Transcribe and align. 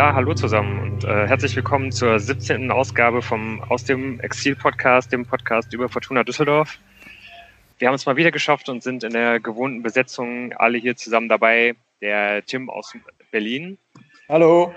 Ja, 0.00 0.14
hallo 0.14 0.32
zusammen 0.32 0.80
und 0.80 1.04
äh, 1.04 1.26
herzlich 1.26 1.54
willkommen 1.54 1.92
zur 1.92 2.18
17. 2.18 2.70
Ausgabe 2.70 3.20
vom 3.20 3.60
Aus 3.64 3.84
dem 3.84 4.18
Exil-Podcast, 4.20 5.12
dem 5.12 5.26
Podcast 5.26 5.74
über 5.74 5.90
Fortuna 5.90 6.24
Düsseldorf. 6.24 6.78
Wir 7.78 7.86
haben 7.86 7.96
es 7.96 8.06
mal 8.06 8.16
wieder 8.16 8.30
geschafft 8.30 8.70
und 8.70 8.82
sind 8.82 9.04
in 9.04 9.12
der 9.12 9.40
gewohnten 9.40 9.82
Besetzung 9.82 10.54
alle 10.54 10.78
hier 10.78 10.96
zusammen 10.96 11.28
dabei. 11.28 11.74
Der 12.00 12.42
Tim 12.46 12.70
aus 12.70 12.96
Berlin. 13.30 13.76
Hallo. 14.26 14.74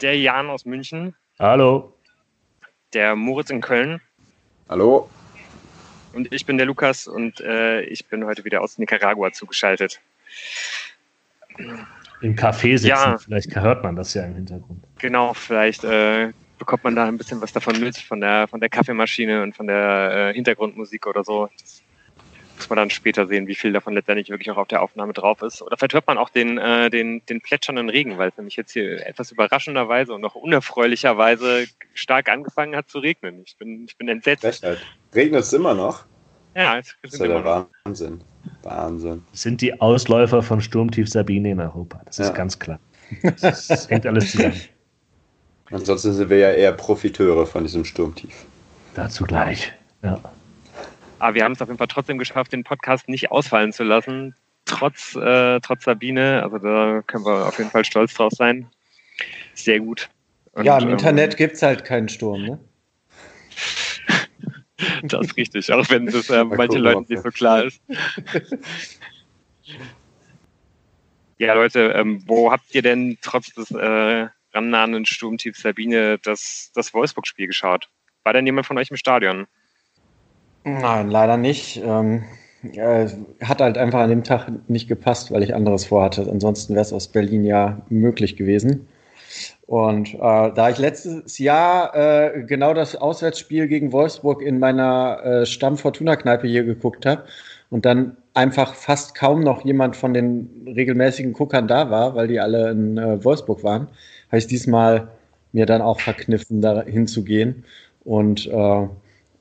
Der 0.00 0.16
Jan 0.16 0.48
aus 0.48 0.64
München. 0.64 1.16
Hallo. 1.40 1.92
Der 2.92 3.16
Moritz 3.16 3.50
in 3.50 3.60
Köln. 3.60 4.00
Hallo. 4.68 5.10
Und 6.12 6.32
ich 6.32 6.46
bin 6.46 6.56
der 6.56 6.66
Lukas 6.66 7.08
und 7.08 7.40
äh, 7.40 7.80
ich 7.80 8.06
bin 8.06 8.26
heute 8.26 8.44
wieder 8.44 8.60
aus 8.60 8.78
Nicaragua 8.78 9.32
zugeschaltet. 9.32 10.00
Im 12.22 12.36
Café 12.36 12.78
sitzen, 12.78 12.86
ja. 12.86 13.18
vielleicht 13.18 13.54
hört 13.56 13.82
man 13.82 13.96
das 13.96 14.14
ja 14.14 14.24
im 14.24 14.34
Hintergrund. 14.34 14.84
Genau, 14.98 15.34
vielleicht 15.34 15.84
äh, 15.84 16.32
bekommt 16.58 16.84
man 16.84 16.94
da 16.94 17.06
ein 17.06 17.18
bisschen 17.18 17.40
was 17.40 17.52
davon 17.52 17.80
mit, 17.80 17.96
von 17.96 18.20
der, 18.20 18.46
von 18.46 18.60
der 18.60 18.68
Kaffeemaschine 18.68 19.42
und 19.42 19.56
von 19.56 19.66
der 19.66 20.30
äh, 20.30 20.34
Hintergrundmusik 20.34 21.08
oder 21.08 21.24
so. 21.24 21.48
Das 21.58 21.82
muss 22.56 22.70
man 22.70 22.76
dann 22.76 22.90
später 22.90 23.26
sehen, 23.26 23.48
wie 23.48 23.56
viel 23.56 23.72
davon 23.72 23.94
letztendlich 23.94 24.30
wirklich 24.30 24.50
auch 24.52 24.56
auf 24.56 24.68
der 24.68 24.82
Aufnahme 24.82 25.12
drauf 25.12 25.42
ist. 25.42 25.62
Oder 25.62 25.76
vielleicht 25.76 25.94
hört 25.94 26.06
man 26.06 26.18
auch 26.18 26.30
den, 26.30 26.58
äh, 26.58 26.90
den, 26.90 27.26
den 27.26 27.40
plätschernden 27.40 27.90
Regen, 27.90 28.18
weil 28.18 28.28
es 28.28 28.36
nämlich 28.36 28.54
jetzt 28.54 28.72
hier 28.72 29.04
etwas 29.04 29.32
überraschenderweise 29.32 30.14
und 30.14 30.20
noch 30.20 30.36
unerfreulicherweise 30.36 31.66
stark 31.94 32.28
angefangen 32.28 32.76
hat 32.76 32.88
zu 32.88 33.00
regnen. 33.00 33.42
Ich 33.44 33.56
bin, 33.56 33.84
ich 33.86 33.96
bin 33.96 34.08
entsetzt. 34.08 34.62
Halt. 34.62 34.86
Regnet 35.12 35.40
es 35.42 35.52
immer 35.52 35.74
noch? 35.74 36.04
Ja, 36.54 36.78
es 36.78 36.94
ist 37.02 37.18
ja 37.18 37.28
der 37.28 37.44
Wahnsinn. 37.44 38.22
Wahnsinn. 38.62 39.22
Das 39.30 39.42
sind 39.42 39.60
die 39.60 39.80
Ausläufer 39.80 40.42
von 40.42 40.60
Sturmtief 40.60 41.08
Sabine 41.08 41.52
in 41.52 41.60
Europa. 41.60 42.00
Das 42.04 42.18
ist 42.18 42.28
ja. 42.28 42.32
ganz 42.32 42.58
klar. 42.58 42.78
Das 43.40 43.88
hängt 43.90 44.06
alles 44.06 44.32
zusammen. 44.32 44.60
Ansonsten 45.70 46.12
sind 46.12 46.28
wir 46.28 46.38
ja 46.38 46.50
eher 46.50 46.72
Profiteure 46.72 47.46
von 47.46 47.64
diesem 47.64 47.84
Sturmtief. 47.84 48.44
Dazu 48.94 49.24
gleich, 49.24 49.72
ja. 50.02 50.20
Aber 51.18 51.34
wir 51.34 51.44
haben 51.44 51.52
es 51.52 51.62
auf 51.62 51.68
jeden 51.68 51.78
Fall 51.78 51.86
trotzdem 51.86 52.18
geschafft, 52.18 52.52
den 52.52 52.64
Podcast 52.64 53.08
nicht 53.08 53.30
ausfallen 53.30 53.72
zu 53.72 53.84
lassen, 53.84 54.34
trotz, 54.64 55.14
äh, 55.14 55.60
trotz 55.60 55.84
Sabine. 55.84 56.42
Also 56.42 56.58
da 56.58 57.00
können 57.06 57.24
wir 57.24 57.46
auf 57.46 57.56
jeden 57.58 57.70
Fall 57.70 57.84
stolz 57.84 58.12
drauf 58.14 58.32
sein. 58.32 58.66
Sehr 59.54 59.80
gut. 59.80 60.10
Und, 60.52 60.64
ja, 60.64 60.76
im 60.78 60.88
ähm, 60.88 60.90
Internet 60.94 61.36
gibt 61.36 61.54
es 61.54 61.62
halt 61.62 61.84
keinen 61.84 62.08
Sturm, 62.08 62.42
ne? 62.42 62.58
Das 65.02 65.26
ist 65.26 65.36
richtig, 65.36 65.72
auch 65.72 65.88
wenn 65.90 66.06
das 66.06 66.30
äh, 66.30 66.44
manchen 66.44 66.80
Leuten 66.80 67.06
nicht 67.08 67.22
so 67.22 67.30
klar 67.30 67.64
ist. 67.64 67.80
ja, 71.38 71.54
Leute, 71.54 71.92
ähm, 71.96 72.22
wo 72.26 72.50
habt 72.50 72.74
ihr 72.74 72.82
denn 72.82 73.18
trotz 73.20 73.52
des 73.54 73.70
äh, 73.70 74.28
rannahenden 74.52 75.06
Sturmtiefs 75.06 75.62
Sabine 75.62 76.18
das, 76.18 76.70
das 76.74 76.92
Wolfsburg-Spiel 76.94 77.46
geschaut? 77.46 77.88
War 78.24 78.32
denn 78.32 78.46
jemand 78.46 78.66
von 78.66 78.78
euch 78.78 78.90
im 78.90 78.96
Stadion? 78.96 79.46
Nein, 80.64 81.10
leider 81.10 81.36
nicht. 81.36 81.80
Ähm, 81.84 82.24
äh, 82.62 83.08
hat 83.42 83.60
halt 83.60 83.76
einfach 83.76 84.00
an 84.00 84.10
dem 84.10 84.22
Tag 84.22 84.50
nicht 84.68 84.88
gepasst, 84.88 85.32
weil 85.32 85.42
ich 85.42 85.54
anderes 85.54 85.86
vorhatte. 85.86 86.28
Ansonsten 86.30 86.74
wäre 86.74 86.82
es 86.82 86.92
aus 86.92 87.08
Berlin 87.08 87.44
ja 87.44 87.82
möglich 87.88 88.36
gewesen. 88.36 88.86
Und 89.72 90.12
äh, 90.12 90.18
da 90.18 90.68
ich 90.68 90.76
letztes 90.76 91.38
Jahr 91.38 91.94
äh, 91.94 92.42
genau 92.42 92.74
das 92.74 92.94
Auswärtsspiel 92.94 93.68
gegen 93.68 93.90
Wolfsburg 93.90 94.42
in 94.42 94.58
meiner 94.58 95.24
äh, 95.24 95.46
Stamm-Fortuna-Kneipe 95.46 96.46
hier 96.46 96.64
geguckt 96.64 97.06
habe 97.06 97.24
und 97.70 97.86
dann 97.86 98.18
einfach 98.34 98.74
fast 98.74 99.14
kaum 99.14 99.40
noch 99.40 99.64
jemand 99.64 99.96
von 99.96 100.12
den 100.12 100.66
regelmäßigen 100.66 101.32
Guckern 101.32 101.68
da 101.68 101.88
war, 101.88 102.14
weil 102.14 102.28
die 102.28 102.38
alle 102.38 102.70
in 102.70 102.98
äh, 102.98 103.24
Wolfsburg 103.24 103.64
waren, 103.64 103.88
habe 104.28 104.36
ich 104.36 104.46
diesmal 104.46 105.08
mir 105.52 105.64
dann 105.64 105.80
auch 105.80 106.00
verkniffen, 106.00 106.60
da 106.60 106.82
hinzugehen. 106.82 107.64
Und 108.04 108.48
äh, 108.48 108.86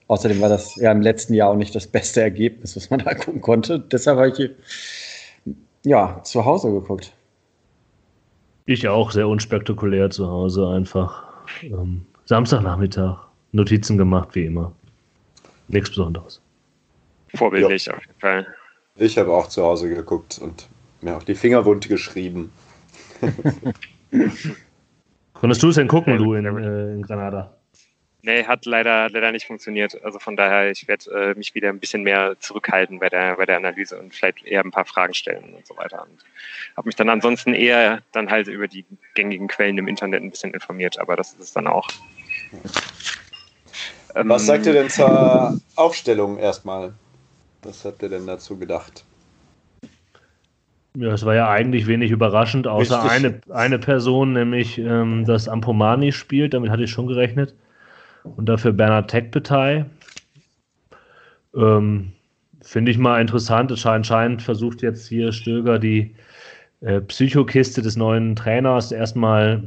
außerdem 0.08 0.40
war 0.40 0.48
das 0.48 0.78
ja 0.78 0.94
im 0.94 1.02
letzten 1.02 1.34
Jahr 1.34 1.50
auch 1.50 1.58
nicht 1.58 1.76
das 1.76 1.88
beste 1.88 2.22
Ergebnis, 2.22 2.78
was 2.78 2.90
man 2.90 3.02
da 3.02 3.14
gucken 3.16 3.42
konnte. 3.42 3.80
Deshalb 3.80 4.18
habe 4.18 4.30
ich 4.30 4.50
ja 5.84 6.22
zu 6.24 6.46
Hause 6.46 6.72
geguckt. 6.72 7.12
Ich 8.66 8.88
auch 8.88 9.12
sehr 9.12 9.28
unspektakulär 9.28 10.10
zu 10.10 10.28
Hause 10.28 10.68
einfach. 10.70 11.24
Ähm, 11.64 12.06
Samstagnachmittag, 12.26 13.18
Notizen 13.52 13.98
gemacht 13.98 14.30
wie 14.34 14.46
immer. 14.46 14.72
Nichts 15.68 15.90
Besonderes. 15.90 16.42
Vorbildlich 17.36 17.86
ja. 17.86 17.94
auf 17.94 18.06
jeden 18.06 18.20
Fall. 18.20 18.48
Ich 18.96 19.18
habe 19.18 19.32
auch 19.32 19.48
zu 19.48 19.64
Hause 19.64 19.90
geguckt 19.90 20.40
und 20.42 20.68
mir 21.02 21.18
auch 21.18 21.24
die 21.24 21.36
Finger 21.36 21.66
wund 21.66 21.88
geschrieben. 21.88 22.52
Konntest 25.34 25.64
du 25.64 25.70
es 25.70 25.76
denn 25.76 25.88
gucken, 25.88 26.18
du 26.18 26.34
in, 26.34 26.46
äh, 26.46 26.94
in 26.94 27.02
Granada? 27.02 27.56
Nee, 28.24 28.44
hat 28.44 28.66
leider, 28.66 29.10
leider 29.10 29.32
nicht 29.32 29.48
funktioniert. 29.48 30.04
Also 30.04 30.20
von 30.20 30.36
daher, 30.36 30.70
ich 30.70 30.88
werde 30.88 31.32
äh, 31.32 31.34
mich 31.36 31.56
wieder 31.56 31.70
ein 31.70 31.80
bisschen 31.80 32.04
mehr 32.04 32.36
zurückhalten 32.40 33.00
bei 33.00 33.10
der, 33.10 33.36
bei 33.36 33.48
der 33.48 33.58
Analyse 33.58 33.98
und 33.98 34.14
vielleicht 34.14 34.46
eher 34.46 34.64
ein 34.64 34.70
paar 34.70 34.86
Fragen 34.86 35.16
stellen 35.16 35.56
und 35.56 35.66
so 35.66 35.76
weiter. 35.76 36.04
Und 36.04 36.20
habe 36.78 36.88
mich 36.88 36.96
dann 36.96 37.10
ansonsten 37.10 37.56
eher 37.56 38.02
dann 38.12 38.30
halt 38.30 38.48
über 38.48 38.68
die 38.68 38.86
gängigen 39.16 39.48
Quellen 39.48 39.78
im 39.80 39.88
Internet 39.88 40.22
ein 40.22 40.30
bisschen 40.30 40.54
informiert, 40.54 41.00
aber 41.00 41.16
das 41.16 41.34
ist 41.34 41.40
es 41.40 41.54
dann 41.54 41.66
auch. 41.66 41.88
Was 44.14 44.46
sagt 44.46 44.68
ihr 44.68 44.74
denn 44.74 44.90
zur 44.90 45.60
Aufstellung 45.76 46.38
erstmal? 46.38 46.94
Was 47.64 47.86
habt 47.86 48.04
ihr 48.04 48.10
denn 48.10 48.28
dazu 48.28 48.58
gedacht? 48.58 49.04
Ja, 50.96 51.14
es 51.14 51.26
war 51.26 51.34
ja 51.34 51.50
eigentlich 51.50 51.88
wenig 51.88 52.12
überraschend, 52.12 52.68
außer 52.68 53.02
eine, 53.02 53.40
eine 53.50 53.80
Person, 53.80 54.34
nämlich 54.34 54.78
ähm, 54.78 55.26
dass 55.26 55.48
Ampomani 55.48 56.12
spielt, 56.12 56.54
damit 56.54 56.70
hatte 56.70 56.84
ich 56.84 56.92
schon 56.92 57.08
gerechnet 57.08 57.56
und 58.24 58.48
dafür 58.48 58.74
Bernhard 58.74 59.10
Tekbetei. 59.10 59.86
Ähm, 61.56 62.12
Finde 62.62 62.92
ich 62.92 62.98
mal 62.98 63.20
interessant. 63.20 63.72
Es 63.72 63.86
anscheinend 63.86 64.42
versucht 64.42 64.82
jetzt 64.82 65.08
hier 65.08 65.32
Stöger 65.32 65.80
die 65.80 66.16
äh, 66.82 67.02
Psychokiste 67.02 67.82
des 67.82 67.96
neuen 67.96 68.36
Trainers 68.36 68.92
erstmal 68.92 69.64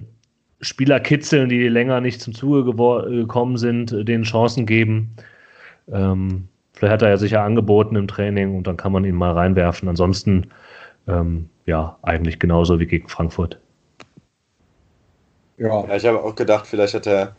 Spieler 0.60 1.00
kitzeln, 1.00 1.48
die 1.48 1.68
länger 1.68 2.00
nicht 2.00 2.20
zum 2.20 2.34
Zuge 2.34 2.64
gekommen 2.64 3.56
sind, 3.56 3.92
äh, 3.92 4.04
denen 4.04 4.24
Chancen 4.24 4.64
geben. 4.66 5.16
Ähm, 5.92 6.48
vielleicht 6.72 6.92
hat 6.92 7.02
er 7.02 7.10
ja 7.10 7.16
sicher 7.16 7.42
angeboten 7.42 7.96
im 7.96 8.08
Training 8.08 8.56
und 8.56 8.66
dann 8.66 8.76
kann 8.76 8.92
man 8.92 9.04
ihn 9.04 9.14
mal 9.14 9.32
reinwerfen. 9.32 9.88
Ansonsten, 9.88 10.50
ähm, 11.06 11.48
ja, 11.66 11.98
eigentlich 12.02 12.38
genauso 12.38 12.80
wie 12.80 12.86
gegen 12.86 13.08
Frankfurt. 13.08 13.58
Ja, 15.58 15.86
ja 15.86 15.96
ich 15.96 16.06
habe 16.06 16.22
auch 16.22 16.34
gedacht, 16.34 16.66
vielleicht 16.66 16.94
hat 16.94 17.06
er 17.06 17.34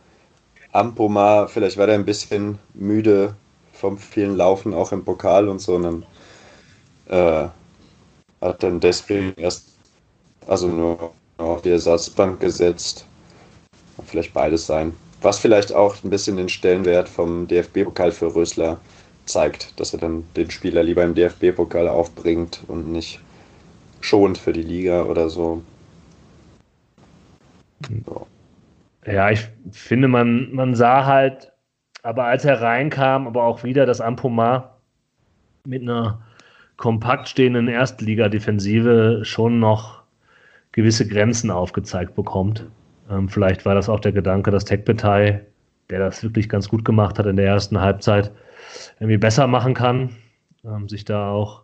Ampoma, 0.72 1.46
vielleicht 1.46 1.76
war 1.76 1.86
der 1.86 1.96
ein 1.96 2.04
bisschen 2.04 2.58
müde 2.74 3.34
vom 3.72 3.98
vielen 3.98 4.36
Laufen 4.36 4.74
auch 4.74 4.92
im 4.92 5.04
Pokal 5.04 5.48
und 5.48 5.60
so. 5.60 5.76
Und 5.76 5.82
dann 5.82 6.06
äh, 7.08 7.48
hat 8.40 8.62
dann 8.62 8.80
deswegen 8.80 9.34
erst, 9.36 9.68
also 10.46 10.68
nur 10.68 11.12
auf 11.38 11.62
die 11.62 11.70
Ersatzbank 11.70 12.40
gesetzt. 12.40 13.06
Vielleicht 14.06 14.32
beides 14.32 14.66
sein. 14.66 14.94
Was 15.22 15.38
vielleicht 15.38 15.74
auch 15.74 15.96
ein 16.04 16.10
bisschen 16.10 16.36
den 16.36 16.48
Stellenwert 16.48 17.08
vom 17.08 17.46
DFB-Pokal 17.48 18.12
für 18.12 18.34
Rösler 18.34 18.78
zeigt, 19.24 19.78
dass 19.80 19.92
er 19.92 19.98
dann 19.98 20.24
den 20.36 20.50
Spieler 20.50 20.82
lieber 20.82 21.02
im 21.02 21.14
DFB-Pokal 21.14 21.88
aufbringt 21.88 22.62
und 22.68 22.92
nicht 22.92 23.20
schont 24.00 24.38
für 24.38 24.52
die 24.52 24.62
Liga 24.62 25.04
oder 25.04 25.28
so. 25.28 25.62
so. 28.04 28.26
Ja, 29.06 29.30
ich 29.30 29.48
finde, 29.70 30.08
man, 30.08 30.52
man 30.52 30.74
sah 30.74 31.06
halt, 31.06 31.52
aber 32.02 32.24
als 32.24 32.44
er 32.44 32.60
reinkam, 32.60 33.26
aber 33.26 33.44
auch 33.44 33.62
wieder, 33.62 33.86
dass 33.86 34.00
Ampomar 34.00 34.80
mit 35.64 35.82
einer 35.82 36.20
kompakt 36.76 37.28
stehenden 37.28 37.68
Erstliga-Defensive 37.68 39.20
schon 39.24 39.60
noch 39.60 40.02
gewisse 40.72 41.06
Grenzen 41.08 41.50
aufgezeigt 41.50 42.14
bekommt. 42.14 42.66
Ähm, 43.10 43.28
vielleicht 43.28 43.64
war 43.64 43.74
das 43.74 43.88
auch 43.88 44.00
der 44.00 44.12
Gedanke, 44.12 44.50
dass 44.50 44.64
Tekbetei, 44.64 45.42
der 45.88 46.00
das 46.00 46.22
wirklich 46.22 46.48
ganz 46.48 46.68
gut 46.68 46.84
gemacht 46.84 47.18
hat 47.18 47.26
in 47.26 47.36
der 47.36 47.46
ersten 47.46 47.80
Halbzeit, 47.80 48.32
irgendwie 48.98 49.18
besser 49.18 49.46
machen 49.46 49.74
kann, 49.74 50.10
ähm, 50.64 50.88
sich 50.88 51.04
da 51.04 51.30
auch, 51.30 51.62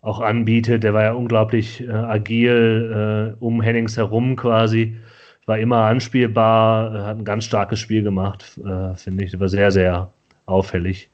auch 0.00 0.20
anbietet. 0.20 0.84
Der 0.84 0.94
war 0.94 1.02
ja 1.02 1.12
unglaublich 1.12 1.82
äh, 1.82 1.90
agil 1.90 3.34
äh, 3.36 3.44
um 3.44 3.60
Hennings 3.60 3.96
herum 3.96 4.36
quasi 4.36 4.96
war 5.46 5.58
immer 5.58 5.84
anspielbar, 5.84 7.06
hat 7.06 7.18
ein 7.18 7.24
ganz 7.24 7.44
starkes 7.44 7.78
Spiel 7.78 8.02
gemacht, 8.02 8.58
äh, 8.64 8.94
finde 8.96 9.24
ich. 9.24 9.38
War 9.38 9.48
sehr, 9.48 9.70
sehr 9.70 10.10
auffällig. 10.44 11.08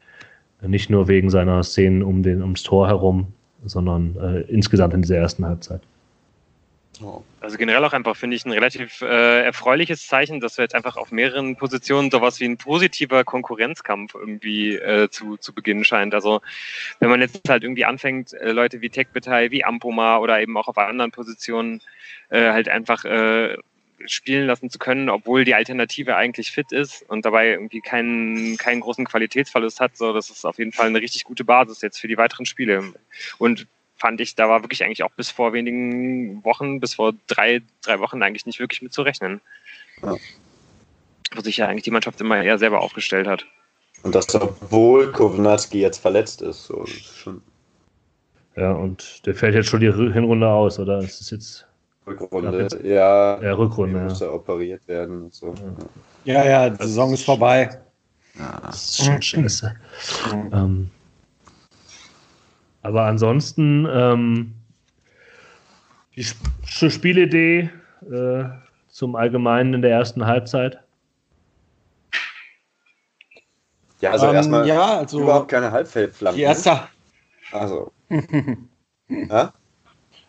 Nicht 0.62 0.90
nur 0.90 1.08
wegen 1.08 1.28
seiner 1.28 1.62
Szenen 1.62 2.02
um 2.02 2.22
den, 2.22 2.40
ums 2.40 2.62
Tor 2.62 2.86
herum, 2.86 3.26
sondern 3.64 4.16
äh, 4.16 4.40
insgesamt 4.42 4.94
in 4.94 5.02
dieser 5.02 5.16
ersten 5.16 5.44
Halbzeit. 5.44 5.82
Also 7.40 7.56
generell 7.56 7.84
auch 7.84 7.92
einfach, 7.92 8.16
finde 8.16 8.36
ich, 8.36 8.44
ein 8.44 8.52
relativ 8.52 9.00
äh, 9.00 9.44
erfreuliches 9.44 10.06
Zeichen, 10.06 10.40
dass 10.40 10.58
wir 10.58 10.62
jetzt 10.62 10.74
einfach 10.74 10.96
auf 10.96 11.10
mehreren 11.10 11.56
Positionen 11.56 12.10
sowas 12.10 12.38
wie 12.38 12.44
ein 12.44 12.58
positiver 12.58 13.24
Konkurrenzkampf 13.24 14.14
irgendwie 14.14 14.76
äh, 14.76 15.08
zu, 15.10 15.36
zu 15.36 15.52
beginnen 15.52 15.84
scheint. 15.84 16.14
Also 16.14 16.40
wenn 17.00 17.10
man 17.10 17.20
jetzt 17.20 17.48
halt 17.48 17.64
irgendwie 17.64 17.84
anfängt, 17.84 18.34
äh, 18.34 18.52
Leute 18.52 18.80
wie 18.80 18.90
Tech 18.90 19.08
wie 19.14 19.64
Ampoma 19.64 20.18
oder 20.18 20.40
eben 20.40 20.56
auch 20.56 20.68
auf 20.68 20.78
anderen 20.78 21.10
Positionen 21.10 21.80
äh, 22.28 22.52
halt 22.52 22.68
einfach 22.68 23.04
äh, 23.04 23.56
spielen 24.06 24.46
lassen 24.46 24.70
zu 24.70 24.78
können, 24.78 25.08
obwohl 25.08 25.44
die 25.44 25.54
Alternative 25.54 26.16
eigentlich 26.16 26.50
fit 26.50 26.72
ist 26.72 27.02
und 27.08 27.24
dabei 27.24 27.50
irgendwie 27.50 27.80
keinen, 27.80 28.56
keinen 28.56 28.80
großen 28.80 29.04
Qualitätsverlust 29.04 29.80
hat. 29.80 29.96
So, 29.96 30.12
das 30.12 30.30
ist 30.30 30.44
auf 30.44 30.58
jeden 30.58 30.72
Fall 30.72 30.86
eine 30.86 31.00
richtig 31.00 31.24
gute 31.24 31.44
Basis 31.44 31.80
jetzt 31.82 31.98
für 31.98 32.08
die 32.08 32.16
weiteren 32.16 32.46
Spiele. 32.46 32.92
Und 33.38 33.66
fand 33.96 34.20
ich, 34.20 34.34
da 34.34 34.48
war 34.48 34.62
wirklich 34.62 34.84
eigentlich 34.84 35.02
auch 35.02 35.12
bis 35.12 35.30
vor 35.30 35.52
wenigen 35.52 36.44
Wochen, 36.44 36.80
bis 36.80 36.94
vor 36.94 37.12
drei, 37.26 37.62
drei 37.82 38.00
Wochen 38.00 38.22
eigentlich 38.22 38.46
nicht 38.46 38.58
wirklich 38.58 38.82
mit 38.82 38.92
zu 38.92 39.02
rechnen. 39.02 39.40
Ja. 40.02 40.16
Wo 41.34 41.40
sich 41.40 41.56
ja 41.56 41.68
eigentlich 41.68 41.84
die 41.84 41.90
Mannschaft 41.90 42.20
immer 42.20 42.42
eher 42.42 42.58
selber 42.58 42.80
aufgestellt 42.80 43.26
hat. 43.26 43.46
Und 44.02 44.14
das, 44.14 44.34
obwohl 44.34 45.12
Kovnatski 45.12 45.80
jetzt 45.80 45.98
verletzt 45.98 46.42
ist. 46.42 46.64
So, 46.64 46.82
ist 46.82 47.16
schon 47.16 47.42
ja, 48.56 48.72
und 48.72 49.24
der 49.26 49.34
fällt 49.34 49.54
jetzt 49.54 49.68
schon 49.68 49.80
die 49.80 49.92
Hinrunde 49.92 50.48
aus, 50.48 50.78
oder? 50.78 50.98
Es 50.98 51.20
ist 51.20 51.30
jetzt. 51.30 51.66
Rückrunde, 52.06 52.68
ja. 52.82 53.40
Ja, 53.40 53.54
Rückrunde. 53.54 54.00
Muss 54.00 54.20
ja 54.20 54.30
operiert 54.30 54.86
werden. 54.88 55.24
Und 55.24 55.34
so. 55.34 55.54
Ja, 56.24 56.44
ja, 56.44 56.70
die 56.70 56.82
Saison 56.84 57.12
ist 57.12 57.24
vorbei. 57.24 57.80
Ja. 58.38 58.60
Das 58.64 58.76
ist 58.76 59.04
schon 59.04 59.22
scheiße. 59.22 59.74
ähm, 60.52 60.90
aber 62.82 63.04
ansonsten, 63.04 63.86
ähm, 63.90 64.54
die 66.16 66.24
Spielidee 66.90 67.70
äh, 68.10 68.44
zum 68.88 69.16
Allgemeinen 69.16 69.74
in 69.74 69.82
der 69.82 69.92
ersten 69.92 70.26
Halbzeit? 70.26 70.78
Ja, 74.00 74.10
also 74.10 74.26
ähm, 74.26 74.34
erstmal 74.34 74.66
ja, 74.66 74.98
also 74.98 75.20
überhaupt 75.22 75.48
keine 75.48 75.70
Halbfeldflanken. 75.70 76.36
Die 76.36 76.42
erste. 76.42 76.80
Also. 77.52 77.92
ja? 79.08 79.52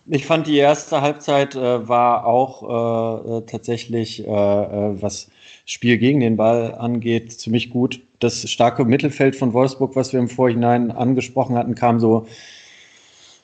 Ich 0.05 0.25
fand 0.25 0.47
die 0.47 0.57
erste 0.57 1.01
Halbzeit 1.01 1.55
äh, 1.55 1.87
war 1.87 2.25
auch 2.25 3.23
äh, 3.23 3.37
äh 3.37 3.41
tatsächlich, 3.45 4.27
äh, 4.27 4.29
äh, 4.29 5.01
was 5.01 5.29
Spiel 5.65 5.97
gegen 5.97 6.19
den 6.19 6.35
Ball 6.35 6.75
angeht, 6.75 7.31
ziemlich 7.39 7.69
gut. 7.69 8.01
Das 8.19 8.49
starke 8.49 8.83
Mittelfeld 8.83 9.35
von 9.35 9.53
Wolfsburg, 9.53 9.95
was 9.95 10.11
wir 10.11 10.19
im 10.19 10.27
Vorhinein 10.27 10.91
angesprochen 10.91 11.55
hatten, 11.57 11.75
kam 11.75 12.01
so 12.01 12.27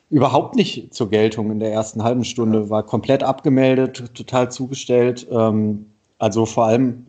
überhaupt 0.09 0.55
nicht 0.55 0.93
zur 0.93 1.09
Geltung 1.09 1.51
in 1.51 1.59
der 1.59 1.71
ersten 1.71 2.03
halben 2.03 2.25
Stunde, 2.25 2.69
war 2.69 2.83
komplett 2.83 3.23
abgemeldet, 3.23 4.13
total 4.13 4.51
zugestellt. 4.51 5.27
Ähm, 5.31 5.85
also 6.17 6.45
vor 6.45 6.65
allem 6.65 7.05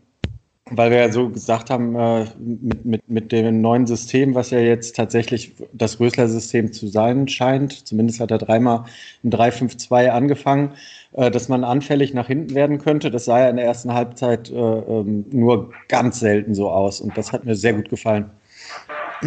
weil 0.67 0.91
wir 0.91 0.99
ja 0.99 1.13
so 1.13 1.29
gesagt 1.31 1.71
haben, 1.71 1.97
äh, 1.97 2.27
mit, 2.39 2.85
mit, 2.85 3.09
mit 3.09 3.33
dem 3.33 3.61
neuen 3.61 3.87
System, 3.87 4.35
was 4.35 4.51
ja 4.51 4.61
jetzt 4.61 4.95
tatsächlich 4.95 5.55
das 5.73 5.99
Rösler-System 5.99 6.73
zu 6.73 6.87
sein 6.87 7.27
scheint, 7.29 7.87
zumindest 7.87 8.21
hat 8.21 8.31
er 8.31 8.39
dreimal 8.39 8.85
ein 9.25 9.31
3-5-2 9.31 10.11
angefangen, 10.11 10.75
äh, 11.13 11.31
dass 11.31 11.49
man 11.49 11.65
anfällig 11.65 12.15
nach 12.15 12.29
hinten 12.29 12.55
werden 12.55 12.79
könnte. 12.79 13.11
Das 13.11 13.25
sah 13.25 13.41
ja 13.41 13.49
in 13.49 13.57
der 13.57 13.65
ersten 13.65 13.93
Halbzeit 13.93 14.51
äh, 14.51 14.55
ähm, 14.55 15.25
nur 15.31 15.73
ganz 15.89 16.21
selten 16.21 16.55
so 16.55 16.71
aus 16.71 17.01
und 17.01 17.17
das 17.17 17.33
hat 17.33 17.45
mir 17.45 17.57
sehr 17.57 17.73
gut 17.73 17.89
gefallen. 17.89 18.31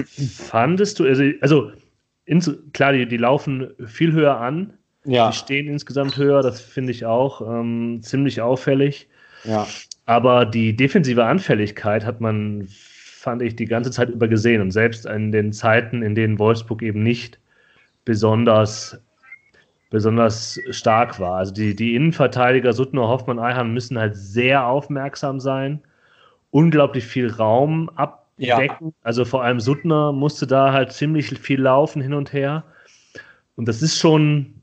Fandest 0.06 1.00
du, 1.00 1.06
also, 1.06 1.24
also 1.42 1.72
ins, 2.26 2.52
klar, 2.74 2.94
die, 2.94 3.08
die 3.08 3.18
laufen 3.18 3.74
viel 3.86 4.14
höher 4.14 4.40
an, 4.40 4.74
ja. 5.04 5.30
die 5.30 5.36
stehen 5.36 5.68
insgesamt 5.68 6.16
höher, 6.16 6.42
das 6.42 6.62
finde 6.62 6.92
ich 6.92 7.06
auch 7.06 7.42
ähm, 7.42 8.00
ziemlich 8.02 8.42
auffällig. 8.42 9.10
Ja. 9.44 9.68
Aber 10.06 10.46
die 10.46 10.76
defensive 10.76 11.24
Anfälligkeit 11.26 12.06
hat 12.06 12.20
man, 12.20 12.68
fand 12.68 13.42
ich, 13.42 13.56
die 13.56 13.66
ganze 13.66 13.92
Zeit 13.92 14.10
über 14.10 14.28
gesehen. 14.28 14.62
Und 14.62 14.72
selbst 14.72 15.06
in 15.06 15.32
den 15.32 15.54
Zeiten, 15.54 16.02
in 16.02 16.16
denen 16.16 16.40
Wolfsburg 16.40 16.82
eben 16.82 17.04
nicht 17.04 17.40
besonders, 18.04 19.02
besonders 19.90 20.60
stark 20.72 21.20
war. 21.20 21.38
Also 21.38 21.54
die, 21.54 21.76
die 21.76 21.96
Innenverteidiger 21.96 22.74
Suttner, 22.74 23.08
Hoffmann, 23.08 23.40
Eihan 23.40 23.74
müssen 23.74 23.98
halt 23.98 24.18
sehr 24.18 24.66
aufmerksam 24.66 25.40
sein, 25.40 25.82
unglaublich 26.52 27.06
viel 27.06 27.30
Raum 27.32 27.90
abdecken. 27.96 28.88
Ja. 28.88 28.94
Also 29.04 29.24
vor 29.24 29.44
allem 29.44 29.62
Suttner 29.62 30.12
musste 30.12 30.48
da 30.48 30.74
halt 30.74 30.92
ziemlich 30.92 31.38
viel 31.40 31.62
laufen 31.62 32.02
hin 32.02 32.14
und 32.14 32.34
her. 32.34 32.66
Und 33.56 33.68
das 33.68 33.82
ist 33.82 33.98
schon 34.00 34.56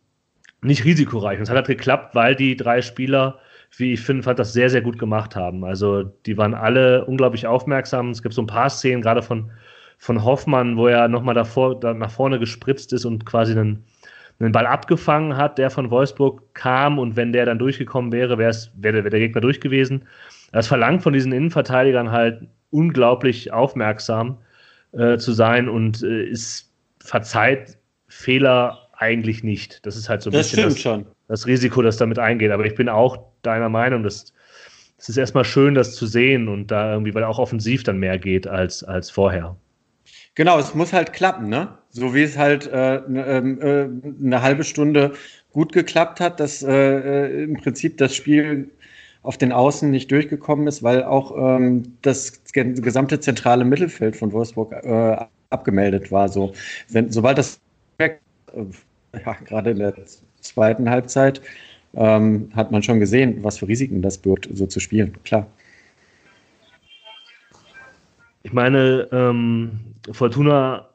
nicht 0.62 0.84
risikoreich. 0.84 1.38
Und 1.38 1.44
es 1.44 1.48
hat 1.48 1.56
halt 1.56 1.66
geklappt, 1.66 2.14
weil 2.14 2.34
die 2.36 2.56
drei 2.56 2.82
Spieler 2.82 3.38
wie 3.76 3.92
ich 3.92 4.00
finde, 4.00 4.22
fand 4.22 4.38
das 4.38 4.52
sehr, 4.52 4.70
sehr 4.70 4.82
gut 4.82 4.98
gemacht 4.98 5.36
haben. 5.36 5.64
Also 5.64 6.04
die 6.04 6.36
waren 6.36 6.54
alle 6.54 7.04
unglaublich 7.04 7.46
aufmerksam. 7.46 8.10
Es 8.10 8.22
gibt 8.22 8.34
so 8.34 8.42
ein 8.42 8.46
paar 8.46 8.70
Szenen, 8.70 9.02
gerade 9.02 9.22
von, 9.22 9.50
von 9.98 10.24
Hoffmann, 10.24 10.76
wo 10.76 10.86
er 10.88 11.08
nochmal 11.08 11.34
davor, 11.34 11.78
da 11.78 11.94
nach 11.94 12.10
vorne 12.10 12.38
gespritzt 12.38 12.92
ist 12.92 13.04
und 13.04 13.26
quasi 13.26 13.52
einen, 13.52 13.84
einen 14.38 14.52
Ball 14.52 14.66
abgefangen 14.66 15.36
hat, 15.36 15.58
der 15.58 15.70
von 15.70 15.90
Wolfsburg 15.90 16.54
kam 16.54 16.98
und 16.98 17.16
wenn 17.16 17.32
der 17.32 17.46
dann 17.46 17.58
durchgekommen 17.58 18.12
wäre, 18.12 18.38
wäre 18.38 18.54
wär 18.74 19.02
der 19.02 19.20
Gegner 19.20 19.40
durch 19.40 19.60
gewesen. 19.60 20.04
Das 20.52 20.66
verlangt 20.66 21.02
von 21.02 21.12
diesen 21.12 21.32
Innenverteidigern 21.32 22.10
halt 22.10 22.48
unglaublich 22.70 23.52
aufmerksam 23.52 24.38
äh, 24.92 25.18
zu 25.18 25.32
sein 25.32 25.68
und 25.68 26.02
äh, 26.02 26.24
ist 26.24 26.72
verzeiht 26.98 27.78
Fehler 28.08 28.89
eigentlich 29.00 29.42
nicht. 29.42 29.84
Das 29.86 29.96
ist 29.96 30.08
halt 30.08 30.22
so 30.22 30.30
ein 30.30 30.34
das 30.34 30.50
bisschen 30.50 30.68
das, 30.68 30.78
schon. 30.78 31.06
das 31.28 31.46
Risiko, 31.46 31.82
das 31.82 31.96
damit 31.96 32.18
eingeht. 32.18 32.50
Aber 32.50 32.66
ich 32.66 32.74
bin 32.74 32.88
auch 32.88 33.18
deiner 33.42 33.68
Meinung, 33.68 34.02
dass 34.02 34.32
es 34.98 35.08
ist 35.08 35.16
erstmal 35.16 35.44
schön, 35.44 35.74
das 35.74 35.94
zu 35.94 36.06
sehen 36.06 36.48
und 36.48 36.70
da 36.70 36.92
irgendwie, 36.92 37.14
weil 37.14 37.24
auch 37.24 37.38
offensiv 37.38 37.82
dann 37.82 37.98
mehr 37.98 38.18
geht 38.18 38.46
als, 38.46 38.84
als 38.84 39.10
vorher. 39.10 39.56
Genau, 40.34 40.58
es 40.58 40.74
muss 40.74 40.92
halt 40.92 41.14
klappen, 41.14 41.48
ne? 41.48 41.68
So 41.88 42.14
wie 42.14 42.22
es 42.22 42.36
halt 42.36 42.66
äh, 42.66 43.00
ne, 43.08 43.26
ähm, 43.26 43.60
äh, 43.60 44.24
eine 44.24 44.42
halbe 44.42 44.62
Stunde 44.62 45.12
gut 45.52 45.72
geklappt 45.72 46.20
hat, 46.20 46.38
dass 46.38 46.62
äh, 46.62 46.70
äh, 46.70 47.44
im 47.44 47.56
Prinzip 47.56 47.96
das 47.96 48.14
Spiel 48.14 48.70
auf 49.22 49.38
den 49.38 49.52
Außen 49.52 49.90
nicht 49.90 50.10
durchgekommen 50.10 50.66
ist, 50.66 50.82
weil 50.82 51.02
auch 51.02 51.34
ähm, 51.36 51.96
das 52.02 52.42
gesamte 52.52 53.20
zentrale 53.20 53.64
Mittelfeld 53.64 54.16
von 54.16 54.32
Wolfsburg 54.32 54.72
äh, 54.72 55.16
abgemeldet 55.50 56.12
war. 56.12 56.28
So, 56.28 56.52
wenn, 56.88 57.10
sobald 57.10 57.38
das 57.38 57.60
äh, 57.98 58.10
ja, 59.14 59.32
gerade 59.44 59.70
in 59.70 59.78
der 59.78 59.94
zweiten 60.40 60.88
Halbzeit 60.88 61.40
ähm, 61.94 62.50
hat 62.54 62.70
man 62.70 62.82
schon 62.82 63.00
gesehen, 63.00 63.42
was 63.42 63.58
für 63.58 63.68
Risiken 63.68 64.02
das 64.02 64.18
birgt, 64.18 64.48
so 64.52 64.66
zu 64.66 64.80
spielen. 64.80 65.16
Klar. 65.24 65.46
Ich 68.42 68.52
meine, 68.52 69.08
ähm, 69.12 69.80
Fortuna, 70.12 70.88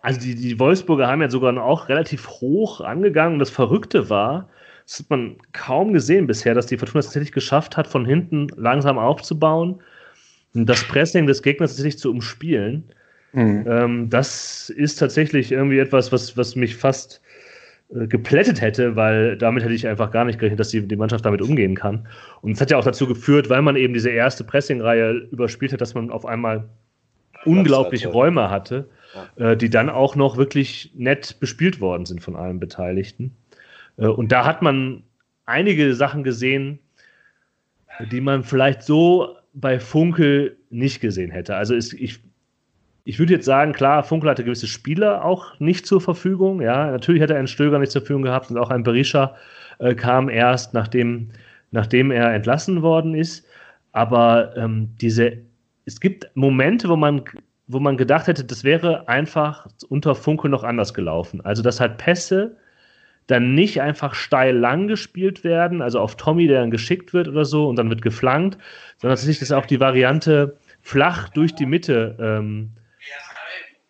also 0.00 0.20
die, 0.20 0.34
die 0.34 0.58
Wolfsburger 0.58 1.06
haben 1.06 1.20
ja 1.20 1.30
sogar 1.30 1.62
auch 1.62 1.88
relativ 1.88 2.28
hoch 2.28 2.80
angegangen. 2.80 3.38
Das 3.38 3.50
Verrückte 3.50 4.08
war, 4.08 4.48
das 4.86 5.00
hat 5.00 5.10
man 5.10 5.36
kaum 5.52 5.92
gesehen 5.92 6.26
bisher, 6.26 6.54
dass 6.54 6.66
die 6.66 6.78
Fortuna 6.78 7.00
es 7.00 7.06
tatsächlich 7.06 7.32
geschafft 7.32 7.76
hat, 7.76 7.86
von 7.86 8.06
hinten 8.06 8.48
langsam 8.56 8.98
aufzubauen 8.98 9.82
und 10.54 10.66
das 10.66 10.82
Pressing 10.84 11.26
des 11.26 11.42
Gegners 11.42 11.72
tatsächlich 11.72 11.98
zu 11.98 12.10
umspielen. 12.10 12.84
Mhm. 13.32 13.64
Ähm, 13.66 14.10
das 14.10 14.70
ist 14.70 14.96
tatsächlich 14.96 15.52
irgendwie 15.52 15.78
etwas, 15.78 16.12
was, 16.12 16.36
was 16.36 16.54
mich 16.54 16.76
fast 16.76 17.22
äh, 17.94 18.06
geplättet 18.06 18.60
hätte, 18.60 18.96
weil 18.96 19.36
damit 19.36 19.64
hätte 19.64 19.74
ich 19.74 19.86
einfach 19.86 20.10
gar 20.10 20.24
nicht 20.24 20.38
gerechnet, 20.38 20.60
dass 20.60 20.68
die, 20.68 20.86
die 20.86 20.96
Mannschaft 20.96 21.24
damit 21.24 21.42
umgehen 21.42 21.74
kann. 21.74 22.06
Und 22.42 22.52
es 22.52 22.60
hat 22.60 22.70
ja 22.70 22.76
auch 22.76 22.84
dazu 22.84 23.06
geführt, 23.06 23.48
weil 23.48 23.62
man 23.62 23.76
eben 23.76 23.94
diese 23.94 24.10
erste 24.10 24.44
Pressing-Reihe 24.44 25.28
überspielt 25.30 25.72
hat, 25.72 25.80
dass 25.80 25.94
man 25.94 26.10
auf 26.10 26.26
einmal 26.26 26.68
unglaublich 27.44 28.04
hatte. 28.04 28.12
Räume 28.12 28.50
hatte, 28.50 28.88
ja. 29.36 29.52
äh, 29.52 29.56
die 29.56 29.70
dann 29.70 29.88
auch 29.88 30.14
noch 30.14 30.36
wirklich 30.36 30.92
nett 30.94 31.40
bespielt 31.40 31.80
worden 31.80 32.06
sind 32.06 32.20
von 32.20 32.36
allen 32.36 32.60
Beteiligten. 32.60 33.34
Äh, 33.96 34.06
und 34.06 34.30
da 34.30 34.44
hat 34.44 34.62
man 34.62 35.02
einige 35.46 35.94
Sachen 35.94 36.22
gesehen, 36.22 36.78
die 38.10 38.20
man 38.20 38.42
vielleicht 38.42 38.82
so 38.82 39.36
bei 39.54 39.78
Funkel 39.78 40.56
nicht 40.70 41.00
gesehen 41.00 41.30
hätte. 41.30 41.56
Also 41.56 41.74
ist, 41.74 41.92
ich 41.92 42.20
ich 43.04 43.18
würde 43.18 43.32
jetzt 43.34 43.46
sagen, 43.46 43.72
klar, 43.72 44.04
Funkel 44.04 44.30
hatte 44.30 44.44
gewisse 44.44 44.66
Spieler 44.66 45.24
auch 45.24 45.58
nicht 45.58 45.86
zur 45.86 46.00
Verfügung. 46.00 46.60
Ja, 46.60 46.90
natürlich 46.90 47.20
hätte 47.20 47.34
er 47.34 47.38
einen 47.38 47.48
Stöger 47.48 47.78
nicht 47.78 47.92
zur 47.92 48.02
Verfügung 48.02 48.22
gehabt 48.22 48.50
und 48.50 48.58
auch 48.58 48.70
ein 48.70 48.84
Berisha 48.84 49.34
äh, 49.78 49.94
kam 49.94 50.28
erst, 50.28 50.72
nachdem, 50.74 51.30
nachdem 51.72 52.10
er 52.10 52.32
entlassen 52.32 52.82
worden 52.82 53.14
ist. 53.14 53.44
Aber 53.92 54.56
ähm, 54.56 54.90
diese, 55.00 55.38
es 55.84 56.00
gibt 56.00 56.30
Momente, 56.34 56.88
wo 56.88 56.96
man, 56.96 57.22
wo 57.66 57.80
man 57.80 57.96
gedacht 57.96 58.28
hätte, 58.28 58.44
das 58.44 58.62
wäre 58.62 59.08
einfach 59.08 59.66
unter 59.88 60.14
Funkel 60.14 60.50
noch 60.50 60.62
anders 60.62 60.94
gelaufen. 60.94 61.40
Also, 61.40 61.62
dass 61.62 61.80
halt 61.80 61.98
Pässe 61.98 62.56
dann 63.26 63.54
nicht 63.54 63.80
einfach 63.80 64.14
steil 64.14 64.56
lang 64.56 64.88
gespielt 64.88 65.44
werden, 65.44 65.80
also 65.80 66.00
auf 66.00 66.16
Tommy, 66.16 66.46
der 66.46 66.60
dann 66.60 66.70
geschickt 66.70 67.14
wird 67.14 67.28
oder 67.28 67.44
so 67.44 67.68
und 67.68 67.76
dann 67.76 67.88
wird 67.88 68.02
geflankt, 68.02 68.58
sondern 68.98 69.16
tatsächlich, 69.16 69.38
dass 69.40 69.52
auch 69.52 69.66
die 69.66 69.80
Variante 69.80 70.56
flach 70.80 71.28
durch 71.28 71.54
die 71.54 71.66
Mitte 71.66 72.16
ähm, 72.20 72.72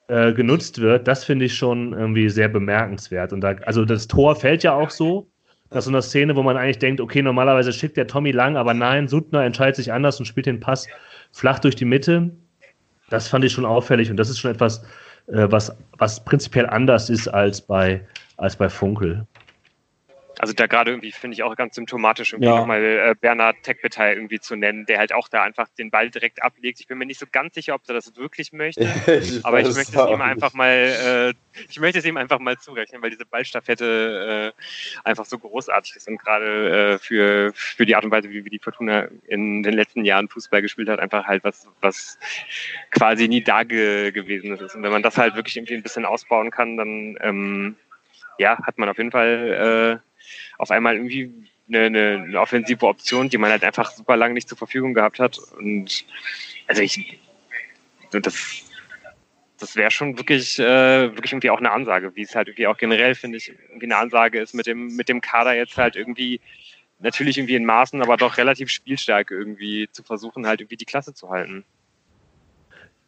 äh, 0.08 0.32
genutzt 0.32 0.80
wird, 0.80 1.06
das 1.08 1.24
finde 1.24 1.44
ich 1.44 1.54
schon 1.54 1.92
irgendwie 1.92 2.28
sehr 2.28 2.48
bemerkenswert. 2.48 3.32
Und 3.32 3.40
da, 3.40 3.54
also 3.64 3.84
das 3.84 4.08
Tor 4.08 4.36
fällt 4.36 4.62
ja 4.62 4.74
auch 4.74 4.90
so. 4.90 5.28
Das 5.70 5.80
ist 5.80 5.84
so 5.86 5.90
eine 5.90 6.02
Szene, 6.02 6.36
wo 6.36 6.42
man 6.42 6.56
eigentlich 6.56 6.78
denkt, 6.78 7.00
okay, 7.00 7.22
normalerweise 7.22 7.72
schickt 7.72 7.96
der 7.96 8.06
Tommy 8.06 8.30
lang, 8.30 8.56
aber 8.56 8.74
nein, 8.74 9.08
Suttner 9.08 9.42
entscheidet 9.44 9.76
sich 9.76 9.92
anders 9.92 10.18
und 10.18 10.26
spielt 10.26 10.46
den 10.46 10.60
Pass 10.60 10.86
flach 11.30 11.60
durch 11.60 11.76
die 11.76 11.86
Mitte. 11.86 12.30
Das 13.08 13.28
fand 13.28 13.44
ich 13.44 13.52
schon 13.52 13.64
auffällig 13.64 14.10
und 14.10 14.18
das 14.18 14.28
ist 14.28 14.38
schon 14.38 14.50
etwas, 14.50 14.84
äh, 15.28 15.46
was, 15.50 15.74
was 15.98 16.22
prinzipiell 16.24 16.66
anders 16.66 17.08
ist 17.08 17.28
als 17.28 17.62
bei, 17.62 18.06
als 18.36 18.56
bei 18.56 18.68
Funkel. 18.68 19.26
Also 20.42 20.54
da 20.54 20.66
gerade 20.66 20.90
irgendwie 20.90 21.12
finde 21.12 21.36
ich 21.36 21.44
auch 21.44 21.54
ganz 21.54 21.76
symptomatisch, 21.76 22.32
irgendwie 22.32 22.48
Ja. 22.50 22.56
nochmal 22.56 22.82
äh, 22.82 23.14
Bernhard 23.20 23.62
Tekbetai 23.62 24.14
irgendwie 24.14 24.40
zu 24.40 24.56
nennen, 24.56 24.86
der 24.86 24.98
halt 24.98 25.12
auch 25.12 25.28
da 25.28 25.44
einfach 25.44 25.68
den 25.78 25.92
Ball 25.92 26.10
direkt 26.10 26.42
ablegt. 26.42 26.80
Ich 26.80 26.88
bin 26.88 26.98
mir 26.98 27.06
nicht 27.06 27.20
so 27.20 27.26
ganz 27.30 27.54
sicher, 27.54 27.76
ob 27.76 27.82
er 27.86 27.94
das 27.94 28.16
wirklich 28.16 28.52
möchte. 28.52 28.82
Aber 29.44 29.60
ich 29.60 29.72
möchte 29.72 29.96
es 29.96 30.04
ihm 30.04 30.18
nicht. 30.18 30.20
einfach 30.20 30.52
mal, 30.52 30.66
äh, 30.68 31.62
ich 31.70 31.78
möchte 31.78 32.00
es 32.00 32.04
ihm 32.04 32.16
einfach 32.16 32.40
mal 32.40 32.58
zurechnen, 32.58 33.00
weil 33.02 33.10
diese 33.10 33.24
Ballstaffette 33.24 34.52
äh, 34.52 35.08
einfach 35.08 35.26
so 35.26 35.38
großartig 35.38 35.94
ist 35.94 36.08
und 36.08 36.18
gerade 36.18 36.94
äh, 36.94 36.98
für, 36.98 37.52
für 37.54 37.86
die 37.86 37.94
Art 37.94 38.04
und 38.04 38.10
Weise, 38.10 38.28
wie, 38.28 38.44
wie 38.44 38.50
die 38.50 38.58
Fortuna 38.58 39.06
in 39.28 39.62
den 39.62 39.74
letzten 39.74 40.04
Jahren 40.04 40.28
Fußball 40.28 40.60
gespielt 40.60 40.88
hat, 40.88 40.98
einfach 40.98 41.24
halt 41.24 41.44
was, 41.44 41.68
was 41.80 42.18
quasi 42.90 43.28
nie 43.28 43.44
da 43.44 43.62
ge 43.62 44.10
gewesen 44.10 44.56
ist. 44.58 44.74
Und 44.74 44.82
wenn 44.82 44.90
man 44.90 45.04
das 45.04 45.16
halt 45.18 45.36
wirklich 45.36 45.56
irgendwie 45.56 45.74
ein 45.74 45.84
bisschen 45.84 46.04
ausbauen 46.04 46.50
kann, 46.50 46.76
dann 46.76 47.16
ähm, 47.20 47.76
ja, 48.38 48.58
hat 48.64 48.76
man 48.78 48.88
auf 48.88 48.98
jeden 48.98 49.12
Fall 49.12 50.00
äh, 50.02 50.11
auf 50.58 50.70
einmal 50.70 50.96
irgendwie 50.96 51.32
eine, 51.68 51.86
eine, 51.86 52.22
eine 52.24 52.40
offensive 52.40 52.86
Option, 52.86 53.28
die 53.28 53.38
man 53.38 53.50
halt 53.50 53.64
einfach 53.64 53.90
super 53.92 54.16
lange 54.16 54.34
nicht 54.34 54.48
zur 54.48 54.58
Verfügung 54.58 54.94
gehabt 54.94 55.18
hat. 55.18 55.38
Und 55.58 56.04
also 56.66 56.82
ich 56.82 57.18
das 58.10 58.62
das 59.62 59.76
wäre 59.76 59.92
schon 59.92 60.18
wirklich, 60.18 60.58
äh, 60.58 61.14
wirklich 61.14 61.32
irgendwie 61.32 61.50
auch 61.50 61.60
eine 61.60 61.70
Ansage, 61.70 62.16
wie 62.16 62.22
es 62.22 62.34
halt 62.34 62.48
irgendwie 62.48 62.66
auch 62.66 62.76
generell, 62.76 63.14
finde 63.14 63.38
ich, 63.38 63.48
irgendwie 63.48 63.86
eine 63.86 63.96
Ansage 63.96 64.40
ist, 64.40 64.54
mit 64.54 64.66
dem, 64.66 64.96
mit 64.96 65.08
dem 65.08 65.20
Kader 65.20 65.54
jetzt 65.54 65.78
halt 65.78 65.94
irgendwie, 65.94 66.40
natürlich 66.98 67.38
irgendwie 67.38 67.54
in 67.54 67.64
Maßen, 67.64 68.02
aber 68.02 68.16
doch 68.16 68.38
relativ 68.38 68.70
spielstark 68.70 69.30
irgendwie 69.30 69.88
zu 69.92 70.02
versuchen, 70.02 70.48
halt 70.48 70.60
irgendwie 70.60 70.76
die 70.76 70.84
Klasse 70.84 71.14
zu 71.14 71.30
halten. 71.30 71.64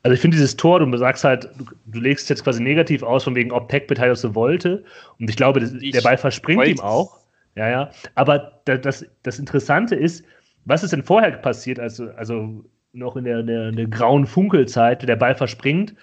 Also 0.05 0.15
ich 0.15 0.21
finde 0.21 0.37
dieses 0.37 0.57
Tor, 0.57 0.81
du 0.81 0.97
sagst 0.99 1.25
halt, 1.25 1.49
du, 1.57 1.65
du 1.87 1.99
legst 1.99 2.29
jetzt 2.29 2.45
quasi 2.45 2.63
negativ 2.63 3.03
aus, 3.03 3.25
von 3.25 3.35
wegen, 3.35 3.51
ob 3.53 3.69
Peck 3.69 3.89
das 3.89 4.21
so 4.21 4.35
wollte. 4.35 4.85
Und 5.19 5.31
ich 5.31 5.37
glaube, 5.37 5.61
das, 5.61 5.73
Ich 5.73 5.93
der 5.93 6.03
Ball 6.03 6.19
verspringt 6.19 6.59
wollte 6.59 6.73
ihm 6.73 6.81
auch. 6.81 7.19
Ja, 7.57 7.69
ja. 7.71 7.91
Aber 8.15 8.61
da, 8.67 8.77
das, 8.77 9.07
das 9.23 9.39
Interessante 9.39 9.95
ist, 9.95 10.23
was 10.67 10.85
ist 10.85 10.93
denn 10.93 11.03
vorher 11.03 11.31
passiert, 11.33 11.81
also, 11.81 12.11
also 12.17 12.65
noch 12.93 13.17
in 13.17 13.25
der, 13.25 13.43
der, 13.43 13.73
der 13.73 13.87
grauen 13.87 14.27
Funkelzeit, 14.27 15.09
der 15.09 15.17
Ball 15.17 15.35
verspringt 15.35 15.95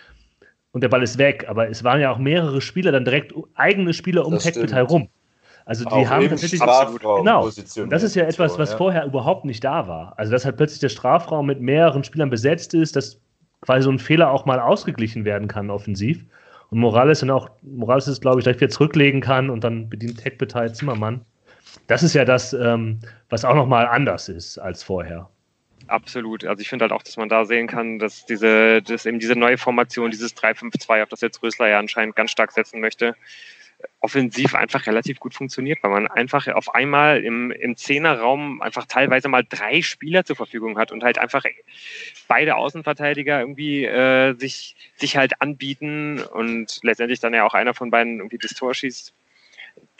und 0.71 0.81
der 0.81 0.89
Ball 0.89 1.03
ist 1.03 1.19
weg. 1.19 1.45
Aber 1.47 1.69
es 1.69 1.83
waren 1.83 2.01
ja 2.01 2.11
auch 2.11 2.17
mehrere 2.17 2.59
Spieler, 2.59 2.91
dann 2.91 3.05
direkt 3.05 3.33
eigene 3.53 3.93
Spieler 3.93 4.25
um 4.25 4.39
stimmt. 4.39 4.73
herum. 4.73 5.09
Also 5.65 5.85
die 5.85 5.91
Auch 5.91 6.09
haben 6.09 6.27
tatsächlich 6.27 6.59
Genau. 6.59 7.47
das 7.89 8.03
ist 8.03 8.15
ja 8.15 8.23
etwas, 8.23 8.57
was 8.57 8.71
ja. 8.71 8.77
vorher 8.77 9.05
überhaupt 9.05 9.45
nicht 9.45 9.63
da 9.63 9.87
war. 9.87 10.13
Also, 10.17 10.31
dass 10.31 10.43
halt 10.43 10.57
plötzlich 10.57 10.79
der 10.79 10.89
Strafraum 10.89 11.45
mit 11.45 11.61
mehreren 11.61 12.03
Spielern 12.03 12.31
besetzt 12.31 12.73
ist, 12.73 12.95
dass 12.95 13.21
quasi 13.61 13.83
so 13.83 13.91
ein 13.91 13.99
Fehler 13.99 14.31
auch 14.31 14.45
mal 14.45 14.59
ausgeglichen 14.59 15.25
werden 15.25 15.47
kann 15.47 15.69
offensiv. 15.69 16.25
Und 16.69 16.79
Morales 16.79 17.19
dann 17.19 17.29
auch, 17.29 17.49
Morales 17.61 18.07
ist, 18.07 18.21
glaube 18.21 18.39
ich, 18.39 18.43
direkt 18.43 18.61
wieder 18.61 18.71
zurücklegen 18.71 19.21
kann 19.21 19.49
und 19.49 19.63
dann 19.63 19.89
bedient 19.89 20.19
Tech-Beteiligt 20.19 20.75
Zimmermann. 20.75 21.25
Das 21.87 22.03
ist 22.03 22.13
ja 22.13 22.25
das, 22.25 22.53
ähm, 22.53 22.99
was 23.29 23.45
auch 23.45 23.55
nochmal 23.55 23.87
anders 23.87 24.29
ist 24.29 24.57
als 24.57 24.83
vorher. 24.83 25.29
Absolut. 25.87 26.45
Also 26.45 26.61
ich 26.61 26.69
finde 26.69 26.83
halt 26.83 26.93
auch, 26.93 27.03
dass 27.03 27.17
man 27.17 27.27
da 27.27 27.43
sehen 27.43 27.67
kann, 27.67 27.99
dass 27.99 28.25
diese, 28.25 28.81
dass 28.81 29.05
eben 29.05 29.19
diese 29.19 29.35
neue 29.35 29.57
Formation, 29.57 30.11
dieses 30.11 30.35
3-5-2, 30.37 31.03
auf 31.03 31.09
das 31.09 31.21
jetzt 31.21 31.43
Rösler 31.43 31.67
ja 31.67 31.79
anscheinend 31.79 32.15
ganz 32.15 32.31
stark 32.31 32.51
setzen 32.53 32.79
möchte, 32.79 33.15
offensiv 33.99 34.55
einfach 34.55 34.87
relativ 34.87 35.19
gut 35.19 35.33
funktioniert, 35.33 35.79
weil 35.83 35.91
man 35.91 36.07
einfach 36.07 36.47
auf 36.47 36.73
einmal 36.73 37.23
im, 37.23 37.51
im 37.51 37.75
Zehnerraum 37.77 38.61
einfach 38.61 38.85
teilweise 38.85 39.29
mal 39.29 39.45
drei 39.47 39.81
Spieler 39.81 40.25
zur 40.25 40.35
Verfügung 40.35 40.77
hat 40.77 40.91
und 40.91 41.03
halt 41.03 41.17
einfach 41.17 41.45
beide 42.27 42.55
Außenverteidiger 42.55 43.39
irgendwie 43.39 43.85
äh, 43.85 44.35
sich, 44.37 44.75
sich 44.95 45.17
halt 45.17 45.41
anbieten 45.41 46.19
und 46.19 46.79
letztendlich 46.83 47.19
dann 47.19 47.33
ja 47.33 47.45
auch 47.45 47.53
einer 47.53 47.73
von 47.73 47.91
beiden 47.91 48.17
irgendwie 48.17 48.39
das 48.39 48.51
Tor 48.51 48.73
schießt. 48.73 49.13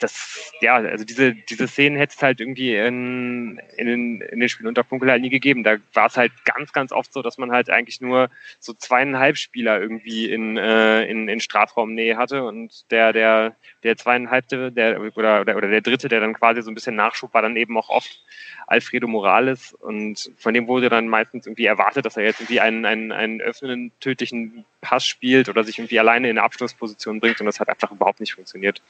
Das, 0.02 0.52
ja, 0.60 0.74
also 0.74 1.04
diese, 1.04 1.34
diese 1.34 1.68
Szenen 1.68 1.96
hätte 1.96 2.14
es 2.16 2.22
halt 2.22 2.40
irgendwie 2.40 2.74
in, 2.74 3.60
in, 3.76 3.86
den, 3.86 4.20
in 4.20 4.40
den 4.40 4.48
Spielen 4.48 4.68
unter 4.68 4.84
Funkel 4.84 5.10
halt 5.10 5.22
nie 5.22 5.30
gegeben. 5.30 5.62
Da 5.62 5.76
war 5.94 6.06
es 6.06 6.16
halt 6.16 6.32
ganz, 6.44 6.72
ganz 6.72 6.92
oft 6.92 7.12
so, 7.12 7.22
dass 7.22 7.38
man 7.38 7.52
halt 7.52 7.70
eigentlich 7.70 8.00
nur 8.00 8.30
so 8.58 8.72
zweieinhalb 8.72 9.36
Spieler 9.36 9.80
irgendwie 9.80 10.30
in, 10.30 10.56
äh, 10.56 11.04
in, 11.04 11.28
in 11.28 11.40
Strafraumnähe 11.40 12.16
hatte 12.16 12.44
und 12.44 12.90
der, 12.90 13.12
der, 13.12 13.54
der 13.82 13.96
zweieinhalbte, 13.96 14.72
der, 14.72 15.00
oder, 15.00 15.42
oder, 15.42 15.56
oder 15.56 15.68
der 15.68 15.80
dritte, 15.80 16.08
der 16.08 16.20
dann 16.20 16.34
quasi 16.34 16.62
so 16.62 16.70
ein 16.70 16.74
bisschen 16.74 16.96
Nachschub 16.96 17.32
war, 17.34 17.42
dann 17.42 17.56
eben 17.56 17.76
auch 17.78 17.88
oft 17.88 18.20
Alfredo 18.66 19.06
Morales 19.06 19.72
und 19.72 20.30
von 20.38 20.54
dem 20.54 20.66
wurde 20.66 20.88
dann 20.88 21.08
meistens 21.08 21.46
irgendwie 21.46 21.66
erwartet, 21.66 22.06
dass 22.06 22.16
er 22.16 22.24
jetzt 22.24 22.40
irgendwie 22.40 22.60
einen, 22.60 22.84
einen, 22.86 23.12
einen 23.12 23.40
öffnenden, 23.40 23.92
tödlichen 24.00 24.64
Pass 24.80 25.06
spielt 25.06 25.48
oder 25.48 25.64
sich 25.64 25.78
irgendwie 25.78 25.98
alleine 25.98 26.28
in 26.28 26.38
eine 26.38 26.44
Abschlussposition 26.44 27.20
bringt 27.20 27.40
und 27.40 27.46
das 27.46 27.60
hat 27.60 27.68
einfach 27.68 27.92
überhaupt 27.92 28.20
nicht 28.20 28.34
funktioniert. 28.34 28.82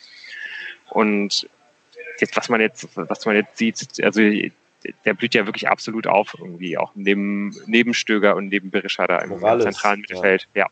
Und 0.92 1.48
jetzt, 2.18 2.36
was 2.36 2.48
man 2.48 2.60
jetzt, 2.60 2.88
was 2.94 3.26
man 3.26 3.36
jetzt 3.36 3.56
sieht, 3.56 4.02
also 4.02 4.20
der 5.04 5.14
blüht 5.14 5.34
ja 5.34 5.46
wirklich 5.46 5.68
absolut 5.68 6.06
auf 6.06 6.34
irgendwie, 6.38 6.76
auch 6.76 6.92
neben, 6.94 7.54
neben 7.66 7.94
Stöger 7.94 8.36
und 8.36 8.48
neben 8.48 8.70
Berisha 8.70 9.06
da 9.06 9.18
im, 9.18 9.30
Morales, 9.30 9.64
zentralen 9.64 10.00
ja. 10.00 10.00
Mittelfeld. 10.00 10.48
Ja. 10.54 10.66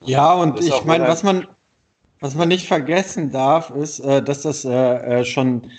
Ja, 0.00 0.32
und 0.34 0.60
ich 0.60 0.84
meine, 0.84 1.08
was 1.08 1.22
man, 1.22 1.46
was 2.20 2.34
man 2.34 2.48
nicht 2.48 2.66
vergessen 2.66 3.30
darf, 3.30 3.70
ist, 3.70 4.00
äh, 4.00 4.22
dass 4.22 4.42
das 4.42 4.64
äh, 4.64 4.70
äh, 4.70 5.24
schon 5.24 5.70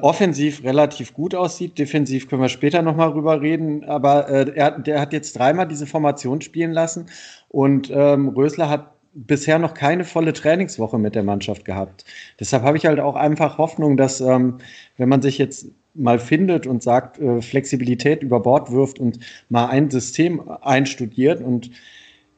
offensiv 0.00 0.64
relativ 0.64 1.12
gut 1.12 1.34
aussieht. 1.34 1.78
Defensiv 1.78 2.28
können 2.28 2.42
wir 2.42 2.48
später 2.48 2.82
nochmal 2.82 3.12
drüber 3.12 3.40
reden. 3.40 3.84
Aber 3.84 4.28
äh, 4.28 4.52
er, 4.54 4.78
der 4.78 5.00
hat 5.00 5.12
jetzt 5.12 5.38
dreimal 5.38 5.68
diese 5.68 5.86
Formation 5.86 6.40
spielen 6.40 6.72
lassen 6.72 7.10
und 7.48 7.90
ähm, 7.90 8.28
Rösler 8.28 8.68
hat 8.68 8.92
bisher 9.12 9.58
noch 9.58 9.74
keine 9.74 10.04
volle 10.04 10.32
Trainingswoche 10.32 10.98
mit 10.98 11.14
der 11.14 11.22
Mannschaft 11.22 11.64
gehabt. 11.64 12.04
Deshalb 12.38 12.62
habe 12.62 12.76
ich 12.76 12.86
halt 12.86 13.00
auch 13.00 13.16
einfach 13.16 13.58
Hoffnung, 13.58 13.96
dass 13.96 14.20
ähm, 14.20 14.58
wenn 14.96 15.08
man 15.08 15.22
sich 15.22 15.38
jetzt 15.38 15.66
mal 15.94 16.18
findet 16.18 16.66
und 16.66 16.82
sagt, 16.82 17.18
äh, 17.18 17.42
Flexibilität 17.42 18.22
über 18.22 18.40
Bord 18.40 18.70
wirft 18.70 18.98
und 18.98 19.18
mal 19.48 19.66
ein 19.66 19.90
System 19.90 20.48
einstudiert 20.62 21.40
und 21.42 21.70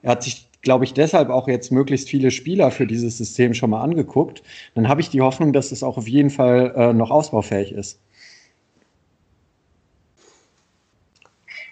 er 0.03 0.13
hat 0.13 0.23
sich, 0.23 0.49
glaube 0.63 0.85
ich, 0.85 0.95
deshalb 0.95 1.29
auch 1.29 1.49
jetzt 1.49 1.71
möglichst 1.71 2.09
viele 2.09 2.31
Spieler 2.31 2.71
für 2.71 2.87
dieses 2.87 3.19
System 3.19 3.55
schon 3.55 3.71
mal 3.71 3.83
angeguckt. 3.83 4.43
Dann 4.75 4.89
habe 4.89 5.01
ich 5.01 5.11
die 5.11 5.21
Hoffnung, 5.21 5.53
dass 5.53 5.73
es 5.73 5.83
auch 5.83 5.99
auf 5.99 6.09
jeden 6.09 6.31
Fall 6.31 6.73
äh, 6.77 6.93
noch 6.93 7.11
ausbaufähig 7.11 7.73
ist. 7.73 8.01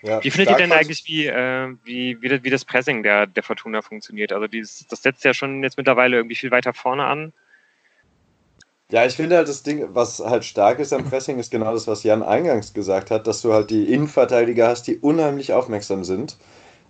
Ja, 0.02 0.23
Wie 0.25 0.30
findet 0.30 0.50
ihr 0.50 0.57
denn 0.57 0.73
eigentlich, 0.73 1.04
wie, 1.07 1.26
äh, 1.26 1.75
wie, 1.85 2.21
wie, 2.23 2.28
das, 2.28 2.42
wie 2.42 2.50
das 2.50 2.64
Pressing 2.64 3.02
der, 3.02 3.26
der 3.26 3.42
Fortuna 3.42 3.83
funktioniert? 3.83 4.33
Also 4.33 4.47
dieses, 4.47 4.87
das 4.88 5.02
setzt 5.02 5.25
ja 5.25 5.35
schon 5.35 5.62
jetzt 5.62 5.76
mittlerweile 5.76 6.16
irgendwie 6.16 6.37
viel 6.37 6.50
weiter 6.50 6.73
vorne 6.73 7.04
an. 7.04 7.33
Ja, 8.90 9.07
ich 9.07 9.14
finde 9.14 9.37
halt 9.37 9.49
das 9.49 9.62
Ding, 9.62 9.87
was 9.95 10.19
halt 10.19 10.45
stark 10.45 10.80
ist 10.80 10.92
am 10.92 11.04
Pressing, 11.04 11.38
ist 11.38 11.50
genau 11.50 11.73
das, 11.73 11.87
was 11.87 12.02
Jan 12.02 12.23
eingangs 12.23 12.73
gesagt 12.73 13.11
hat, 13.11 13.26
dass 13.26 13.42
du 13.42 13.52
halt 13.52 13.71
die 13.71 13.92
Innenverteidiger 13.92 14.69
hast, 14.69 14.87
die 14.87 14.97
unheimlich 14.97 15.52
aufmerksam 15.52 16.02
sind. 16.02 16.37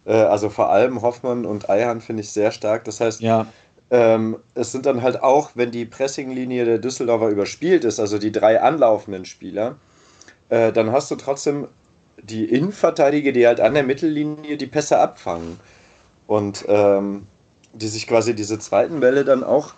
Äh, 0.07 0.13
also 0.13 0.49
vor 0.49 0.71
allem 0.71 1.03
Hoffmann 1.03 1.45
und 1.45 1.69
Eihan 1.69 2.01
finde 2.01 2.23
ich 2.23 2.31
sehr 2.31 2.53
stark. 2.53 2.85
Das 2.85 3.01
heißt, 3.01 3.21
Ja, 3.21 3.47
ähm, 3.91 4.39
es 4.55 4.71
sind 4.71 4.87
dann 4.87 5.03
halt 5.03 5.23
auch, 5.23 5.51
wenn 5.55 5.73
die 5.73 5.85
Pressinglinie 5.85 6.65
der 6.65 6.79
Düsseldorfer 6.79 7.29
überspielt 7.29 7.85
ist, 7.85 7.99
also 7.99 8.19
die 8.19 8.31
drei 8.31 8.61
anlaufenden 8.61 9.25
Spieler, 9.25 9.77
äh, 10.49 10.73
dann 10.73 10.93
hast 10.93 11.11
du 11.11 11.17
trotzdem 11.17 11.67
die 12.23 12.45
Innenverteidiger, 12.45 13.33
die 13.33 13.47
halt 13.47 13.61
an 13.61 13.75
der 13.75 13.83
Mittellinie 13.83 14.57
die 14.57 14.67
Pässe 14.67 14.99
abfangen. 14.99 15.59
Und 16.27 16.65
ähm, 16.69 17.27
die 17.73 17.89
sich 17.89 18.07
quasi 18.07 18.35
diese 18.35 18.59
zweiten 18.59 19.01
Bälle 19.01 19.25
dann 19.25 19.45
auch, 19.45 19.75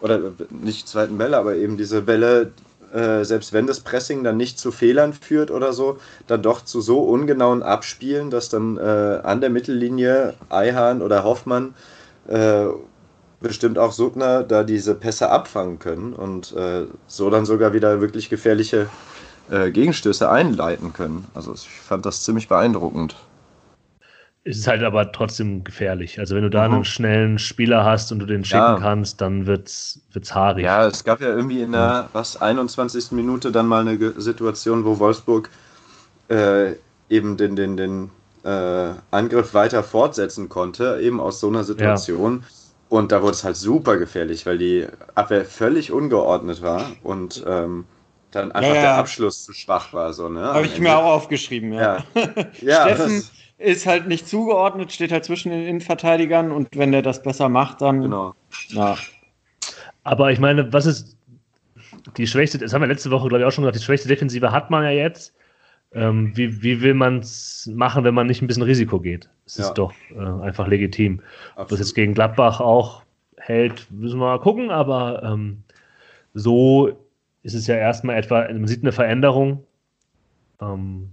oder 0.00 0.32
nicht 0.50 0.88
zweiten 0.88 1.18
Bälle, 1.18 1.36
aber 1.36 1.56
eben 1.56 1.76
diese 1.76 2.02
Bälle, 2.02 2.52
äh, 2.92 3.24
selbst 3.24 3.52
wenn 3.52 3.66
das 3.66 3.80
Pressing 3.80 4.24
dann 4.24 4.36
nicht 4.36 4.58
zu 4.58 4.72
Fehlern 4.72 5.12
führt 5.12 5.50
oder 5.50 5.72
so, 5.72 5.98
dann 6.26 6.42
doch 6.42 6.64
zu 6.64 6.80
so 6.80 7.00
ungenauen 7.00 7.62
Abspielen, 7.62 8.30
dass 8.30 8.48
dann 8.48 8.76
äh, 8.76 9.20
an 9.22 9.40
der 9.40 9.50
Mittellinie 9.50 10.34
Eihahn 10.48 11.02
oder 11.02 11.24
Hoffmann 11.24 11.74
äh, 12.28 12.66
bestimmt 13.40 13.78
auch 13.78 13.92
Suttner 13.92 14.42
da 14.42 14.64
diese 14.64 14.94
Pässe 14.94 15.30
abfangen 15.30 15.78
können 15.78 16.12
und 16.12 16.54
äh, 16.56 16.86
so 17.06 17.30
dann 17.30 17.46
sogar 17.46 17.72
wieder 17.72 18.00
wirklich 18.00 18.28
gefährliche 18.28 18.86
äh, 19.50 19.70
Gegenstöße 19.70 20.30
einleiten 20.30 20.92
können. 20.92 21.26
Also 21.34 21.52
ich 21.54 21.68
fand 21.68 22.06
das 22.06 22.22
ziemlich 22.24 22.48
beeindruckend. 22.48 23.16
Es 24.42 24.56
ist 24.58 24.66
halt 24.66 24.82
aber 24.82 25.12
trotzdem 25.12 25.64
gefährlich. 25.64 26.18
Also 26.18 26.34
wenn 26.34 26.42
du 26.42 26.50
da 26.50 26.64
Mhm. 26.66 26.74
einen 26.74 26.84
schnellen 26.84 27.38
Spieler 27.38 27.84
hast 27.84 28.10
und 28.10 28.20
du 28.20 28.26
den 28.26 28.44
schicken 28.44 28.74
Ja. 28.74 28.76
kannst, 28.76 29.20
dann 29.20 29.46
wird's, 29.46 30.00
wird's 30.12 30.34
haarig. 30.34 30.64
Ja, 30.64 30.86
es 30.86 31.04
gab 31.04 31.20
ja 31.20 31.28
irgendwie 31.28 31.60
in 31.62 31.72
der 31.72 32.08
was 32.12 32.40
21. 32.40 33.14
Minute 33.14 33.52
dann 33.52 33.66
mal 33.66 33.86
eine 33.86 34.20
Situation, 34.20 34.84
wo 34.84 34.98
Wolfsburg 34.98 35.50
äh, 36.28 36.74
eben 37.08 37.36
den, 37.36 37.56
den, 37.56 37.76
den 37.76 38.10
äh, 38.44 38.94
Angriff 39.10 39.54
weiter 39.54 39.82
fortsetzen 39.82 40.48
konnte, 40.48 41.00
eben 41.02 41.20
aus 41.20 41.40
so 41.40 41.48
einer 41.48 41.64
Situation. 41.64 42.44
Und 42.88 43.12
da 43.12 43.22
wurde 43.22 43.32
es 43.32 43.44
halt 43.44 43.56
super 43.56 43.98
gefährlich, 43.98 44.46
weil 44.46 44.58
die 44.58 44.86
Abwehr 45.14 45.44
völlig 45.44 45.92
ungeordnet 45.92 46.62
war 46.62 46.96
und 47.02 47.44
ähm, 47.46 47.86
dann 48.30 48.52
einfach 48.52 48.68
Ja, 48.70 48.74
ja. 48.74 48.82
der 48.82 48.94
Abschluss 48.96 49.44
zu 49.44 49.52
schwach 49.52 49.92
war. 49.92 50.12
So, 50.12 50.28
ne? 50.28 50.40
habe 50.40 50.66
ich 50.66 50.76
Ende. 50.76 50.82
mir 50.82 50.98
auch 50.98 51.04
aufgeschrieben. 51.04 51.72
Ja. 51.72 52.04
Ja, 52.14 52.28
ja 52.60 52.82
Steffen 52.84 53.16
das, 53.16 53.32
ist 53.58 53.86
halt 53.86 54.08
nicht 54.08 54.26
zugeordnet, 54.28 54.92
steht 54.92 55.12
halt 55.12 55.24
zwischen 55.24 55.50
den 55.50 55.66
Innenverteidigern 55.66 56.50
und 56.50 56.68
wenn 56.76 56.92
der 56.92 57.02
das 57.02 57.22
besser 57.22 57.48
macht, 57.48 57.80
dann. 57.80 58.02
genau. 58.02 58.34
Ja. 58.68 58.96
Aber 60.02 60.32
ich 60.32 60.38
meine, 60.38 60.72
was 60.72 60.86
ist, 60.86 61.16
die 62.16 62.26
schwächste, 62.26 62.58
das 62.58 62.72
haben 62.72 62.80
wir 62.80 62.88
letzte 62.88 63.10
Woche, 63.10 63.28
glaube 63.28 63.42
ich, 63.42 63.46
auch 63.46 63.52
schon 63.52 63.62
gesagt, 63.62 63.78
die 63.78 63.84
schwächste 63.84 64.08
Defensive 64.08 64.50
hat 64.50 64.70
man 64.70 64.84
ja 64.84 64.90
jetzt. 64.90 65.34
Ähm, 65.92 66.32
wie, 66.36 66.62
wie 66.62 66.80
will 66.82 66.94
man 66.94 67.18
es 67.18 67.68
machen, 67.74 68.04
wenn 68.04 68.14
man 68.14 68.28
nicht 68.28 68.40
ein 68.42 68.46
bisschen 68.46 68.62
Risiko 68.62 69.00
geht? 69.00 69.28
Es 69.44 69.56
ja. 69.56 69.64
ist 69.64 69.74
doch 69.74 69.92
äh, 70.14 70.42
einfach 70.42 70.68
legitim. 70.68 71.20
Absolut. 71.50 71.62
Ob 71.62 71.68
das 71.68 71.78
jetzt 71.80 71.94
gegen 71.94 72.14
Gladbach 72.14 72.60
auch 72.60 73.02
hält, 73.36 73.90
müssen 73.90 74.20
wir 74.20 74.26
mal 74.26 74.38
gucken, 74.40 74.70
aber 74.70 75.22
ähm, 75.24 75.64
so 76.32 76.96
ist 77.42 77.54
es 77.54 77.66
ja 77.66 77.76
erstmal 77.76 78.16
etwa, 78.16 78.46
man 78.52 78.66
sieht 78.66 78.82
eine 78.82 78.92
Veränderung. 78.92 79.64
Ähm, 80.60 81.10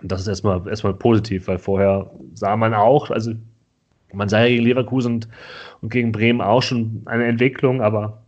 und 0.00 0.12
das 0.12 0.20
ist 0.20 0.28
erstmal, 0.28 0.66
erstmal 0.68 0.94
positiv, 0.94 1.48
weil 1.48 1.58
vorher 1.58 2.10
sah 2.34 2.56
man 2.56 2.74
auch, 2.74 3.10
also 3.10 3.32
man 4.12 4.28
sah 4.28 4.40
ja 4.40 4.48
gegen 4.48 4.64
Leverkusen 4.64 5.14
und, 5.14 5.28
und 5.82 5.90
gegen 5.90 6.12
Bremen 6.12 6.40
auch 6.40 6.62
schon 6.62 7.02
eine 7.06 7.26
Entwicklung, 7.26 7.82
aber 7.82 8.22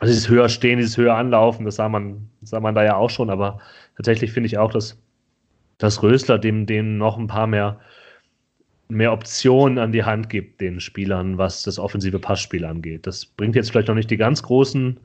also 0.00 0.12
dieses 0.12 0.28
höher 0.28 0.48
stehen, 0.48 0.78
dieses 0.78 0.96
höher 0.96 1.14
anlaufen, 1.14 1.64
das 1.64 1.76
sah 1.76 1.88
man, 1.88 2.28
sah 2.42 2.60
man 2.60 2.74
da 2.74 2.84
ja 2.84 2.96
auch 2.96 3.10
schon, 3.10 3.30
aber 3.30 3.60
tatsächlich 3.96 4.32
finde 4.32 4.48
ich 4.48 4.58
auch, 4.58 4.72
dass, 4.72 5.00
dass 5.78 6.02
Rösler 6.02 6.38
dem, 6.38 6.66
dem 6.66 6.98
noch 6.98 7.16
ein 7.16 7.28
paar 7.28 7.46
mehr, 7.46 7.78
mehr 8.88 9.12
Optionen 9.12 9.78
an 9.78 9.92
die 9.92 10.04
Hand 10.04 10.28
gibt, 10.28 10.60
den 10.60 10.80
Spielern, 10.80 11.38
was 11.38 11.62
das 11.62 11.78
offensive 11.78 12.18
Passspiel 12.18 12.64
angeht. 12.64 13.06
Das 13.06 13.24
bringt 13.24 13.54
jetzt 13.54 13.70
vielleicht 13.70 13.88
noch 13.88 13.94
nicht 13.94 14.10
die 14.10 14.16
ganz 14.16 14.42
großen 14.42 14.98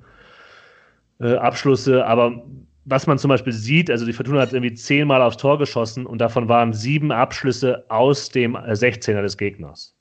äh, 1.20 1.36
Abschlüsse, 1.36 2.06
aber 2.06 2.44
was 2.86 3.08
man 3.08 3.18
zum 3.18 3.30
Beispiel 3.30 3.54
sieht, 3.54 3.92
also 3.92 4.06
die 4.06 4.14
Fortuna 4.14 4.42
hat 4.42 4.54
irgendwie 4.54 4.74
zehnmal 4.74 5.22
aufs 5.22 5.38
Tor 5.38 5.60
geschossen 5.60 6.06
und 6.06 6.20
davon 6.20 6.50
waren 6.50 6.74
sieben 6.74 7.12
Abschlüsse 7.12 7.86
aus 7.90 8.30
dem 8.30 8.56
16er 8.56 9.22
des 9.22 9.38
Gegners. 9.38 9.96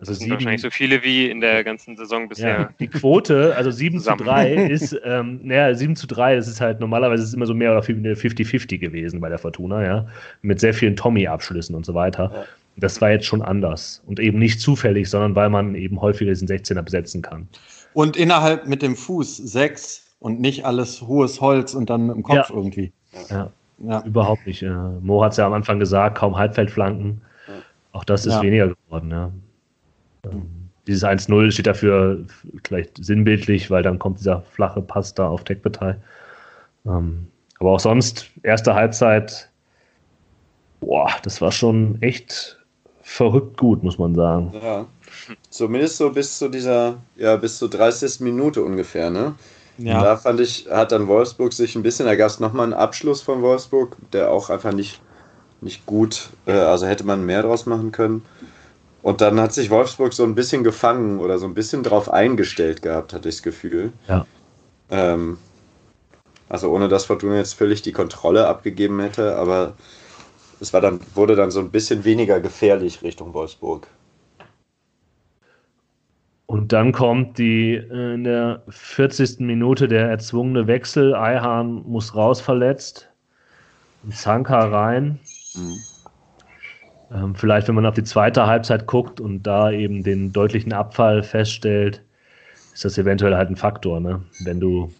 Also 0.00 0.12
das 0.12 0.18
sind 0.18 0.26
sieben, 0.26 0.34
wahrscheinlich 0.34 0.60
so 0.60 0.70
viele 0.70 1.02
wie 1.02 1.28
in 1.28 1.40
der 1.40 1.64
ganzen 1.64 1.96
Saison 1.96 2.28
bisher. 2.28 2.48
Ja, 2.48 2.70
die 2.78 2.86
Quote, 2.86 3.56
also 3.56 3.72
7 3.72 3.98
zu 3.98 4.14
3 4.14 4.54
ist, 4.70 4.96
ähm, 5.04 5.40
naja, 5.42 5.74
7 5.74 5.96
zu 5.96 6.06
3, 6.06 6.36
das 6.36 6.46
ist 6.46 6.60
halt 6.60 6.78
normalerweise 6.78 7.24
ist 7.24 7.34
immer 7.34 7.46
so 7.46 7.54
mehr 7.54 7.72
oder 7.72 7.80
50-50 7.80 8.78
gewesen 8.78 9.20
bei 9.20 9.28
der 9.28 9.38
Fortuna, 9.38 9.82
ja. 9.84 10.06
Mit 10.42 10.60
sehr 10.60 10.72
vielen 10.72 10.94
Tommy-Abschlüssen 10.94 11.74
und 11.74 11.84
so 11.84 11.94
weiter. 11.94 12.30
Ja. 12.32 12.44
Das 12.76 13.00
war 13.00 13.10
jetzt 13.10 13.26
schon 13.26 13.42
anders. 13.42 14.00
Und 14.06 14.20
eben 14.20 14.38
nicht 14.38 14.60
zufällig, 14.60 15.10
sondern 15.10 15.34
weil 15.34 15.50
man 15.50 15.74
eben 15.74 16.00
häufiger 16.00 16.30
diesen 16.30 16.46
16er 16.46 16.82
besetzen 16.82 17.22
kann. 17.22 17.48
Und 17.92 18.16
innerhalb 18.16 18.68
mit 18.68 18.82
dem 18.82 18.94
Fuß 18.94 19.36
6 19.38 20.07
und 20.20 20.40
nicht 20.40 20.64
alles 20.64 21.02
hohes 21.02 21.40
Holz 21.40 21.74
und 21.74 21.90
dann 21.90 22.06
mit 22.06 22.16
dem 22.16 22.22
Kopf 22.22 22.50
ja. 22.50 22.54
irgendwie. 22.54 22.92
Ja. 23.30 23.50
ja. 23.78 24.02
Überhaupt 24.04 24.46
nicht. 24.46 24.64
Mo 25.00 25.22
hat 25.22 25.32
es 25.32 25.38
ja 25.38 25.46
am 25.46 25.52
Anfang 25.52 25.78
gesagt, 25.78 26.18
kaum 26.18 26.36
Halbfeldflanken. 26.36 27.22
Auch 27.92 28.04
das 28.04 28.26
ist 28.26 28.40
weniger 28.42 28.68
geworden, 28.68 29.10
ja. 29.10 29.32
Ähm, 30.24 30.68
dieses 30.86 31.04
1-0 31.04 31.50
steht 31.50 31.66
dafür 31.66 32.24
vielleicht 32.64 33.02
sinnbildlich, 33.04 33.70
weil 33.70 33.82
dann 33.82 33.98
kommt 33.98 34.20
dieser 34.20 34.42
flache 34.42 34.80
Pass 34.80 35.14
da 35.14 35.28
auf 35.28 35.44
Tekbetai. 35.44 35.96
Ähm, 36.86 37.26
aber 37.58 37.72
auch 37.72 37.80
sonst, 37.80 38.30
erste 38.42 38.74
Halbzeit, 38.74 39.50
boah, 40.80 41.10
das 41.22 41.40
war 41.40 41.52
schon 41.52 42.00
echt 42.00 42.58
verrückt 43.02 43.58
gut, 43.58 43.82
muss 43.82 43.98
man 43.98 44.14
sagen. 44.14 44.52
Ja, 44.62 44.86
zumindest 45.50 45.96
so 45.96 46.10
bis 46.10 46.38
zu 46.38 46.48
dieser, 46.48 46.98
ja, 47.16 47.36
bis 47.36 47.58
zur 47.58 47.68
30. 47.68 48.20
Minute 48.20 48.62
ungefähr, 48.62 49.10
ne? 49.10 49.34
Ja. 49.78 50.02
Da 50.02 50.16
fand 50.16 50.40
ich, 50.40 50.66
hat 50.70 50.92
dann 50.92 51.06
Wolfsburg 51.06 51.52
sich 51.52 51.76
ein 51.76 51.82
bisschen, 51.82 52.06
da 52.06 52.16
gab 52.16 52.28
es 52.28 52.40
nochmal 52.40 52.64
einen 52.64 52.72
Abschluss 52.72 53.22
von 53.22 53.42
Wolfsburg, 53.42 53.96
der 54.12 54.30
auch 54.30 54.50
einfach 54.50 54.72
nicht, 54.72 55.00
nicht 55.60 55.86
gut, 55.86 56.30
äh, 56.46 56.52
also 56.52 56.86
hätte 56.86 57.04
man 57.04 57.24
mehr 57.24 57.42
draus 57.42 57.66
machen 57.66 57.92
können. 57.92 58.24
Und 59.02 59.20
dann 59.20 59.40
hat 59.40 59.52
sich 59.52 59.70
Wolfsburg 59.70 60.12
so 60.12 60.24
ein 60.24 60.34
bisschen 60.34 60.64
gefangen 60.64 61.20
oder 61.20 61.38
so 61.38 61.46
ein 61.46 61.54
bisschen 61.54 61.84
drauf 61.84 62.10
eingestellt 62.10 62.82
gehabt, 62.82 63.12
hatte 63.12 63.28
ich 63.28 63.36
das 63.36 63.42
Gefühl. 63.42 63.92
Ja. 64.08 64.26
Ähm, 64.90 65.38
also 66.48 66.70
ohne 66.70 66.88
dass 66.88 67.04
Fortuna 67.04 67.36
jetzt 67.36 67.54
völlig 67.54 67.82
die 67.82 67.92
Kontrolle 67.92 68.48
abgegeben 68.48 69.00
hätte, 69.00 69.36
aber 69.36 69.74
es 70.60 70.72
war 70.72 70.80
dann, 70.80 71.00
wurde 71.14 71.36
dann 71.36 71.50
so 71.50 71.60
ein 71.60 71.70
bisschen 71.70 72.04
weniger 72.04 72.40
gefährlich 72.40 73.02
Richtung 73.02 73.32
Wolfsburg. 73.34 73.86
Und 76.48 76.72
dann 76.72 76.92
kommt 76.92 77.36
die 77.36 77.74
äh, 77.74 78.14
in 78.14 78.24
der 78.24 78.62
40. 78.70 79.40
Minute 79.40 79.86
der 79.86 80.08
erzwungene 80.08 80.66
Wechsel. 80.66 81.14
Eihahn 81.14 81.82
muss 81.86 82.14
raus 82.14 82.40
verletzt. 82.40 83.06
Und 84.02 84.16
Zanka 84.16 84.58
rein. 84.60 85.18
Mhm. 85.54 85.76
Ähm, 87.14 87.34
vielleicht, 87.34 87.68
wenn 87.68 87.74
man 87.74 87.84
auf 87.84 87.96
die 87.96 88.02
zweite 88.02 88.46
Halbzeit 88.46 88.86
guckt 88.86 89.20
und 89.20 89.42
da 89.42 89.70
eben 89.70 90.02
den 90.02 90.32
deutlichen 90.32 90.72
Abfall 90.72 91.22
feststellt, 91.22 92.02
ist 92.72 92.82
das 92.82 92.96
eventuell 92.96 93.36
halt 93.36 93.50
ein 93.50 93.56
Faktor, 93.56 94.00
ne? 94.00 94.22
Wenn 94.42 94.58
du 94.58 94.90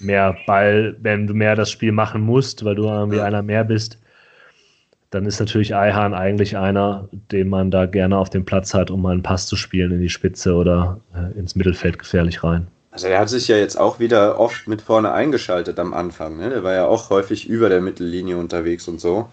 mehr 0.00 0.36
Ball, 0.48 0.96
wenn 1.02 1.28
du 1.28 1.34
mehr 1.34 1.54
das 1.54 1.70
Spiel 1.70 1.92
machen 1.92 2.20
musst, 2.20 2.64
weil 2.64 2.74
du 2.74 2.82
irgendwie 2.82 3.20
einer 3.20 3.42
mehr 3.42 3.62
bist, 3.62 4.00
dann 5.10 5.26
ist 5.26 5.40
natürlich 5.40 5.74
Eihahn 5.74 6.14
eigentlich 6.14 6.56
einer, 6.56 7.08
den 7.12 7.48
man 7.48 7.70
da 7.70 7.86
gerne 7.86 8.18
auf 8.18 8.30
dem 8.30 8.44
Platz 8.44 8.74
hat, 8.74 8.90
um 8.90 9.02
mal 9.02 9.12
einen 9.12 9.22
Pass 9.22 9.46
zu 9.46 9.56
spielen 9.56 9.92
in 9.92 10.00
die 10.00 10.08
Spitze 10.08 10.54
oder 10.54 11.00
äh, 11.14 11.38
ins 11.38 11.54
Mittelfeld 11.54 11.98
gefährlich 11.98 12.42
rein. 12.42 12.66
Also 12.90 13.08
er 13.08 13.20
hat 13.20 13.28
sich 13.28 13.46
ja 13.46 13.56
jetzt 13.56 13.78
auch 13.78 14.00
wieder 14.00 14.40
oft 14.40 14.66
mit 14.68 14.80
vorne 14.80 15.12
eingeschaltet 15.12 15.78
am 15.78 15.92
Anfang. 15.92 16.38
Ne? 16.38 16.48
Der 16.48 16.64
war 16.64 16.72
ja 16.72 16.86
auch 16.86 17.10
häufig 17.10 17.46
über 17.46 17.68
der 17.68 17.82
Mittellinie 17.82 18.38
unterwegs 18.38 18.88
und 18.88 19.00
so. 19.00 19.28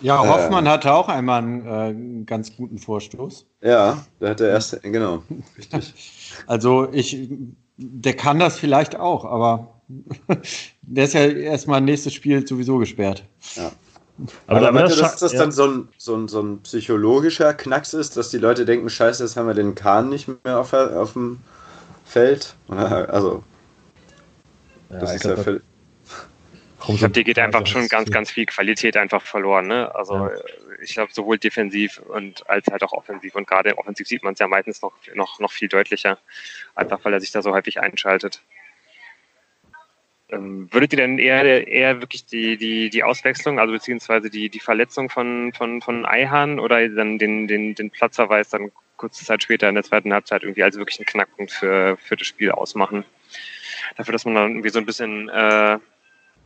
Ja, 0.00 0.26
Hoffmann 0.26 0.66
äh, 0.66 0.70
hatte 0.70 0.94
auch 0.94 1.08
einmal 1.08 1.42
einen, 1.42 1.66
äh, 1.66 1.70
einen, 1.70 2.26
ganz 2.26 2.56
guten 2.56 2.78
Vorstoß. 2.78 3.46
Ja, 3.62 4.04
der 4.20 4.30
hatte 4.30 4.46
erst, 4.46 4.80
genau, 4.82 5.22
richtig. 5.58 5.94
Also 6.46 6.88
ich, 6.92 7.28
der 7.76 8.14
kann 8.14 8.38
das 8.38 8.58
vielleicht 8.58 8.96
auch, 8.96 9.24
aber 9.24 9.80
der 10.82 11.04
ist 11.04 11.14
ja 11.14 11.26
erstmal 11.26 11.80
nächstes 11.80 12.14
Spiel 12.14 12.46
sowieso 12.46 12.78
gesperrt. 12.78 13.24
Ja. 13.56 13.72
Aber, 14.46 14.58
aber 14.58 14.72
meinte, 14.72 14.96
dass 14.96 15.16
das 15.16 15.32
ja. 15.32 15.40
dann 15.40 15.52
so 15.52 15.66
ein, 15.66 15.88
so, 15.96 16.16
ein, 16.16 16.28
so 16.28 16.40
ein 16.40 16.62
psychologischer 16.62 17.54
Knacks 17.54 17.94
ist, 17.94 18.16
dass 18.16 18.30
die 18.30 18.38
Leute 18.38 18.64
denken, 18.64 18.90
scheiße, 18.90 19.22
jetzt 19.22 19.36
haben 19.36 19.46
wir 19.46 19.54
den 19.54 19.74
Kahn 19.74 20.08
nicht 20.08 20.28
mehr 20.44 20.58
auf, 20.58 20.72
auf 20.72 21.12
dem 21.14 21.40
Feld? 22.04 22.54
Also, 22.68 23.42
das 24.88 25.10
ja, 25.10 25.16
ist 25.16 25.24
ja 25.24 25.36
völlig 25.36 25.62
ich 26.88 26.98
glaube, 26.98 27.12
dir 27.12 27.24
geht 27.24 27.38
einfach 27.38 27.66
schon 27.66 27.88
ganz, 27.88 28.10
ganz 28.10 28.30
viel 28.30 28.46
Qualität 28.46 28.96
einfach 28.96 29.22
verloren. 29.22 29.66
Ne? 29.66 29.94
Also 29.94 30.14
ja. 30.14 30.30
ich 30.82 30.94
glaube, 30.94 31.12
sowohl 31.12 31.38
defensiv 31.38 32.00
und 32.08 32.48
als 32.48 32.66
halt 32.68 32.82
auch 32.82 32.92
offensiv. 32.92 33.34
Und 33.34 33.46
gerade 33.46 33.76
offensiv 33.76 34.08
sieht 34.08 34.22
man 34.22 34.32
es 34.32 34.38
ja 34.38 34.48
meistens 34.48 34.80
noch, 34.82 34.92
noch, 35.14 35.38
noch 35.40 35.52
viel 35.52 35.68
deutlicher, 35.68 36.18
einfach 36.74 37.04
weil 37.04 37.12
er 37.12 37.20
sich 37.20 37.32
da 37.32 37.42
so 37.42 37.52
häufig 37.52 37.80
einschaltet. 37.80 38.42
Ähm, 40.30 40.68
würdet 40.72 40.92
ihr 40.92 40.98
denn 40.98 41.18
eher, 41.18 41.66
eher 41.66 42.00
wirklich 42.00 42.24
die, 42.26 42.56
die, 42.56 42.90
die 42.90 43.02
Auswechslung, 43.02 43.58
also 43.58 43.72
beziehungsweise 43.72 44.30
die, 44.30 44.48
die 44.48 44.60
Verletzung 44.60 45.10
von, 45.10 45.52
von, 45.56 45.82
von 45.82 46.06
Eihahn 46.06 46.60
oder 46.60 46.88
dann 46.88 47.18
den, 47.18 47.48
den, 47.48 47.74
den 47.74 47.90
Platzverweis 47.90 48.50
dann 48.50 48.70
kurze 48.96 49.24
Zeit 49.24 49.42
später 49.42 49.68
in 49.68 49.74
der 49.74 49.84
zweiten 49.84 50.12
Halbzeit 50.12 50.42
irgendwie 50.42 50.62
als 50.62 50.76
wirklich 50.76 50.98
einen 50.98 51.06
Knackpunkt 51.06 51.50
für, 51.50 51.96
für 51.96 52.16
das 52.16 52.26
Spiel 52.26 52.50
ausmachen? 52.52 53.04
Dafür, 53.96 54.12
dass 54.12 54.24
man 54.24 54.34
dann 54.34 54.50
irgendwie 54.50 54.68
so 54.68 54.78
ein 54.78 54.86
bisschen 54.86 55.28
äh, 55.28 55.78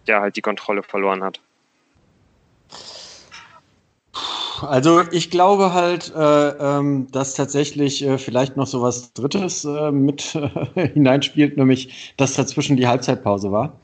ja 0.07 0.20
halt 0.20 0.37
die 0.37 0.42
Kontrolle 0.42 0.83
verloren 0.83 1.23
hat. 1.23 1.40
Also 4.62 5.03
ich 5.11 5.31
glaube 5.31 5.73
halt, 5.73 6.12
äh, 6.14 6.49
ähm, 6.49 7.07
dass 7.11 7.35
tatsächlich 7.35 8.05
äh, 8.05 8.19
vielleicht 8.19 8.57
noch 8.57 8.67
so 8.67 8.83
was 8.83 9.12
Drittes 9.12 9.64
äh, 9.64 9.90
mit 9.90 10.23
hineinspielt, 10.75 11.57
nämlich 11.57 12.14
dass 12.17 12.35
dazwischen 12.35 12.77
die 12.77 12.87
Halbzeitpause 12.87 13.53
war. 13.53 13.81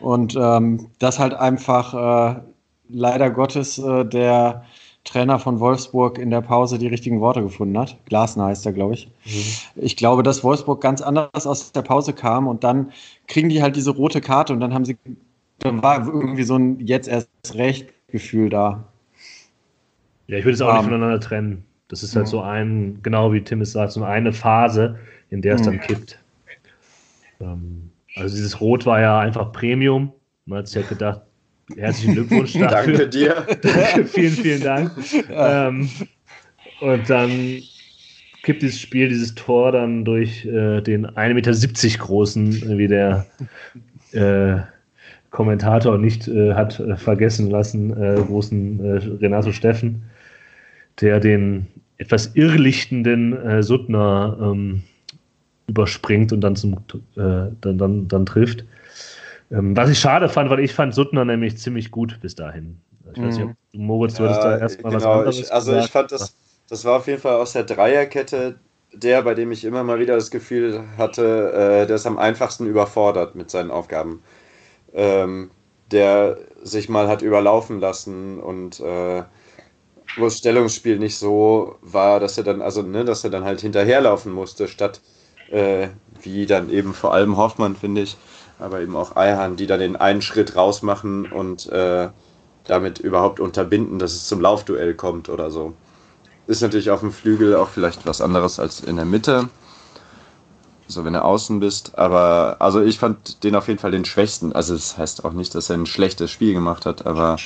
Und 0.00 0.36
ähm, 0.36 0.88
dass 0.98 1.18
halt 1.18 1.34
einfach 1.34 1.94
äh, 2.34 2.40
leider 2.88 3.30
Gottes 3.30 3.78
äh, 3.78 4.04
der 4.04 4.64
Trainer 5.04 5.38
von 5.38 5.58
Wolfsburg 5.58 6.18
in 6.18 6.30
der 6.30 6.42
Pause 6.42 6.78
die 6.78 6.86
richtigen 6.86 7.20
Worte 7.20 7.42
gefunden 7.42 7.78
hat. 7.78 7.96
Glasner 8.06 8.46
heißt 8.46 8.66
er, 8.66 8.72
glaube 8.72 8.94
ich. 8.94 9.08
Mhm. 9.24 9.82
Ich 9.82 9.96
glaube, 9.96 10.22
dass 10.22 10.44
Wolfsburg 10.44 10.80
ganz 10.80 11.02
anders 11.02 11.46
aus 11.46 11.72
der 11.72 11.82
Pause 11.82 12.12
kam 12.12 12.46
und 12.46 12.62
dann 12.62 12.92
kriegen 13.26 13.48
die 13.48 13.62
halt 13.62 13.76
diese 13.76 13.90
rote 13.90 14.20
Karte 14.20 14.52
und 14.52 14.60
dann 14.60 14.74
haben 14.74 14.84
sie 14.84 14.96
da 15.58 15.82
war 15.82 16.06
irgendwie 16.06 16.42
so 16.42 16.56
ein 16.56 16.80
jetzt 16.80 17.08
erst 17.08 17.28
recht 17.54 17.92
Gefühl 18.08 18.48
da. 18.48 18.91
Ja, 20.32 20.38
ich 20.38 20.46
würde 20.46 20.54
es 20.54 20.62
auch 20.62 20.70
um, 20.70 20.76
nicht 20.76 20.84
voneinander 20.84 21.20
trennen. 21.20 21.62
Das 21.88 22.02
ist 22.02 22.16
halt 22.16 22.24
ja. 22.24 22.30
so 22.30 22.40
ein, 22.40 23.00
genau 23.02 23.34
wie 23.34 23.42
Tim 23.42 23.60
es 23.60 23.72
sagt, 23.72 23.92
so 23.92 24.02
eine 24.02 24.32
Phase, 24.32 24.98
in 25.28 25.42
der 25.42 25.56
es 25.56 25.62
dann 25.62 25.78
kippt. 25.78 26.18
Ähm, 27.38 27.90
also 28.16 28.34
dieses 28.34 28.58
Rot 28.58 28.86
war 28.86 28.98
ja 28.98 29.18
einfach 29.18 29.52
Premium. 29.52 30.10
Man 30.46 30.60
hat 30.60 30.68
sich 30.68 30.82
ja 30.82 30.88
gedacht, 30.88 31.20
herzlichen 31.76 32.14
Glückwunsch 32.14 32.52
dafür. 32.58 32.96
Danke 32.96 33.08
dir. 33.08 33.46
vielen, 34.06 34.32
vielen 34.32 34.62
Dank. 34.62 34.92
Ähm, 35.30 35.90
und 36.80 37.10
dann 37.10 37.30
kippt 38.42 38.62
dieses 38.62 38.80
Spiel, 38.80 39.10
dieses 39.10 39.34
Tor 39.34 39.72
dann 39.72 40.06
durch 40.06 40.46
äh, 40.46 40.80
den 40.80 41.06
1,70 41.06 41.34
Meter 41.34 41.98
großen, 41.98 42.78
wie 42.78 42.88
der 42.88 43.26
äh, 44.12 44.62
Kommentator 45.28 45.98
nicht 45.98 46.26
äh, 46.26 46.54
hat 46.54 46.80
äh, 46.80 46.96
vergessen 46.96 47.50
lassen, 47.50 47.90
äh, 48.02 48.14
großen 48.14 48.80
äh, 48.82 48.96
Renato 49.20 49.52
Steffen, 49.52 50.04
der 51.00 51.20
den 51.20 51.66
etwas 51.98 52.34
irrlichtenden 52.34 53.32
äh, 53.46 53.62
Suttner 53.62 54.36
ähm, 54.40 54.82
überspringt 55.66 56.32
und 56.32 56.40
dann, 56.40 56.56
zum, 56.56 56.74
äh, 56.74 57.50
dann, 57.60 57.78
dann, 57.78 58.08
dann 58.08 58.26
trifft. 58.26 58.64
Ähm, 59.50 59.76
was 59.76 59.90
ich 59.90 59.98
schade 59.98 60.28
fand, 60.28 60.50
weil 60.50 60.60
ich 60.60 60.74
fand 60.74 60.94
Suttner 60.94 61.24
nämlich 61.24 61.58
ziemlich 61.58 61.90
gut 61.90 62.20
bis 62.20 62.34
dahin. 62.34 62.78
Ich 63.00 63.22
weiß 63.22 63.38
nicht, 63.38 63.44
ob 63.44 63.52
du, 63.72 63.78
Moritz, 63.78 64.14
du 64.16 64.24
Ja, 64.24 64.24
hattest 64.24 64.44
da 64.44 64.58
erstmal 64.58 64.92
was 64.92 65.04
genau. 65.04 65.08
anderes 65.08 65.36
Ich, 65.40 65.52
also 65.52 65.72
gesagt. 65.72 65.84
ich 65.84 65.90
fand 65.90 66.12
das, 66.12 66.34
das 66.68 66.84
war 66.84 66.96
auf 66.98 67.06
jeden 67.06 67.20
Fall 67.20 67.34
aus 67.36 67.52
der 67.52 67.64
Dreierkette 67.64 68.58
der, 68.94 69.22
bei 69.22 69.34
dem 69.34 69.52
ich 69.52 69.64
immer 69.64 69.82
mal 69.84 69.98
wieder 70.00 70.16
das 70.16 70.30
Gefühl 70.30 70.84
hatte, 70.98 71.52
äh, 71.52 71.86
der 71.86 71.96
ist 71.96 72.06
am 72.06 72.18
einfachsten 72.18 72.66
überfordert 72.66 73.34
mit 73.34 73.50
seinen 73.50 73.70
Aufgaben. 73.70 74.22
Ähm, 74.94 75.50
der 75.90 76.38
sich 76.62 76.88
mal 76.88 77.08
hat 77.08 77.22
überlaufen 77.22 77.80
lassen 77.80 78.40
und 78.40 78.80
äh, 78.80 79.24
wo 80.16 80.24
das 80.24 80.38
Stellungsspiel 80.38 80.98
nicht 80.98 81.16
so 81.16 81.76
war, 81.80 82.20
dass 82.20 82.38
er 82.38 82.44
dann, 82.44 82.62
also 82.62 82.82
ne, 82.82 83.04
dass 83.04 83.24
er 83.24 83.30
dann 83.30 83.44
halt 83.44 83.60
hinterherlaufen 83.60 84.32
musste, 84.32 84.68
statt 84.68 85.00
äh, 85.50 85.88
wie 86.20 86.46
dann 86.46 86.70
eben 86.70 86.94
vor 86.94 87.14
allem 87.14 87.36
Hoffmann, 87.36 87.76
finde 87.76 88.02
ich, 88.02 88.16
aber 88.58 88.80
eben 88.80 88.96
auch 88.96 89.16
Eihan, 89.16 89.56
die 89.56 89.66
dann 89.66 89.80
den 89.80 89.96
einen 89.96 90.22
Schritt 90.22 90.56
rausmachen 90.56 91.30
und 91.30 91.68
äh, 91.70 92.08
damit 92.64 92.98
überhaupt 92.98 93.40
unterbinden, 93.40 93.98
dass 93.98 94.12
es 94.12 94.28
zum 94.28 94.40
Laufduell 94.40 94.94
kommt 94.94 95.28
oder 95.28 95.50
so. 95.50 95.74
Ist 96.46 96.62
natürlich 96.62 96.90
auf 96.90 97.00
dem 97.00 97.12
Flügel 97.12 97.56
auch 97.56 97.68
vielleicht 97.68 98.06
was 98.06 98.20
anderes 98.20 98.58
als 98.58 98.80
in 98.80 98.96
der 98.96 99.04
Mitte. 99.04 99.48
So, 100.88 101.04
wenn 101.04 101.14
du 101.14 101.22
außen 101.22 101.60
bist. 101.60 101.98
Aber 101.98 102.56
also 102.58 102.82
ich 102.82 102.98
fand 102.98 103.42
den 103.44 103.56
auf 103.56 103.68
jeden 103.68 103.78
Fall 103.78 103.92
den 103.92 104.04
schwächsten. 104.04 104.52
Also 104.52 104.74
das 104.74 104.98
heißt 104.98 105.24
auch 105.24 105.32
nicht, 105.32 105.54
dass 105.54 105.70
er 105.70 105.76
ein 105.76 105.86
schlechtes 105.86 106.30
Spiel 106.30 106.52
gemacht 106.52 106.84
hat, 106.84 107.06
aber 107.06 107.36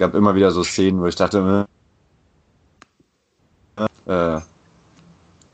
gab 0.00 0.14
immer 0.14 0.34
wieder 0.34 0.50
so 0.50 0.64
Szenen, 0.64 1.00
wo 1.00 1.06
ich 1.06 1.14
dachte, 1.14 1.66
äh, 4.06 4.40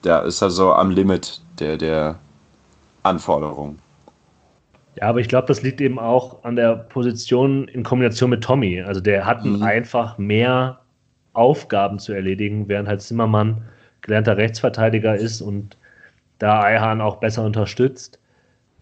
der 0.05 0.23
ist 0.23 0.43
also 0.43 0.73
am 0.73 0.91
Limit 0.91 1.43
der, 1.59 1.77
der 1.77 2.19
Anforderungen. 3.03 3.79
Ja, 4.95 5.09
aber 5.09 5.21
ich 5.21 5.29
glaube, 5.29 5.49
das 5.49 5.63
liegt 5.63 5.81
eben 5.81 5.99
auch 5.99 6.45
an 6.45 6.57
der 6.57 6.77
Position 6.77 7.69
in 7.69 7.83
Kombination 7.83 8.31
mit 8.31 8.43
Tommy. 8.43 8.81
Also 8.81 9.01
der 9.01 9.27
hat 9.27 9.45
Mhm. 9.45 9.63
einfach 9.63 10.17
mehr 10.17 10.81
Aufgaben 11.35 11.99
zu 11.99 12.13
erledigen, 12.15 12.69
während 12.69 12.89
halt 12.89 13.03
Zimmermann 13.03 13.63
gelernter 14.01 14.37
Rechtsverteidiger 14.37 15.17
ist 15.17 15.43
und 15.43 15.77
da 16.39 16.63
Eihan 16.63 17.01
auch 17.01 17.17
besser 17.17 17.45
unterstützt. 17.45 18.19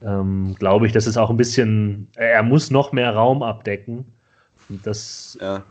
Ähm, 0.03 0.55
glaube 0.59 0.87
ich, 0.87 0.93
das 0.93 1.07
ist 1.07 1.17
auch 1.17 1.31
ein 1.31 1.37
bisschen, 1.37 2.09
er 2.17 2.43
muss 2.43 2.71
noch 2.71 2.93
mehr 2.93 3.15
Raum 3.15 3.43
abdecken. 3.43 4.05
Und 4.69 4.87
das, 4.87 5.39
Ja, 5.41 5.63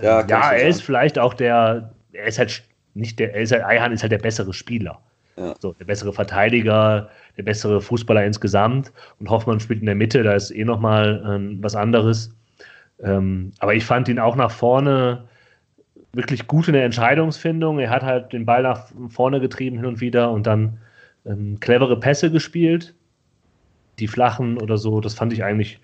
ja, 0.00 0.22
kann 0.22 0.40
ich 0.40 0.44
so 0.46 0.64
er 0.64 0.68
ist 0.68 0.76
sagen. 0.76 0.86
vielleicht 0.86 1.18
auch 1.18 1.34
der, 1.34 1.90
er 2.12 2.26
ist 2.26 2.38
halt 2.38 2.64
nicht 2.94 3.18
der, 3.18 3.34
er 3.34 3.42
ist 3.42 3.52
halt, 3.52 3.64
Eihan 3.64 3.92
ist 3.92 4.02
halt 4.02 4.12
der 4.12 4.18
bessere 4.18 4.52
Spieler. 4.52 5.00
Ja. 5.36 5.54
So, 5.58 5.72
der 5.72 5.84
bessere 5.84 6.12
Verteidiger, 6.12 7.10
der 7.36 7.42
bessere 7.42 7.80
Fußballer 7.80 8.24
insgesamt. 8.24 8.92
Und 9.18 9.30
Hoffmann 9.30 9.58
spielt 9.60 9.80
in 9.80 9.86
der 9.86 9.96
Mitte, 9.96 10.22
da 10.22 10.34
ist 10.34 10.50
eh 10.52 10.64
nochmal 10.64 11.24
ähm, 11.28 11.58
was 11.60 11.74
anderes. 11.74 12.32
Ähm, 13.02 13.52
aber 13.58 13.74
ich 13.74 13.84
fand 13.84 14.08
ihn 14.08 14.20
auch 14.20 14.36
nach 14.36 14.52
vorne 14.52 15.24
wirklich 16.12 16.46
gut 16.46 16.68
in 16.68 16.74
der 16.74 16.84
Entscheidungsfindung. 16.84 17.80
Er 17.80 17.90
hat 17.90 18.04
halt 18.04 18.32
den 18.32 18.46
Ball 18.46 18.62
nach 18.62 18.86
vorne 19.08 19.40
getrieben 19.40 19.76
hin 19.76 19.86
und 19.86 20.00
wieder 20.00 20.30
und 20.30 20.46
dann 20.46 20.78
ähm, 21.26 21.58
clevere 21.58 21.98
Pässe 21.98 22.30
gespielt. 22.30 22.94
Die 23.98 24.06
flachen 24.08 24.58
oder 24.58 24.78
so, 24.78 25.00
das 25.00 25.14
fand 25.14 25.32
ich 25.32 25.42
eigentlich 25.42 25.80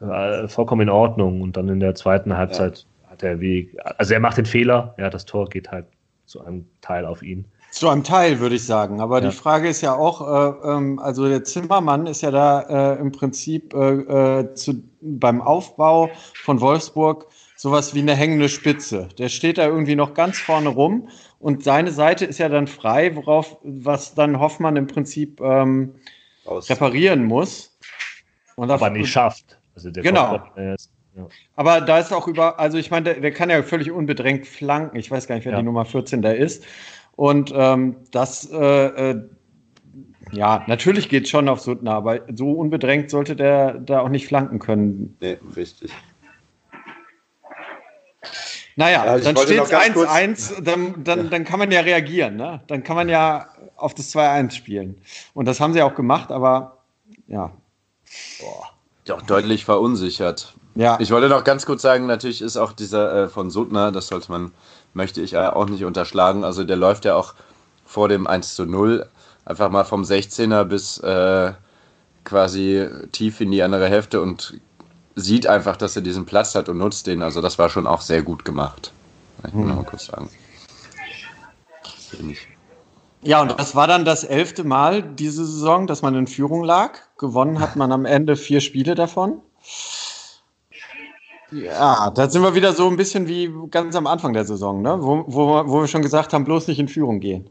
äh, 0.00 0.48
vollkommen 0.48 0.82
in 0.82 0.90
Ordnung. 0.90 1.40
Und 1.40 1.56
dann 1.56 1.68
in 1.68 1.80
der 1.80 1.94
zweiten 1.94 2.36
Halbzeit 2.36 2.86
hat 3.08 3.22
er 3.22 3.40
wie, 3.40 3.76
also 3.98 4.14
er 4.14 4.20
macht 4.20 4.38
den 4.38 4.46
Fehler, 4.46 4.94
ja, 4.98 5.10
das 5.10 5.24
Tor 5.24 5.48
geht 5.48 5.70
halt 5.70 5.86
zu 6.26 6.44
einem 6.44 6.66
Teil 6.80 7.06
auf 7.06 7.22
ihn. 7.22 7.46
Zu 7.70 7.88
einem 7.88 8.04
Teil, 8.04 8.40
würde 8.40 8.54
ich 8.54 8.64
sagen. 8.64 9.00
Aber 9.00 9.22
Ja. 9.22 9.28
die 9.28 9.36
Frage 9.36 9.68
ist 9.68 9.80
ja 9.80 9.94
auch, 9.94 10.20
äh, 10.22 10.68
ähm, 10.70 10.98
also 10.98 11.28
der 11.28 11.44
Zimmermann 11.44 12.06
ist 12.06 12.22
ja 12.22 12.30
da 12.30 12.94
äh, 12.94 13.00
im 13.00 13.12
Prinzip 13.12 13.74
äh, 13.74 14.40
äh, 14.40 14.54
zu, 14.54 14.82
beim 15.00 15.40
Aufbau 15.40 16.10
von 16.34 16.60
Wolfsburg 16.60 17.26
sowas 17.56 17.94
wie 17.94 18.00
eine 18.00 18.14
hängende 18.14 18.48
Spitze. 18.48 19.08
Der 19.18 19.28
steht 19.28 19.58
da 19.58 19.66
irgendwie 19.66 19.96
noch 19.96 20.14
ganz 20.14 20.38
vorne 20.38 20.68
rum 20.68 21.08
und 21.38 21.64
seine 21.64 21.90
Seite 21.90 22.24
ist 22.24 22.38
ja 22.38 22.48
dann 22.48 22.66
frei, 22.66 23.14
worauf, 23.16 23.56
was 23.62 24.14
dann 24.14 24.38
Hoffmann 24.40 24.76
im 24.76 24.86
Prinzip 24.86 25.40
ähm, 25.40 25.94
reparieren 26.46 27.24
muss. 27.24 27.76
Und 28.56 28.70
Aber 28.70 28.90
nicht 28.90 29.10
schafft. 29.10 29.55
Also 29.76 29.90
der 29.90 30.02
Genau. 30.02 30.42
äh, 30.56 30.74
ja. 31.14 31.28
Aber 31.54 31.80
da 31.82 31.98
ist 31.98 32.12
auch 32.12 32.26
über, 32.28 32.58
also 32.58 32.78
ich 32.78 32.90
meine, 32.90 33.04
der, 33.04 33.20
der 33.20 33.30
kann 33.32 33.50
ja 33.50 33.62
völlig 33.62 33.90
unbedrängt 33.90 34.46
flanken. 34.46 34.96
Ich 34.96 35.10
weiß 35.10 35.26
gar 35.28 35.36
nicht, 35.36 35.44
wer 35.44 35.52
Ja. 35.52 35.58
die 35.58 35.64
Nummer 35.64 35.84
14 35.84 36.22
da 36.22 36.32
ist. 36.32 36.64
Und 37.14 37.52
ähm, 37.54 37.96
das, 38.10 38.50
äh, 38.50 38.56
äh, 39.12 39.22
ja, 40.32 40.64
natürlich 40.66 41.08
geht 41.08 41.28
schon 41.28 41.48
auf 41.48 41.60
Suttner, 41.60 41.92
aber 41.94 42.20
so 42.34 42.52
unbedrängt 42.52 43.10
sollte 43.10 43.36
der 43.36 43.74
da 43.74 44.00
auch 44.00 44.08
nicht 44.08 44.26
flanken 44.26 44.58
können. 44.58 45.16
Nee, 45.20 45.38
richtig. 45.54 45.92
Naja, 48.78 49.06
Ja, 49.06 49.16
ich 49.16 49.24
dann 49.24 49.36
steht 49.38 49.58
es 49.58 49.70
kurz- 49.94 50.08
1-1, 50.10 50.62
dann, 50.62 51.02
dann, 51.04 51.30
dann 51.30 51.44
kann 51.44 51.58
man 51.58 51.70
ja 51.70 51.80
reagieren. 51.80 52.36
Ne? 52.36 52.60
Dann 52.66 52.82
kann 52.82 52.96
man 52.96 53.08
ja 53.08 53.46
auf 53.76 53.94
das 53.94 54.10
2-1 54.14 54.50
spielen. 54.54 55.00
Und 55.32 55.46
das 55.46 55.60
haben 55.60 55.72
sie 55.72 55.80
auch 55.82 55.94
gemacht, 55.94 56.30
aber 56.30 56.78
ja. 57.26 57.52
Doch 59.06 59.22
deutlich 59.22 59.64
verunsichert. 59.64 60.54
Ja, 60.74 60.98
Ich 61.00 61.10
wollte 61.10 61.28
noch 61.28 61.44
ganz 61.44 61.64
kurz 61.64 61.82
sagen, 61.82 62.06
natürlich 62.06 62.42
ist 62.42 62.56
auch 62.56 62.72
dieser 62.72 63.24
äh, 63.24 63.28
von 63.28 63.50
Suttner, 63.50 63.92
das 63.92 64.08
sollte 64.08 64.30
man, 64.30 64.52
möchte 64.92 65.22
ich 65.22 65.32
äh, 65.32 65.46
auch 65.46 65.66
nicht 65.66 65.84
unterschlagen. 65.84 66.44
Also 66.44 66.64
der 66.64 66.76
läuft 66.76 67.04
ja 67.04 67.14
auch 67.14 67.34
vor 67.86 68.08
dem 68.08 68.26
1 68.26 68.54
zu 68.56 68.66
0 68.66 69.08
einfach 69.44 69.70
mal 69.70 69.84
vom 69.84 70.02
16er 70.02 70.64
bis 70.64 70.98
äh, 70.98 71.52
quasi 72.24 72.88
tief 73.12 73.40
in 73.40 73.52
die 73.52 73.62
andere 73.62 73.88
Hälfte 73.88 74.20
und 74.20 74.60
sieht 75.14 75.46
einfach, 75.46 75.76
dass 75.76 75.96
er 75.96 76.02
diesen 76.02 76.26
Platz 76.26 76.54
hat 76.54 76.68
und 76.68 76.78
nutzt 76.78 77.06
den. 77.06 77.22
Also 77.22 77.40
das 77.40 77.58
war 77.58 77.70
schon 77.70 77.86
auch 77.86 78.02
sehr 78.02 78.22
gut 78.22 78.44
gemacht. 78.44 78.92
Ich 79.46 79.54
will 79.54 79.64
noch 79.64 79.76
mal 79.76 79.84
kurz 79.84 80.06
sagen. 80.06 80.28
Finde 82.10 82.32
ich. 82.32 82.55
Ja, 83.22 83.42
und 83.42 83.58
das 83.58 83.74
war 83.74 83.86
dann 83.86 84.04
das 84.04 84.24
elfte 84.24 84.64
Mal 84.64 85.02
diese 85.02 85.44
Saison, 85.44 85.86
dass 85.86 86.02
man 86.02 86.14
in 86.14 86.26
Führung 86.26 86.62
lag. 86.62 86.98
Gewonnen 87.18 87.60
hat 87.60 87.76
man 87.76 87.90
am 87.92 88.04
Ende 88.04 88.36
vier 88.36 88.60
Spiele 88.60 88.94
davon. 88.94 89.40
Ja, 91.52 92.10
da 92.10 92.28
sind 92.28 92.42
wir 92.42 92.54
wieder 92.54 92.72
so 92.72 92.88
ein 92.88 92.96
bisschen 92.96 93.28
wie 93.28 93.50
ganz 93.70 93.94
am 93.94 94.06
Anfang 94.06 94.32
der 94.32 94.44
Saison, 94.44 94.82
ne? 94.82 94.98
wo, 95.00 95.24
wo, 95.26 95.68
wo 95.68 95.80
wir 95.80 95.88
schon 95.88 96.02
gesagt 96.02 96.32
haben, 96.32 96.44
bloß 96.44 96.66
nicht 96.68 96.80
in 96.80 96.88
Führung 96.88 97.20
gehen. 97.20 97.48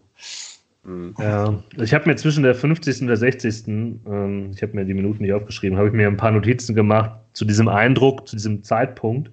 Mhm. 0.84 1.16
Ja, 1.18 1.64
ich 1.78 1.94
habe 1.94 2.08
mir 2.08 2.16
zwischen 2.16 2.44
der 2.44 2.56
50. 2.56 3.02
und 3.02 3.08
der 3.08 3.18
60. 3.18 3.68
Ähm, 3.68 4.52
ich 4.54 4.62
habe 4.62 4.74
mir 4.74 4.86
die 4.86 4.94
Minuten 4.94 5.24
nicht 5.24 5.34
aufgeschrieben, 5.34 5.78
habe 5.78 5.88
ich 5.88 5.94
mir 5.94 6.08
ein 6.08 6.18
paar 6.18 6.32
Notizen 6.32 6.76
gemacht 6.76 7.12
zu 7.34 7.46
diesem 7.46 7.68
Eindruck, 7.68 8.28
zu 8.28 8.36
diesem 8.36 8.64
Zeitpunkt. 8.64 9.32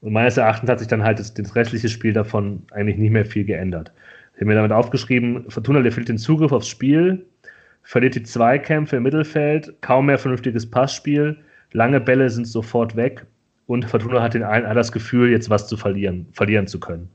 Und 0.00 0.12
meines 0.12 0.36
Erachtens 0.36 0.68
hat 0.68 0.78
sich 0.78 0.88
dann 0.88 1.02
halt 1.02 1.18
das, 1.18 1.34
das 1.34 1.54
restliche 1.54 1.88
Spiel 1.88 2.12
davon 2.12 2.62
eigentlich 2.72 2.98
nicht 2.98 3.10
mehr 3.10 3.24
viel 3.24 3.44
geändert. 3.44 3.92
Ich 4.34 4.40
habe 4.40 4.46
mir 4.46 4.54
damit 4.54 4.72
aufgeschrieben, 4.72 5.50
Fortuna 5.50 5.80
verliert 5.80 6.08
den 6.08 6.18
Zugriff 6.18 6.52
aufs 6.52 6.68
Spiel, 6.68 7.24
verliert 7.82 8.14
die 8.14 8.22
Zweikämpfe 8.22 8.96
im 8.96 9.02
Mittelfeld, 9.02 9.74
kaum 9.82 10.06
mehr 10.06 10.18
vernünftiges 10.18 10.68
Passspiel, 10.68 11.36
lange 11.72 12.00
Bälle 12.00 12.30
sind 12.30 12.46
sofort 12.46 12.96
weg 12.96 13.26
und 13.66 13.84
Fortuna 13.84 14.22
hat, 14.22 14.34
den, 14.34 14.46
hat 14.46 14.76
das 14.76 14.92
Gefühl, 14.92 15.30
jetzt 15.30 15.50
was 15.50 15.68
zu 15.68 15.76
verlieren, 15.76 16.26
verlieren 16.32 16.66
zu 16.66 16.80
können. 16.80 17.08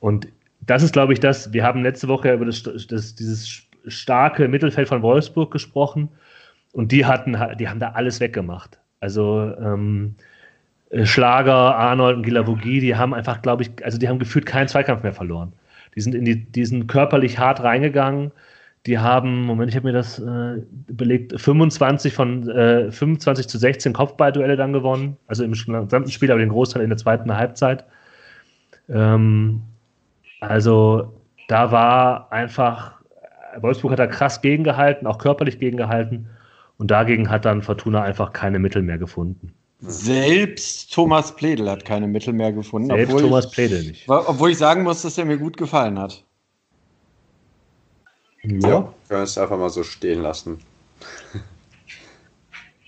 Und 0.00 0.28
das 0.60 0.82
ist, 0.82 0.92
glaube 0.92 1.12
ich, 1.12 1.20
das. 1.20 1.52
Wir 1.52 1.64
haben 1.64 1.82
letzte 1.82 2.08
Woche 2.08 2.32
über 2.32 2.44
das, 2.44 2.62
das, 2.62 3.14
dieses 3.14 3.62
starke 3.86 4.48
Mittelfeld 4.48 4.88
von 4.88 5.02
Wolfsburg 5.02 5.50
gesprochen 5.50 6.08
und 6.72 6.92
die 6.92 7.04
hatten, 7.04 7.36
die 7.58 7.68
haben 7.68 7.80
da 7.80 7.90
alles 7.90 8.20
weggemacht. 8.20 8.78
Also 9.00 9.52
ähm, 9.60 10.14
Schlager, 11.02 11.76
Arnold 11.76 12.16
und 12.18 12.22
Gilavogi, 12.22 12.80
die 12.80 12.96
haben 12.96 13.14
einfach, 13.14 13.42
glaube 13.42 13.64
ich, 13.64 13.84
also 13.84 13.98
die 13.98 14.08
haben 14.08 14.18
gefühlt 14.18 14.46
keinen 14.46 14.68
Zweikampf 14.68 15.02
mehr 15.02 15.12
verloren. 15.12 15.52
Die 15.94 16.00
sind 16.00 16.14
in 16.14 16.24
die, 16.24 16.44
die 16.44 16.64
sind 16.64 16.86
körperlich 16.88 17.38
hart 17.38 17.62
reingegangen. 17.62 18.32
Die 18.86 18.98
haben, 18.98 19.42
Moment, 19.46 19.70
ich 19.70 19.76
habe 19.76 19.86
mir 19.86 19.92
das 19.94 20.18
äh, 20.18 20.62
belegt, 20.88 21.40
25 21.40 22.12
von 22.12 22.48
äh, 22.50 22.92
25 22.92 23.48
zu 23.48 23.56
16 23.56 23.94
Kopfballduelle 23.94 24.56
dann 24.56 24.72
gewonnen. 24.72 25.16
Also 25.26 25.44
im 25.44 25.52
gesamten 25.52 26.10
Spiel, 26.10 26.30
aber 26.30 26.40
den 26.40 26.50
Großteil 26.50 26.82
in 26.82 26.90
der 26.90 26.98
zweiten 26.98 27.34
Halbzeit. 27.34 27.84
Ähm, 28.90 29.62
also 30.40 31.14
da 31.48 31.72
war 31.72 32.30
einfach, 32.32 33.00
Wolfsburg 33.56 33.92
hat 33.92 33.98
da 33.98 34.06
krass 34.06 34.42
gegengehalten, 34.42 35.06
auch 35.06 35.18
körperlich 35.18 35.58
gegengehalten. 35.58 36.28
Und 36.76 36.90
dagegen 36.90 37.30
hat 37.30 37.44
dann 37.44 37.62
Fortuna 37.62 38.02
einfach 38.02 38.32
keine 38.32 38.58
Mittel 38.58 38.82
mehr 38.82 38.98
gefunden. 38.98 39.54
Selbst 39.88 40.92
Thomas 40.92 41.34
Pledel 41.36 41.70
hat 41.70 41.84
keine 41.84 42.06
Mittel 42.06 42.32
mehr 42.32 42.52
gefunden. 42.52 42.88
Selbst 42.88 43.10
obwohl 43.10 43.22
Thomas 43.22 43.46
ich, 43.46 43.52
Pledel 43.52 43.82
nicht. 43.84 44.08
Obwohl 44.08 44.50
ich 44.50 44.58
sagen 44.58 44.82
muss, 44.82 45.02
dass 45.02 45.18
er 45.18 45.24
mir 45.24 45.38
gut 45.38 45.56
gefallen 45.56 45.98
hat. 45.98 46.24
Ja, 48.42 48.80
können 48.80 48.94
wir 49.08 49.18
es 49.24 49.38
einfach 49.38 49.58
mal 49.58 49.70
so 49.70 49.82
stehen 49.82 50.20
lassen. 50.22 50.58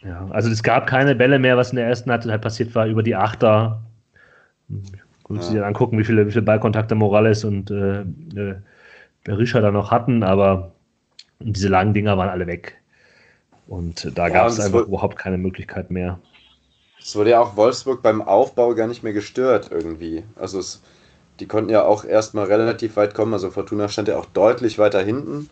Ja, 0.03 0.29
also 0.31 0.51
es 0.51 0.63
gab 0.63 0.87
keine 0.87 1.15
Bälle 1.15 1.39
mehr, 1.39 1.57
was 1.57 1.71
in 1.71 1.77
der 1.77 1.87
ersten 1.87 2.11
Halbzeit 2.11 2.41
passiert 2.43 2.75
war, 2.75 2.87
über 2.87 3.03
die 3.03 3.17
Achter. 3.17 3.83
Gut, 5.25 5.39
Ja. 5.39 5.43
sich 5.43 5.55
dann 5.57 5.65
angucken, 5.65 5.99
wie 5.99 6.05
viele, 6.05 6.27
wie 6.27 6.31
viele 6.31 6.43
Ballkontakte 6.43 6.95
Morales 6.95 7.45
und 7.45 7.71
äh, 7.71 8.03
äh, 8.03 8.57
Berisha 9.25 9.61
da 9.61 9.71
noch 9.73 9.91
hatten, 9.91 10.23
aber 10.23 10.73
diese 11.41 11.69
langen 11.69 11.95
Dinger 11.95 12.17
waren 12.17 12.29
alle 12.29 12.47
weg. 12.47 12.77
Und 13.67 14.05
da 14.17 14.29
Ja, 14.29 14.35
gab 14.35 14.49
es 14.49 14.61
einfach 14.61 14.87
überhaupt 14.87 15.17
keine 15.19 15.39
Möglichkeit 15.39 15.91
mehr. 15.91 16.21
Es 17.07 17.15
wurde 17.15 17.31
ja 17.31 17.41
auch 17.41 17.55
Wolfsburg 17.55 18.03
beim 18.03 18.21
Aufbau 18.21 18.75
gar 18.75 18.89
nicht 18.89 19.05
mehr 19.05 19.13
gestört 19.13 19.69
irgendwie. 19.71 20.25
Also 20.35 20.59
es, 20.59 20.83
die 21.39 21.47
konnten 21.47 21.71
ja 21.71 21.85
auch 21.85 22.05
erstmal 22.05 22.47
relativ 22.47 22.97
weit 22.97 23.15
kommen. 23.15 23.33
Also 23.33 23.49
Fortuna 23.51 23.89
stand 23.89 24.09
ja 24.09 24.19
auch 24.19 24.27
deutlich 24.27 24.77
weiter 24.81 25.01
hinten 25.05 25.49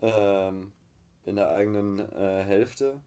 ähm, 0.00 0.72
in 1.26 1.36
der 1.36 1.50
eigenen 1.50 1.98
äh, 1.98 2.42
Hälfte. 2.42 3.02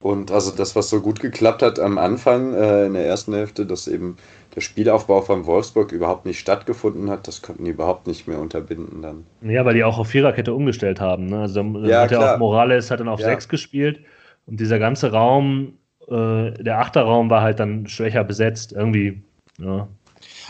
Und 0.00 0.32
also 0.32 0.50
das, 0.50 0.74
was 0.74 0.90
so 0.90 1.00
gut 1.00 1.20
geklappt 1.20 1.62
hat 1.62 1.78
am 1.78 1.96
Anfang 1.96 2.54
äh, 2.54 2.86
in 2.86 2.94
der 2.94 3.06
ersten 3.06 3.34
Hälfte, 3.34 3.64
dass 3.64 3.86
eben 3.86 4.16
der 4.56 4.62
Spielaufbau 4.62 5.20
von 5.20 5.46
Wolfsburg 5.46 5.92
überhaupt 5.92 6.26
nicht 6.26 6.40
stattgefunden 6.40 7.08
hat, 7.08 7.28
das 7.28 7.42
konnten 7.42 7.66
die 7.66 7.70
überhaupt 7.70 8.08
nicht 8.08 8.26
mehr 8.26 8.40
unterbinden 8.40 9.00
dann. 9.00 9.26
Ja, 9.48 9.64
weil 9.64 9.74
die 9.74 9.84
auch 9.84 9.96
auf 9.96 10.08
Viererkette 10.08 10.52
umgestellt 10.52 11.00
haben. 11.00 11.26
Ne? 11.26 11.42
Also 11.42 11.62
Ja, 11.84 12.00
hat 12.00 12.10
ja 12.10 12.34
auch 12.34 12.38
Morales 12.40 12.90
hat 12.90 12.98
dann 12.98 13.08
auf 13.08 13.20
Ja. 13.20 13.26
sechs 13.26 13.48
gespielt 13.48 14.00
und 14.46 14.58
dieser 14.58 14.80
ganze 14.80 15.12
Raum, 15.12 15.74
äh, 16.08 16.52
der 16.62 16.78
Achterraum 16.78 17.30
war 17.30 17.42
halt 17.42 17.60
dann 17.60 17.86
schwächer 17.86 18.24
besetzt. 18.24 18.72
Irgendwie, 18.72 19.22
ja. 19.58 19.88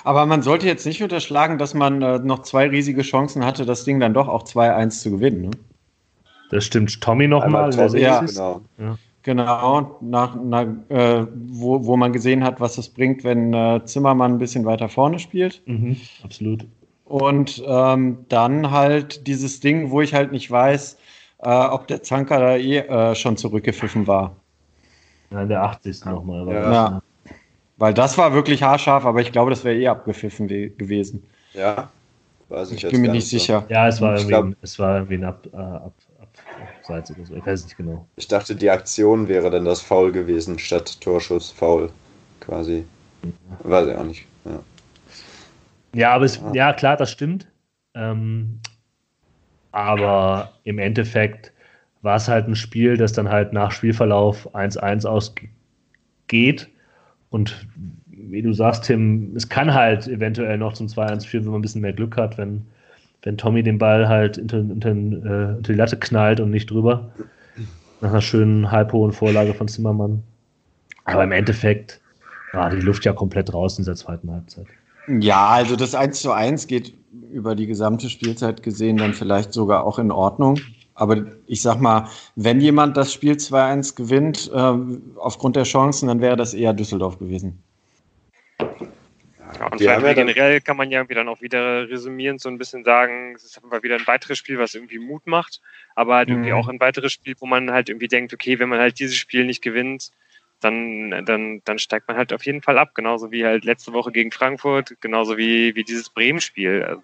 Aber 0.05 0.27
man 0.27 0.43
sollte 0.43 0.67
jetzt 0.67 0.85
nicht 0.85 1.03
unterschlagen, 1.03 1.59
dass 1.59 1.75
man 1.75 2.03
äh, 2.03 2.19
noch 2.19 2.41
zwei 2.41 2.69
riesige 2.69 3.03
Chancen 3.03 3.45
hatte, 3.45 3.65
das 3.65 3.85
Ding 3.85 4.01
dann 4.01 4.15
doch 4.15 4.29
auch 4.29 4.45
2-1 4.45 4.91
zu 5.01 5.11
gewinnen. 5.13 5.43
Ne? 5.43 5.51
Das 6.51 6.65
stimmt. 6.65 7.01
Tommy 7.01 7.29
nochmal. 7.29 7.73
Ja. 7.99 8.21
genau. 8.21 8.63
Genau, 9.25 9.99
nach, 10.01 10.35
nach, 10.35 10.67
äh, 10.89 11.27
wo, 11.33 11.87
wo 11.87 11.97
man 11.97 12.13
gesehen 12.13 12.43
hat, 12.43 12.61
was 12.61 12.77
es 12.77 12.89
bringt, 12.89 13.23
wenn 13.23 13.55
äh, 13.55 13.81
Zimmermann 13.85 14.33
ein 14.33 14.39
bisschen 14.39 14.65
weiter 14.65 14.89
vorne 14.89 15.21
spielt. 15.21 15.63
Mhm, 15.67 15.97
absolut. 16.25 16.67
Und 17.05 17.63
ähm, 17.65 18.25
dann 18.29 18.73
halt 18.73 19.27
dieses 19.29 19.61
Ding, 19.61 19.93
wo 19.93 20.01
ich 20.01 20.13
halt 20.13 20.33
nicht 20.33 20.51
weiß, 20.51 20.99
äh, 21.39 21.49
ob 21.49 21.87
der 21.87 22.03
Zanker 22.03 22.41
da 22.41 22.57
eh 22.57 22.79
äh, 22.79 23.15
schon 23.15 23.37
zurückgepfiffen 23.37 24.09
war. 24.09 24.35
Ja, 25.33 25.43
in 25.43 25.49
der 25.49 25.63
80. 25.63 26.11
nochmal. 26.11 26.47
war 26.47 26.55
Ja. 26.55 26.61
das, 26.63 26.75
Ja. 26.75 26.91
ne? 26.91 27.03
Weil 27.79 27.95
das 27.95 28.17
war 28.19 28.33
wirklich 28.33 28.63
haarscharf, 28.63 29.05
aber 29.07 29.21
ich 29.21 29.33
glaube, 29.33 29.51
das 29.51 29.65
wäre 29.65 29.77
eh 29.77 29.89
abgepfiffen 29.89 30.49
we- 30.49 30.71
gewesen. 30.71 31.25
Ja, 31.55 31.91
weiß 32.49 32.71
ich, 32.71 32.77
Ich 32.77 32.83
jetzt 32.83 32.93
bin 32.93 33.01
mir 33.01 33.09
gar 33.09 33.15
nicht 33.15 33.29
so. 33.29 33.39
sicher. 33.39 33.65
ja, 33.69 33.89
es 33.89 34.01
war 34.01 34.15
Ich 34.15 34.21
irgendwie, 34.21 34.29
glaub- 34.29 34.45
ein- 34.45 34.57
es 34.63 34.79
war 34.79 34.95
irgendwie 34.97 35.15
ein 35.15 35.25
Ab, 35.25 35.47
äh, 35.53 35.57
Ab, 35.57 35.93
Ab, 36.21 36.29
Abseits 36.79 37.11
oder 37.11 37.25
so. 37.27 37.35
Ich 37.35 37.45
weiß 37.47 37.65
nicht 37.65 37.77
genau. 37.77 38.07
Ich 38.17 38.29
dachte, 38.29 38.55
die 38.55 38.71
Aktion 38.71 39.27
wäre 39.29 39.51
dann 39.51 39.65
das 39.65 39.81
Foul 39.81 40.13
gewesen, 40.13 40.59
statt 40.59 41.01
Torschuss, 41.01 41.51
Foul 41.51 41.91
quasi. 42.41 42.85
Weiß 43.65 43.89
ich 43.89 43.97
auch 43.97 44.05
nicht. 44.05 44.27
Ja. 44.45 44.61
Ja, 45.95 46.15
aber 46.15 46.25
es, 46.25 46.41
Ah. 46.43 46.53
ja, 46.55 46.73
klar, 46.73 46.97
das 46.97 47.11
stimmt. 47.11 47.47
Ähm, 47.95 48.61
aber 49.73 50.53
im 50.65 50.79
Endeffekt 50.79 51.53
war 52.03 52.17
es 52.17 52.29
halt 52.29 52.49
ein 52.49 52.57
Spiel, 52.57 52.97
das 52.97 53.13
dann 53.13 53.29
halt 53.29 53.53
nach 53.53 53.71
Spielverlauf 53.71 54.55
1-1 54.55 55.07
ausgeht. 55.07 56.69
Und 57.31 57.67
wie 58.07 58.43
du 58.43 58.53
sagst, 58.53 58.85
Tim, 58.85 59.33
es 59.37 59.49
kann 59.49 59.73
halt 59.73 60.09
eventuell 60.09 60.59
noch 60.59 60.75
zum 60.75 60.89
2-1 60.89 61.27
führen, 61.27 61.45
wenn 61.45 61.53
man 61.53 61.59
ein 61.61 61.63
bisschen 61.63 61.81
mehr 61.81 61.93
Glück 61.93 62.17
hat, 62.17 62.39
wenn, 62.39 62.67
wenn 63.23 63.39
Tommy 63.39 63.63
den 63.63 63.79
Ball 63.79 64.09
halt 64.09 64.39
unter, 64.39 64.59
unter, 64.59 64.91
äh, 64.91 64.93
unter 64.93 65.73
die 65.73 65.79
Latte 65.79 65.97
knallt 65.97 66.41
und 66.41 66.51
nicht 66.51 66.71
drüber. 66.71 67.11
Nach 68.01 68.11
einer 68.11 68.21
schönen 68.21 68.71
halbhohen 68.71 69.13
Vorlage 69.13 69.55
von 69.55 69.69
Zimmermann. 69.69 70.23
Aber 71.05 71.25
im 71.25 71.33
Endeffekt 71.33 72.01
war 72.53 72.71
die 72.71 72.81
Luft 72.81 73.05
ja 73.05 73.13
komplett 73.13 73.53
raus 73.55 73.79
in 73.79 73.85
dieser 73.85 73.95
zweiten 73.95 74.31
Halbzeit. 74.31 74.67
Ja, 75.21 75.49
also 75.49 75.77
das 75.77 75.95
1 75.95 76.21
zu 76.21 76.33
1 76.33 76.67
geht 76.67 76.95
über 77.33 77.55
die 77.55 77.67
gesamte 77.67 78.09
Spielzeit 78.09 78.63
gesehen 78.63 78.97
dann 78.97 79.15
vielleicht 79.15 79.53
sogar 79.53 79.85
auch 79.85 79.99
in 79.99 80.11
Ordnung. 80.11 80.59
Aber 80.95 81.25
ich 81.47 81.63
sag 81.63 81.81
mal, 81.81 82.09
wenn 82.37 82.61
jemand 82.61 82.97
das 82.97 83.13
Spiel 83.13 83.37
2-1 83.37 83.95
gewinnt, 83.95 84.51
ähm, 84.55 85.13
aufgrund 85.17 85.57
der 85.57 85.65
Chancen, 85.65 86.09
dann 86.09 86.21
wäre 86.21 86.37
das 86.37 86.53
eher 86.55 86.73
Düsseldorf 86.75 87.19
gewesen. 87.19 87.63
Ja, 88.61 89.67
und 89.71 89.81
ja 89.81 90.01
dann- 90.01 90.15
generell 90.15 90.61
kann 90.61 90.77
man 90.77 90.91
ja 90.91 91.01
irgendwie 91.01 91.15
dann 91.15 91.29
auch 91.29 91.41
wieder 91.41 91.89
resümierend 91.89 92.41
so 92.41 92.49
ein 92.49 92.59
bisschen 92.59 92.85
sagen, 92.85 93.35
es 93.35 93.45
ist 93.45 93.63
einfach 93.63 93.83
wieder 93.83 93.97
ein 93.97 94.07
weiteres 94.07 94.39
Spiel, 94.39 94.59
was 94.59 94.75
irgendwie 94.75 94.99
Mut 94.99 95.27
macht, 95.27 95.61
aber 95.95 96.17
halt 96.17 96.29
irgendwie 96.29 96.51
Mhm. 96.51 96.57
auch 96.57 96.69
ein 96.69 96.81
weiteres 96.81 97.13
Spiel, 97.13 97.35
wo 97.39 97.47
man 97.47 97.71
halt 97.71 97.89
irgendwie 97.89 98.09
denkt, 98.09 98.33
okay, 98.33 98.59
wenn 98.59 98.69
man 98.69 98.79
halt 98.79 98.99
dieses 98.99 99.17
Spiel 99.17 99.45
nicht 99.45 99.63
gewinnt, 99.63 100.11
dann, 100.61 101.25
dann, 101.27 101.61
dann 101.65 101.79
steigt 101.79 102.07
man 102.07 102.17
halt 102.17 102.33
auf 102.33 102.47
jeden 102.47 102.63
Fall 102.63 102.79
ab. 102.79 102.95
Genauso 102.95 103.33
wie 103.33 103.45
halt 103.45 103.65
letzte 103.65 103.93
Woche 103.93 104.13
gegen 104.13 104.31
Frankfurt, 104.31 104.95
genauso 105.01 105.37
wie, 105.37 105.75
wie 105.75 105.83
dieses 105.85 106.09
Bremen-Spiel. 106.11 106.85
Also, 106.85 107.03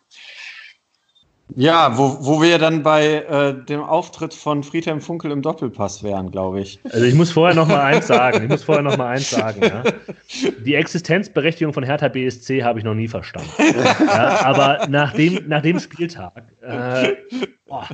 Ja, 1.57 1.97
wo, 1.97 2.19
wo 2.21 2.43
wir 2.43 2.59
dann 2.59 2.83
bei 2.83 3.23
äh, 3.25 3.55
dem 3.65 3.81
Auftritt 3.81 4.35
von 4.35 4.63
Friedhelm 4.63 5.01
Funkel 5.01 5.31
im 5.31 5.41
Doppelpass 5.43 6.03
wären, 6.03 6.31
glaube 6.31 6.61
ich. 6.61 6.79
Also 6.85 7.05
ich 7.05 7.15
muss 7.15 7.33
vorher 7.33 7.57
noch 7.57 7.67
mal 7.67 7.81
eins 7.81 8.07
sagen. 8.07 8.43
Ich 8.45 8.49
muss 8.51 8.63
vorher 8.65 8.83
noch 8.83 8.97
mal 8.99 9.09
eins 9.09 9.31
sagen. 9.31 9.63
Ja. 9.63 9.83
Die 10.65 10.75
Existenzberechtigung 10.75 11.73
von 11.73 11.83
Hertha 11.85 12.09
BSC 12.09 12.63
habe 12.63 12.79
ich 12.79 12.85
noch 12.85 12.95
nie 12.95 13.09
verstanden. 13.09 13.51
Ja, 13.59 14.45
aber 14.45 14.87
nach 14.89 15.15
dem, 15.15 15.49
nach 15.49 15.63
dem 15.63 15.81
Spieltag, 15.81 16.53
äh, 16.61 17.15
boah, 17.67 17.89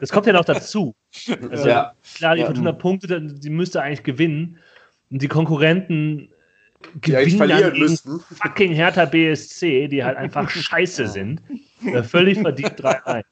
das 0.00 0.10
kommt 0.10 0.26
ja 0.26 0.32
noch 0.32 0.44
dazu. 0.44 0.94
Also 1.50 1.68
Ja. 1.68 1.92
klar, 2.16 2.36
die. 2.36 2.44
500 2.44 2.78
Punkte, 2.78 3.20
die 3.20 3.50
müsste 3.50 3.82
eigentlich 3.82 4.04
gewinnen. 4.04 4.58
Und 5.10 5.20
die 5.20 5.28
Konkurrenten 5.28 6.28
Gewinnen 7.00 7.38
dann 7.38 7.48
verlieren 7.48 7.72
gegen 7.74 7.84
müssten. 7.84 8.20
fucking 8.20 8.72
Hertha 8.72 9.04
BSC, 9.04 9.88
die 9.88 10.02
halt 10.04 10.16
einfach 10.16 10.48
scheiße 10.50 11.06
sind. 11.08 11.42
Äh, 11.84 12.02
Völlig 12.02 12.38
verdient 12.40 12.80
3-1. 12.80 13.24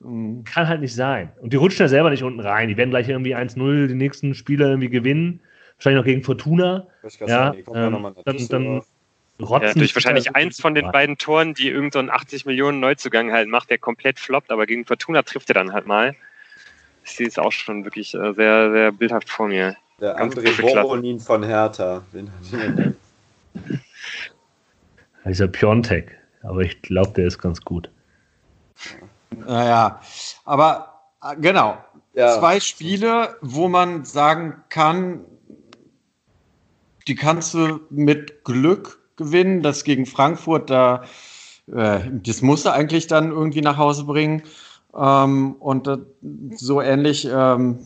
Mhm. 0.00 0.44
Kann 0.44 0.68
halt 0.68 0.80
nicht 0.80 0.94
sein. 0.94 1.30
Und 1.40 1.52
die 1.52 1.56
rutschen 1.56 1.84
ja 1.84 1.88
selber 1.88 2.10
nicht 2.10 2.22
unten 2.22 2.40
rein. 2.40 2.68
Die 2.68 2.76
werden 2.76 2.90
gleich 2.90 3.08
irgendwie 3.08 3.34
1-0 3.36 3.86
die 3.86 3.94
nächsten 3.94 4.34
Spiele 4.34 4.66
irgendwie 4.68 4.88
gewinnen. 4.90 5.40
Wahrscheinlich 5.76 5.98
noch 6.00 6.06
gegen 6.06 6.22
Fortuna. 6.22 6.86
Ich 7.06 7.18
kann 7.18 7.28
Ja, 7.28 7.54
ja 7.54 7.86
ähm, 7.86 8.02
nach 8.02 8.14
dann- 8.24 8.36
Düsseldorf. 8.36 8.86
Rotzen 9.38 9.66
ja, 9.68 9.74
durch 9.74 9.94
wahrscheinlich 9.94 10.34
eins 10.34 10.58
von 10.58 10.74
den 10.74 10.90
beiden 10.90 11.18
Toren, 11.18 11.52
die 11.52 11.68
irgend 11.68 11.92
so 11.92 11.98
einen 11.98 12.08
80 12.08 12.46
Millionen 12.46 12.80
Neuzugang 12.80 13.32
halt 13.32 13.48
macht, 13.50 13.68
der 13.68 13.76
komplett 13.76 14.18
floppt, 14.18 14.50
aber 14.50 14.64
gegen 14.64 14.86
Fortuna 14.86 15.20
trifft 15.24 15.50
er 15.50 15.54
dann 15.54 15.74
halt 15.74 15.86
mal. 15.86 16.14
Ich 17.04 17.10
sehe 17.10 17.28
es 17.28 17.38
auch 17.38 17.52
schon 17.52 17.84
wirklich 17.84 18.14
äh, 18.14 18.32
sehr, 18.32 18.72
sehr 18.72 18.92
bildhaft 18.92 19.28
vor 19.28 19.48
mir. 19.48 19.76
Der 20.00 20.14
Klasse. 20.14 20.62
Voronin 20.62 21.20
von 21.20 21.42
Hertha. 21.42 22.02
Denn? 22.12 22.30
Dieser 25.24 25.48
Piontek. 25.48 26.18
Aber 26.42 26.60
ich 26.60 26.82
glaube, 26.82 27.12
der 27.12 27.26
ist 27.26 27.38
ganz 27.38 27.62
gut. 27.62 27.90
Naja, 29.30 30.00
aber 30.44 31.00
äh, 31.22 31.36
genau. 31.36 31.78
Ja. 32.14 32.38
Zwei 32.38 32.60
Spiele, 32.60 33.36
wo 33.40 33.68
man 33.68 34.04
sagen 34.04 34.62
kann, 34.68 35.24
die 37.08 37.14
kannst 37.14 37.54
du 37.54 37.80
mit 37.90 38.44
Glück 38.44 39.00
gewinnen. 39.16 39.62
Das 39.62 39.84
gegen 39.84 40.06
Frankfurt, 40.06 40.70
da, 40.70 41.04
äh, 41.72 42.00
das 42.10 42.42
musst 42.42 42.66
du 42.66 42.70
eigentlich 42.70 43.06
dann 43.06 43.30
irgendwie 43.30 43.62
nach 43.62 43.76
Hause 43.76 44.04
bringen. 44.04 44.42
Ähm, 44.98 45.56
und 45.58 45.86
äh, 45.86 45.98
so 46.56 46.80
ähnlich, 46.80 47.28
ähm, 47.30 47.78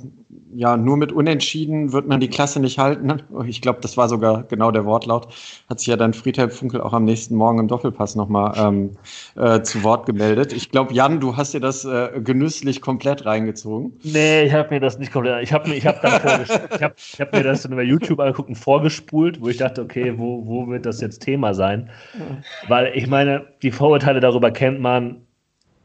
ja, 0.55 0.77
nur 0.77 0.96
mit 0.96 1.12
Unentschieden 1.12 1.92
wird 1.92 2.07
man 2.07 2.20
die 2.20 2.29
Klasse 2.29 2.61
nicht 2.61 2.79
halten. 2.79 3.11
Ich 3.46 3.62
glaube, 3.62 3.81
das 3.81 3.96
war 3.96 4.09
sogar 4.09 4.44
genau 4.44 4.70
der 4.70 4.85
Wortlaut. 4.85 5.29
Hat 5.68 5.81
sich 5.81 5.88
ja 5.88 5.96
dann 5.96 6.14
Friedhelm 6.14 6.51
Funkel 6.51 6.81
auch 6.81 6.92
am 6.92 7.05
nächsten 7.05 7.35
Morgen 7.35 7.59
im 7.59 7.68
Doppelpass 7.68 8.14
nochmal 8.14 8.53
ähm, 8.57 8.90
äh, 9.35 9.62
zu 9.62 9.83
Wort 9.83 10.07
gemeldet. 10.07 10.53
Ich 10.53 10.70
glaube, 10.70 10.92
Jan, 10.92 11.20
du 11.20 11.37
hast 11.37 11.55
dir 11.55 11.61
das 11.61 11.85
äh, 11.85 12.20
genüsslich 12.23 12.81
komplett 12.81 13.25
reingezogen. 13.25 13.92
Nee, 14.03 14.44
ich 14.44 14.53
habe 14.53 14.70
mir 14.70 14.81
das 14.81 14.99
nicht 14.99 15.12
komplett. 15.12 15.42
Ich 15.42 15.53
habe 15.53 15.68
mir, 15.68 15.77
ich 15.77 15.87
hab 15.87 16.03
ich 16.42 16.85
ich 17.14 17.20
hab 17.20 17.33
mir 17.33 17.42
das 17.42 17.62
dann 17.62 17.73
über 17.73 17.83
YouTube 17.83 18.20
angeguckt 18.20 18.49
und 18.49 18.57
vorgespult, 18.57 19.40
wo 19.40 19.49
ich 19.49 19.57
dachte, 19.57 19.83
okay, 19.83 20.14
wo, 20.16 20.46
wo 20.46 20.68
wird 20.68 20.87
das 20.87 21.01
jetzt 21.01 21.20
Thema 21.20 21.55
sein? 21.55 21.90
Weil 22.68 22.92
ich 22.94 23.07
meine, 23.07 23.46
die 23.62 23.70
Vorurteile 23.70 24.20
darüber 24.20 24.51
kennt 24.51 24.81
man, 24.81 25.23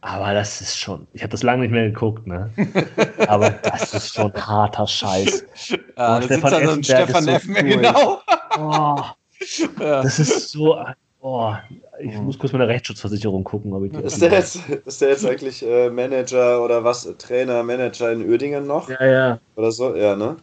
aber 0.05 0.33
das 0.33 0.61
ist 0.61 0.77
schon. 0.77 1.07
Ich 1.13 1.21
habe 1.23 1.31
das 1.31 1.41
lange 1.43 1.63
nicht 1.63 1.71
mehr 1.71 1.87
geguckt, 1.87 2.27
ne? 2.27 2.51
Aber 3.27 3.49
das 3.49 3.93
ist 3.93 4.13
schon 4.13 4.31
harter 4.33 4.87
Scheiß. 4.87 5.43
Ja, 5.97 6.17
Oh, 6.17 6.21
Stefan 6.21 6.51
da 6.51 6.57
so 6.65 6.71
ein 6.73 6.79
Effenberg 6.81 6.83
Stefan 6.83 7.27
ist 7.27 7.43
so 7.45 7.51
cool. 7.53 7.63
genau. 7.63 8.21
Oh, 8.59 9.01
Ja. 9.79 10.01
das 10.03 10.19
ist 10.19 10.49
so. 10.49 10.77
Oh, 11.21 11.53
ich 11.99 12.13
muss 12.19 12.37
kurz 12.37 12.53
meine 12.53 12.67
Rechtsschutzversicherung 12.67 13.43
gucken, 13.43 13.73
ob 13.73 13.83
ich 13.85 13.91
die 13.91 13.99
Ist 14.01 14.21
der 14.21 14.31
jetzt, 14.31 14.59
ist 14.85 15.01
der 15.01 15.09
jetzt 15.09 15.25
eigentlich 15.25 15.65
äh, 15.65 15.89
Manager 15.89 16.61
oder 16.63 16.83
was? 16.83 17.07
Trainer, 17.17 17.63
Manager 17.63 18.11
in 18.11 18.29
Uerdingen 18.29 18.67
noch? 18.67 18.87
Ja, 18.89 19.05
ja. 19.05 19.39
Oder 19.55 19.71
so? 19.71 19.95
Ja, 19.95 20.15
ne? 20.15 20.35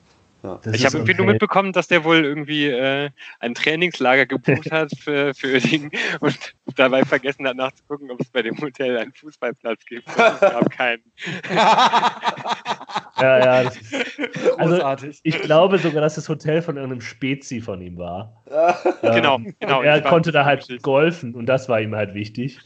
Das 0.42 0.74
ich 0.74 0.84
habe 0.84 0.96
irgendwie 0.96 1.14
nur 1.14 1.24
okay. 1.24 1.32
mitbekommen, 1.32 1.72
dass 1.72 1.86
der 1.86 2.04
wohl 2.04 2.24
irgendwie 2.24 2.66
äh, 2.66 3.10
ein 3.40 3.54
Trainingslager 3.54 4.26
gebucht 4.26 4.72
hat 4.72 4.90
für, 4.98 5.34
für 5.34 5.60
und 6.20 6.54
dabei 6.76 7.04
vergessen 7.04 7.46
hat 7.46 7.56
nachzugucken, 7.56 8.10
ob 8.10 8.20
es 8.20 8.28
bei 8.30 8.42
dem 8.42 8.60
Hotel 8.60 8.98
einen 8.98 9.12
Fußballplatz 9.12 9.84
gibt. 9.84 10.06
Und 10.08 10.18
Es 10.18 10.40
gab 10.40 10.70
keinen. 10.70 11.02
Ja, 13.20 13.38
ja. 13.38 13.62
Das 13.64 13.76
ist, 13.76 13.94
also, 14.58 14.74
Großartig. 14.74 15.20
ich 15.22 15.40
glaube 15.42 15.78
sogar, 15.78 16.00
dass 16.00 16.16
das 16.16 16.28
Hotel 16.28 16.60
von 16.60 16.76
irgendeinem 16.76 17.02
Spezi 17.02 17.60
von 17.60 17.80
ihm 17.80 17.96
war. 17.98 18.42
Genau, 19.02 19.36
Ähm, 19.42 19.54
genau. 19.60 19.78
und 19.80 19.84
er 19.84 20.00
konnte 20.02 20.32
da 20.32 20.44
halt 20.44 20.82
golfen 20.82 21.34
und 21.34 21.46
das 21.46 21.68
war 21.68 21.80
ihm 21.80 21.94
halt 21.94 22.14
wichtig. 22.14 22.58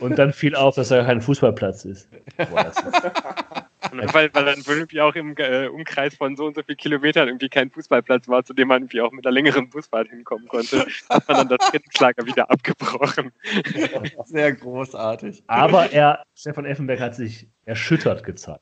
Und 0.00 0.18
dann 0.18 0.32
fiel 0.32 0.56
auf, 0.56 0.74
dass 0.74 0.90
er 0.90 1.04
kein 1.04 1.20
Fußballplatz 1.20 1.84
ist. 1.84 2.08
Boah, 2.36 2.64
das 2.64 2.76
ist 2.78 3.02
weil, 3.92 4.30
weil 4.32 4.44
dann 4.44 4.62
irgendwie 4.66 5.00
auch 5.00 5.14
im 5.14 5.34
äh, 5.36 5.66
Umkreis 5.68 6.14
von 6.14 6.36
so 6.36 6.46
und 6.46 6.54
so 6.54 6.62
vielen 6.62 6.78
Kilometern 6.78 7.28
irgendwie 7.28 7.48
kein 7.48 7.70
Fußballplatz 7.70 8.28
war, 8.28 8.44
zu 8.44 8.54
dem 8.54 8.68
man 8.68 8.82
irgendwie 8.82 9.00
auch 9.00 9.12
mit 9.12 9.26
einer 9.26 9.32
längeren 9.32 9.68
Busfahrt 9.68 10.08
hinkommen 10.08 10.48
konnte, 10.48 10.86
hat 11.10 11.28
man 11.28 11.36
dann 11.36 11.48
das 11.48 11.70
Trainingslager 11.70 12.26
wieder 12.26 12.50
abgebrochen. 12.50 13.32
Sehr 14.24 14.52
großartig. 14.52 15.42
Aber 15.46 15.92
er, 15.92 16.24
Stefan 16.34 16.64
Effenberg 16.64 17.00
hat 17.00 17.14
sich 17.14 17.48
erschüttert 17.64 18.24
gezeigt. 18.24 18.60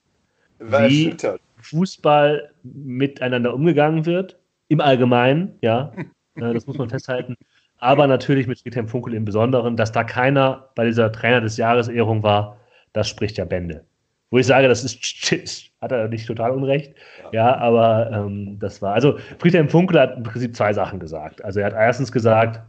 War 0.59 0.89
Wie 0.89 1.07
erschüttert. 1.07 1.41
Fußball 1.57 2.53
miteinander 2.63 3.55
umgegangen 3.55 4.07
wird, 4.07 4.39
im 4.69 4.81
Allgemeinen, 4.81 5.59
ja, 5.63 5.93
äh, 6.37 6.55
das 6.55 6.67
muss 6.67 6.79
man 6.79 6.89
festhalten. 6.89 7.37
Aber 7.79 8.07
natürlich 8.07 8.47
mit 8.47 8.61
Friedhelm 8.61 8.89
Funkel 8.89 9.15
im 9.15 9.25
Besonderen, 9.25 9.77
dass 9.77 9.91
da 9.91 10.05
keiner 10.05 10.71
bei 10.75 10.85
dieser 10.85 11.11
Trainer 11.13 11.41
des 11.41 11.57
Jahres-Ehrung 11.57 12.23
war, 12.23 12.59
das 12.93 13.09
spricht 13.09 13.39
ja 13.39 13.45
Bände. 13.45 13.85
Wo 14.31 14.39
ich 14.39 14.47
sage, 14.47 14.69
das 14.69 14.85
ist 14.85 15.05
Shit, 15.05 15.71
hat 15.81 15.93
er 15.93 16.09
nicht 16.09 16.27
total 16.27 16.53
unrecht. 16.53 16.95
Ja, 17.33 17.57
aber 17.57 18.11
ähm, 18.13 18.59
das 18.61 18.81
war, 18.81 18.95
also 18.95 19.19
Friedhelm 19.39 19.69
Funkel 19.69 19.99
hat 20.01 20.17
im 20.17 20.23
Prinzip 20.23 20.55
zwei 20.55 20.73
Sachen 20.73 21.01
gesagt. 21.01 21.45
Also 21.45 21.61
er 21.61 21.67
hat 21.67 21.75
erstens 21.75 22.13
gesagt, 22.13 22.61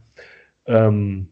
ähm, 0.66 1.28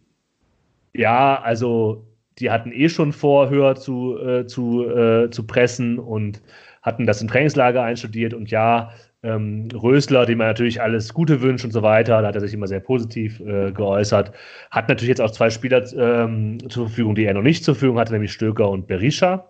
ja, 0.93 1.41
also 1.43 2.07
die 2.39 2.51
hatten 2.51 2.73
eh 2.73 2.89
schon 2.89 3.13
vor, 3.13 3.51
höher 3.51 3.75
zu, 3.75 4.19
äh, 4.19 4.47
zu, 4.47 4.89
äh, 4.89 5.31
zu 5.31 5.47
pressen 5.47 5.99
und 5.99 6.41
hatten 6.83 7.07
das 7.07 7.21
im 7.21 7.29
Trainingslager 7.29 7.83
einstudiert 7.83 8.33
und 8.33 8.51
ja, 8.51 8.91
ähm, 9.23 9.69
Rösler, 9.75 10.25
dem 10.25 10.39
man 10.39 10.47
natürlich 10.47 10.81
alles 10.81 11.13
Gute 11.13 11.43
wünscht 11.43 11.65
und 11.65 11.73
so 11.73 11.83
weiter, 11.83 12.23
da 12.23 12.29
hat 12.29 12.35
er 12.35 12.41
sich 12.41 12.55
immer 12.55 12.67
sehr 12.67 12.81
positiv 12.81 13.39
äh, 13.41 13.71
geäußert, 13.71 14.33
hat 14.71 14.89
natürlich 14.89 15.11
jetzt 15.11 15.21
auch 15.21 15.31
zwei 15.31 15.51
Spieler 15.51 15.85
ähm, 15.93 16.59
zur 16.71 16.87
Verfügung, 16.87 17.15
die 17.15 17.25
er 17.25 17.35
noch 17.35 17.43
nicht 17.43 17.65
zur 17.65 17.75
Verfügung 17.75 17.99
hatte, 17.99 18.13
nämlich 18.15 18.33
Stöker 18.33 18.71
und 18.71 18.87
Berisha. 18.87 19.50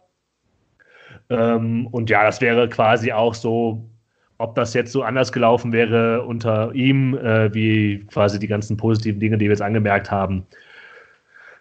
Ähm, 1.30 1.86
und 1.88 2.10
ja, 2.10 2.24
das 2.24 2.40
wäre 2.40 2.68
quasi 2.68 3.12
auch 3.12 3.34
so, 3.34 3.88
ob 4.38 4.54
das 4.56 4.74
jetzt 4.74 4.92
so 4.92 5.02
anders 5.02 5.32
gelaufen 5.32 5.72
wäre 5.72 6.24
unter 6.24 6.74
ihm, 6.74 7.16
äh, 7.16 7.52
wie 7.54 8.04
quasi 8.06 8.38
die 8.38 8.48
ganzen 8.48 8.76
positiven 8.76 9.20
Dinge, 9.20 9.38
die 9.38 9.44
wir 9.44 9.52
jetzt 9.52 9.62
angemerkt 9.62 10.10
haben. 10.10 10.46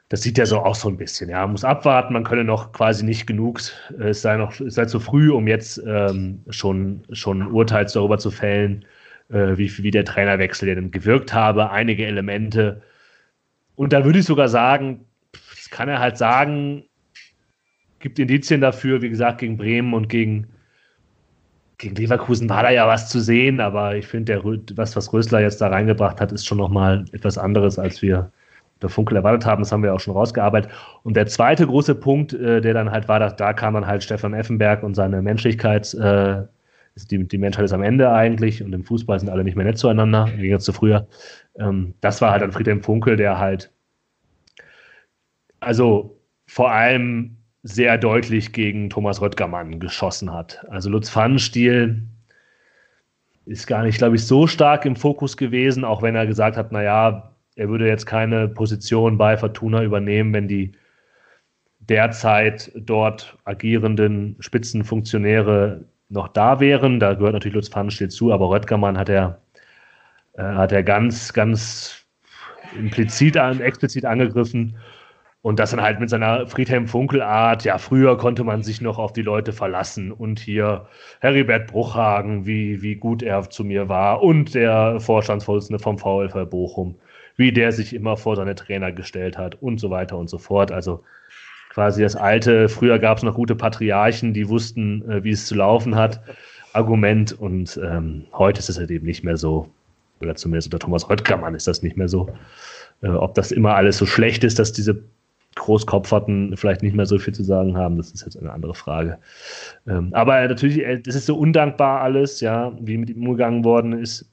Das 0.09 0.23
sieht 0.23 0.39
ja 0.39 0.45
so 0.47 0.59
auch 0.59 0.73
so 0.73 0.89
ein 0.89 0.97
bisschen. 0.97 1.29
Ja, 1.29 1.41
man 1.41 1.51
muss 1.51 1.63
abwarten, 1.63 2.13
man 2.13 2.23
könne 2.23 2.43
noch 2.43 2.71
quasi 2.71 3.05
nicht 3.05 3.27
genug, 3.27 3.61
äh, 3.99 4.09
es 4.09 4.21
sei 4.23 4.37
noch, 4.37 4.59
es 4.59 4.75
sei 4.75 4.85
zu 4.85 4.99
früh, 4.99 5.31
um 5.31 5.47
jetzt 5.47 5.81
ähm, 5.85 6.43
schon, 6.49 7.03
schon 7.11 7.43
ein 7.43 7.51
Urteil 7.51 7.85
darüber 7.85 8.17
zu 8.17 8.31
fällen, 8.31 8.85
äh, 9.29 9.57
wie, 9.57 9.71
wie 9.83 9.91
der 9.91 10.05
Trainerwechsel 10.05 10.73
denn 10.73 10.91
gewirkt 10.91 11.33
habe, 11.33 11.69
einige 11.69 12.05
Elemente. 12.05 12.81
Und 13.75 13.93
da 13.93 14.03
würde 14.03 14.19
ich 14.19 14.25
sogar 14.25 14.49
sagen, 14.49 15.05
das 15.31 15.69
kann 15.69 15.89
er 15.89 15.99
halt 15.99 16.17
sagen, 16.17 16.85
gibt 17.99 18.19
Indizien 18.19 18.61
dafür, 18.61 19.01
wie 19.01 19.09
gesagt, 19.09 19.39
gegen 19.39 19.57
Bremen 19.57 19.93
und 19.93 20.09
gegen, 20.09 20.47
gegen 21.77 21.95
Leverkusen 21.95 22.49
war 22.49 22.63
da 22.63 22.69
ja 22.69 22.87
was 22.87 23.09
zu 23.09 23.19
sehen, 23.19 23.59
aber 23.59 23.95
ich 23.95 24.07
finde, 24.07 24.41
was, 24.75 24.95
was 24.95 25.13
Rösler 25.13 25.41
jetzt 25.41 25.61
da 25.61 25.67
reingebracht 25.67 26.19
hat, 26.19 26.31
ist 26.31 26.45
schon 26.45 26.57
nochmal 26.57 27.05
etwas 27.11 27.37
anderes, 27.37 27.79
als 27.79 28.01
wir 28.01 28.31
der 28.81 28.89
Funkel 28.89 29.17
erwartet 29.17 29.45
haben. 29.45 29.61
Das 29.61 29.71
haben 29.71 29.83
wir 29.83 29.93
auch 29.93 29.99
schon 29.99 30.13
rausgearbeitet. 30.13 30.71
Und 31.03 31.15
der 31.15 31.27
zweite 31.27 31.67
große 31.67 31.95
Punkt, 31.95 32.33
äh, 32.33 32.61
der 32.61 32.73
dann 32.73 32.91
halt 32.91 33.07
war, 33.07 33.19
dass, 33.19 33.35
da 33.35 33.53
kam 33.53 33.73
dann 33.73 33.87
halt 33.87 34.03
Stefan 34.03 34.33
Effenberg 34.33 34.83
und 34.83 34.95
seine 34.95 35.21
Menschlichkeit, 35.21 35.93
äh, 35.95 36.43
die, 37.09 37.27
die 37.27 37.37
Menschheit 37.37 37.65
ist 37.65 37.73
am 37.73 37.83
Ende 37.83 38.11
eigentlich 38.11 38.63
und 38.63 38.73
im 38.73 38.83
Fußball 38.83 39.19
sind 39.19 39.29
alle 39.29 39.43
nicht 39.43 39.55
mehr 39.55 39.65
nett 39.65 39.77
zueinander, 39.77 40.29
wie 40.35 40.49
jetzt 40.49 40.65
zu 40.65 40.73
früher. 40.73 41.07
Ähm, 41.57 41.93
das 42.01 42.21
war 42.21 42.31
halt 42.31 42.41
dann 42.41 42.51
Friedhelm 42.51 42.81
Funkel, 42.81 43.15
der 43.15 43.37
halt, 43.39 43.71
also 45.59 46.19
vor 46.45 46.71
allem 46.71 47.38
sehr 47.63 47.97
deutlich 47.97 48.53
gegen 48.53 48.89
Thomas 48.89 49.21
Röttgermann 49.21 49.79
geschossen 49.79 50.31
hat. 50.33 50.65
Also 50.69 50.89
Lutz 50.89 51.09
Pfannenstiel 51.09 52.03
ist 53.45 53.67
gar 53.67 53.83
nicht, 53.83 53.97
glaube 53.97 54.15
ich, 54.15 54.25
so 54.25 54.47
stark 54.47 54.85
im 54.85 54.95
Fokus 54.95 55.35
gewesen, 55.35 55.83
auch 55.83 56.01
wenn 56.01 56.15
er 56.15 56.27
gesagt 56.27 56.55
hat, 56.55 56.71
naja, 56.71 57.33
er 57.55 57.69
würde 57.69 57.87
jetzt 57.87 58.05
keine 58.05 58.47
Position 58.47 59.17
bei 59.17 59.35
Fortuna 59.35 59.83
übernehmen, 59.83 60.33
wenn 60.33 60.47
die 60.47 60.71
derzeit 61.79 62.71
dort 62.75 63.37
agierenden 63.43 64.35
Spitzenfunktionäre 64.39 65.83
noch 66.07 66.27
da 66.29 66.59
wären. 66.59 66.99
Da 66.99 67.15
gehört 67.15 67.33
natürlich 67.33 67.55
Lutz 67.55 67.69
Pfannenstiel 67.69 68.09
zu, 68.09 68.31
aber 68.31 68.49
Röttgermann 68.49 68.97
hat 68.97 69.09
er, 69.09 69.41
äh, 70.33 70.43
hat 70.43 70.71
er 70.71 70.83
ganz, 70.83 71.33
ganz 71.33 72.05
implizit, 72.77 73.35
explizit 73.35 74.05
angegriffen. 74.05 74.77
Und 75.41 75.57
das 75.59 75.71
dann 75.71 75.81
halt 75.81 76.01
mit 76.01 76.09
seiner 76.09 76.47
Friedhelm-Funkel-Art, 76.47 77.63
ja, 77.63 77.77
früher 77.77 78.17
konnte 78.17 78.43
man 78.43 78.61
sich 78.61 78.81
noch 78.81 78.97
auf 78.97 79.13
die 79.13 79.21
Leute 79.21 79.53
verlassen. 79.53 80.11
Und 80.11 80.39
hier 80.39 80.87
Heribert 81.21 81.67
Bruchhagen, 81.67 82.45
wie, 82.45 82.81
wie 82.81 82.95
gut 82.95 83.23
er 83.23 83.49
zu 83.49 83.63
mir 83.63 83.87
war. 83.87 84.21
Und 84.21 84.53
der 84.53 84.99
Vorstandsvorsitzende 84.99 85.81
vom 85.81 85.97
VfL 85.97 86.45
Bochum, 86.45 86.95
wie 87.37 87.53
der 87.53 87.71
sich 87.71 87.95
immer 87.95 88.17
vor 88.17 88.35
seine 88.35 88.55
Trainer 88.55 88.91
gestellt 88.91 89.37
hat 89.37 89.55
und 89.61 89.79
so 89.79 89.89
weiter 89.89 90.17
und 90.17 90.29
so 90.29 90.37
fort. 90.37 90.73
Also 90.73 91.03
quasi 91.69 92.01
das 92.01 92.17
alte, 92.17 92.67
früher 92.67 92.99
gab 92.99 93.17
es 93.17 93.23
noch 93.23 93.35
gute 93.35 93.55
Patriarchen, 93.55 94.33
die 94.33 94.49
wussten, 94.49 95.09
äh, 95.09 95.23
wie 95.23 95.31
es 95.31 95.45
zu 95.45 95.55
laufen 95.55 95.95
hat, 95.95 96.21
Argument. 96.73 97.31
Und 97.31 97.79
ähm, 97.81 98.25
heute 98.33 98.59
ist 98.59 98.67
es 98.67 98.77
halt 98.77 98.91
eben 98.91 99.05
nicht 99.05 99.23
mehr 99.23 99.37
so, 99.37 99.69
oder 100.19 100.35
zumindest 100.35 100.67
unter 100.67 100.79
Thomas 100.79 101.09
Röttgermann 101.09 101.55
ist 101.55 101.65
das 101.65 101.81
nicht 101.81 101.95
mehr 101.95 102.09
so. 102.09 102.29
Äh, 103.01 103.07
ob 103.07 103.35
das 103.35 103.53
immer 103.53 103.75
alles 103.75 103.97
so 103.97 104.05
schlecht 104.05 104.43
ist, 104.43 104.59
dass 104.59 104.73
diese 104.73 105.01
Großkopferten 105.55 106.55
vielleicht 106.55 106.83
nicht 106.83 106.95
mehr 106.95 107.05
so 107.05 107.17
viel 107.17 107.33
zu 107.33 107.43
sagen 107.43 107.75
haben, 107.77 107.97
das 107.97 108.11
ist 108.11 108.23
jetzt 108.23 108.37
eine 108.37 108.51
andere 108.51 108.73
Frage. 108.73 109.17
Ähm, 109.87 110.09
aber 110.13 110.47
natürlich, 110.47 110.79
äh, 110.79 110.99
das 110.99 111.15
ist 111.15 111.25
so 111.25 111.37
undankbar 111.37 112.01
alles, 112.01 112.39
ja, 112.41 112.71
wie 112.79 112.97
mit 112.97 113.09
ihm 113.09 113.23
umgegangen 113.23 113.63
worden 113.63 113.93
ist. 113.93 114.31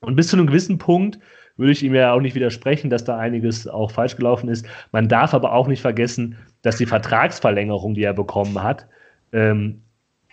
Und 0.00 0.16
bis 0.16 0.28
zu 0.28 0.36
einem 0.36 0.46
gewissen 0.46 0.78
Punkt 0.78 1.18
würde 1.56 1.72
ich 1.72 1.82
ihm 1.82 1.94
ja 1.94 2.12
auch 2.12 2.20
nicht 2.20 2.34
widersprechen, 2.34 2.90
dass 2.90 3.04
da 3.04 3.18
einiges 3.18 3.66
auch 3.66 3.90
falsch 3.90 4.16
gelaufen 4.16 4.48
ist. 4.48 4.66
Man 4.92 5.08
darf 5.08 5.34
aber 5.34 5.52
auch 5.52 5.68
nicht 5.68 5.80
vergessen, 5.80 6.36
dass 6.62 6.76
die 6.76 6.86
Vertragsverlängerung, 6.86 7.94
die 7.94 8.02
er 8.02 8.12
bekommen 8.12 8.62
hat, 8.62 8.86
ähm, 9.32 9.82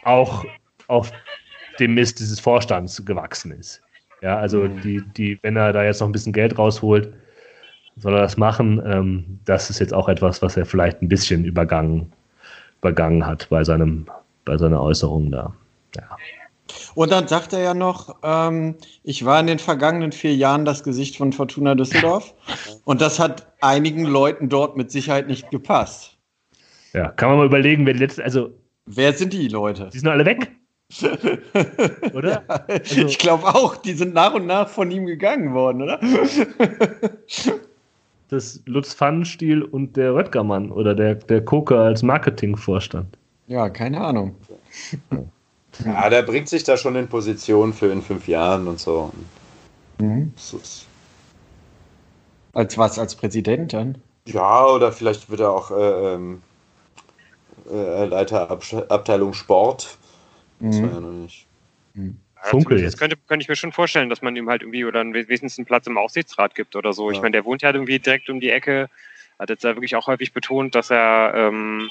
auch 0.04 0.46
auf 0.88 1.12
dem 1.80 1.96
Mist 1.96 2.20
dieses 2.20 2.40
Vorstands 2.40 3.04
gewachsen 3.06 3.52
ist. 3.52 3.82
Ja, 4.22 4.38
also 4.38 4.62
mhm. 4.64 4.82
die, 4.82 5.02
die, 5.18 5.40
wenn 5.42 5.56
er 5.56 5.74
da 5.74 5.84
jetzt 5.84 6.00
noch 6.00 6.08
ein 6.08 6.14
bisschen 6.14 6.34
Geld 6.34 6.58
rausholt, 6.58 7.14
soll 7.98 8.14
er 8.14 8.22
das 8.22 8.38
machen. 8.38 8.82
Ähm, 8.86 9.40
das 9.46 9.70
ist 9.70 9.80
jetzt 9.80 9.94
auch 9.94 10.10
etwas, 10.10 10.42
was 10.42 10.58
er 10.58 10.66
vielleicht 10.66 11.02
ein 11.02 11.10
bisschen 11.10 11.46
übergangen, 11.46 12.12
übergangen 12.82 13.26
hat 13.26 13.48
bei, 13.50 13.64
seinem, 13.64 14.08
bei 14.46 14.58
seiner 14.58 14.82
Äußerung 14.82 15.32
da. 15.32 15.54
Ja. 15.96 16.18
Und 16.96 17.12
dann 17.12 17.28
sagt 17.28 17.54
er 17.54 17.60
ja 17.60 17.74
noch, 17.74 18.18
ähm, 18.24 18.76
ich 19.04 19.26
war 19.26 19.40
in 19.40 19.48
den 19.48 19.60
vergangenen 19.60 20.12
vier 20.12 20.36
Jahren 20.36 20.66
das 20.66 20.84
Gesicht 20.84 21.18
von 21.18 21.34
Fortuna 21.34 21.76
Düsseldorf. 21.76 22.34
Und 22.86 23.02
das 23.02 23.20
hat 23.20 23.48
einigen 23.62 24.06
Leuten 24.06 24.50
dort 24.50 24.78
mit 24.78 24.92
Sicherheit 24.92 25.28
nicht 25.28 25.52
gepasst. 25.52 26.18
Ja, 26.94 27.10
kann 27.10 27.30
man 27.30 27.40
mal 27.40 27.46
überlegen, 27.46 27.86
wer 27.86 27.94
die 27.94 28.00
letzte, 28.00 28.24
also. 28.24 28.52
Wer 28.86 29.14
sind 29.14 29.34
die 29.34 29.48
Leute? 29.48 29.90
Die 29.94 30.00
sind 30.00 30.10
alle 30.10 30.26
weg. 30.26 30.52
oder? 32.14 32.32
Ja, 32.32 32.44
also, 32.48 33.08
ich 33.08 33.18
glaube 33.18 33.48
auch, 33.48 33.78
die 33.78 33.94
sind 33.94 34.14
nach 34.14 34.34
und 34.34 34.46
nach 34.46 34.68
von 34.68 34.92
ihm 34.92 35.06
gegangen 35.06 35.54
worden, 35.54 35.82
oder? 35.82 36.00
das 38.34 38.62
Lutz 38.66 38.94
Pfannenstiel 38.94 39.64
und 39.64 39.96
der 39.96 40.14
Röttgermann 40.14 40.72
oder 40.72 40.96
der, 40.96 41.16
der 41.16 41.44
Koker 41.44 41.80
als 41.80 42.04
Marketingvorstand. 42.04 43.18
Ja, 43.48 43.70
keine 43.70 44.02
Ahnung. 44.02 44.36
Ja, 45.86 46.10
der 46.10 46.24
bringt 46.24 46.50
sich 46.50 46.64
da 46.64 46.78
schon 46.78 46.96
in 46.96 47.08
Position 47.08 47.74
für 47.74 47.92
in 47.92 48.02
fünf 48.02 48.28
Jahren 48.28 48.68
und 48.68 48.80
so. 48.80 49.12
Mhm. 50.00 50.34
Als 52.54 52.78
was? 52.78 53.00
Als 53.00 53.16
Präsident 53.16 53.74
dann? 53.74 53.98
Ja, 54.26 54.66
oder 54.66 54.92
vielleicht 54.92 55.30
wird 55.30 55.42
er 55.42 55.52
auch 55.52 55.72
äh, 55.72 56.14
ähm, 56.14 56.42
äh, 57.72 58.06
Leiter 58.06 58.50
Abteilung 58.90 59.34
Sport. 59.34 59.98
Das 60.60 60.78
mhm. 60.78 60.84
war 60.84 60.94
ja 60.94 61.00
noch 61.00 61.12
nicht. 61.12 61.46
Mhm. 61.94 62.18
Funkel 62.44 62.80
jetzt. 62.80 62.94
Das 62.94 63.00
könnte, 63.00 63.18
könnte 63.28 63.44
ich 63.44 63.50
mir 63.50 63.56
schon 63.56 63.72
vorstellen, 63.72 64.10
dass 64.10 64.22
man 64.22 64.36
ihm 64.36 64.50
halt 64.50 64.62
irgendwie 64.62 64.86
oder 64.86 65.04
wenigstens 65.04 65.58
einen 65.58 65.66
Platz 65.66 65.88
im 65.88 65.98
Aufsichtsrat 65.98 66.56
gibt 66.56 66.76
oder 66.76 66.94
so. 66.94 67.10
Ja. 67.10 67.16
Ich 67.16 67.22
meine, 67.22 67.34
der 67.34 67.46
wohnt 67.46 67.62
ja 67.62 67.72
irgendwie 67.72 68.00
direkt 68.00 68.30
um 68.30 68.40
die 68.40 68.50
Ecke, 68.50 68.90
hat 69.40 69.50
jetzt 69.50 69.64
ja 69.64 69.76
wirklich 69.76 69.96
auch 69.96 70.08
häufig 70.08 70.34
betont, 70.34 70.76
dass 70.76 70.90
er, 70.90 71.34
ähm, 71.36 71.90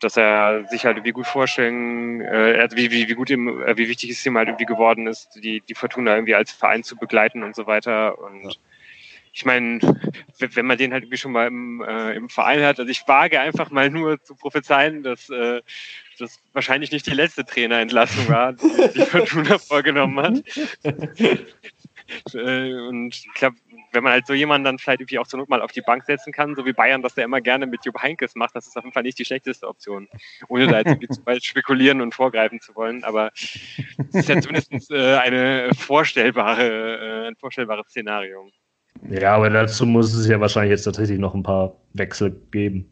dass 0.00 0.16
er 0.16 0.66
sich 0.68 0.84
halt 0.84 0.96
irgendwie 0.96 1.12
gut 1.12 1.26
vorstellen, 1.26 2.20
äh, 2.20 2.68
wie, 2.72 2.90
wie, 2.90 3.08
wie 3.08 3.14
gut 3.14 3.30
ihm, 3.30 3.62
äh, 3.62 3.76
wie 3.76 3.88
wichtig 3.88 4.10
es 4.10 4.26
ihm 4.26 4.36
halt 4.36 4.48
irgendwie 4.48 4.66
geworden 4.66 5.06
ist, 5.06 5.38
die, 5.42 5.60
die 5.60 5.74
Fortuna 5.74 6.14
irgendwie 6.14 6.34
als 6.34 6.52
Verein 6.52 6.82
zu 6.82 6.96
begleiten 6.96 7.42
und 7.42 7.54
so 7.54 7.66
weiter. 7.66 8.18
Und 8.18 8.44
ja 8.44 8.50
ich 9.38 9.44
meine, 9.44 9.78
wenn 10.38 10.66
man 10.66 10.78
den 10.78 10.92
halt 10.92 11.04
irgendwie 11.04 11.16
schon 11.16 11.30
mal 11.30 11.46
im, 11.46 11.80
äh, 11.80 12.14
im 12.14 12.28
Verein 12.28 12.64
hat, 12.64 12.80
also 12.80 12.90
ich 12.90 13.06
wage 13.06 13.38
einfach 13.38 13.70
mal 13.70 13.88
nur 13.88 14.20
zu 14.20 14.34
prophezeien, 14.34 15.04
dass 15.04 15.30
äh, 15.30 15.62
das 16.20 16.38
wahrscheinlich 16.52 16.92
nicht 16.92 17.06
die 17.06 17.12
letzte 17.14 17.44
Trainerentlassung 17.44 18.28
war, 18.28 18.52
die, 18.52 19.00
Fortuna 19.00 19.58
vorgenommen 19.58 20.18
hat. 20.18 20.44
Äh, 22.32 22.72
und 22.72 23.14
ich 23.14 23.28
glaube, 23.34 23.56
wenn 23.92 24.02
man 24.02 24.12
halt 24.12 24.26
so 24.26 24.32
jemanden 24.32 24.64
dann 24.64 24.78
vielleicht 24.78 25.00
irgendwie 25.00 25.18
auch 25.18 25.26
zur 25.26 25.40
Not 25.40 25.48
mal 25.48 25.62
auf 25.62 25.72
die 25.72 25.82
Bank 25.82 26.04
setzen 26.04 26.32
kann, 26.32 26.54
so 26.54 26.64
wie 26.64 26.72
Bayern 26.72 27.02
das 27.02 27.16
ja 27.16 27.24
immer 27.24 27.40
gerne 27.40 27.66
mit 27.66 27.84
Jupp 27.84 28.00
Heinkes 28.00 28.34
macht, 28.34 28.54
das 28.54 28.66
ist 28.66 28.76
auf 28.76 28.84
jeden 28.84 28.94
Fall 28.94 29.02
nicht 29.02 29.18
die 29.18 29.24
schlechteste 29.24 29.68
Option. 29.68 30.08
Ohne 30.48 30.66
da 30.66 30.78
jetzt 30.78 30.88
irgendwie 30.88 31.08
zu 31.08 31.24
weit 31.26 31.44
spekulieren 31.44 32.00
und 32.00 32.14
vorgreifen 32.14 32.60
zu 32.60 32.74
wollen. 32.74 33.04
Aber 33.04 33.30
es 33.34 33.58
ist 34.12 34.28
ja 34.28 34.40
zumindest 34.40 34.90
äh, 34.90 35.16
eine 35.16 35.70
vorstellbare, 35.76 37.24
äh, 37.24 37.28
ein 37.28 37.36
vorstellbares 37.36 37.88
Szenario. 37.88 38.50
Ja, 39.08 39.36
aber 39.36 39.50
dazu 39.50 39.86
muss 39.86 40.12
es 40.12 40.26
ja 40.26 40.40
wahrscheinlich 40.40 40.70
jetzt 40.70 40.84
tatsächlich 40.84 41.18
noch 41.18 41.34
ein 41.34 41.42
paar 41.42 41.76
Wechsel 41.92 42.40
geben. 42.50 42.90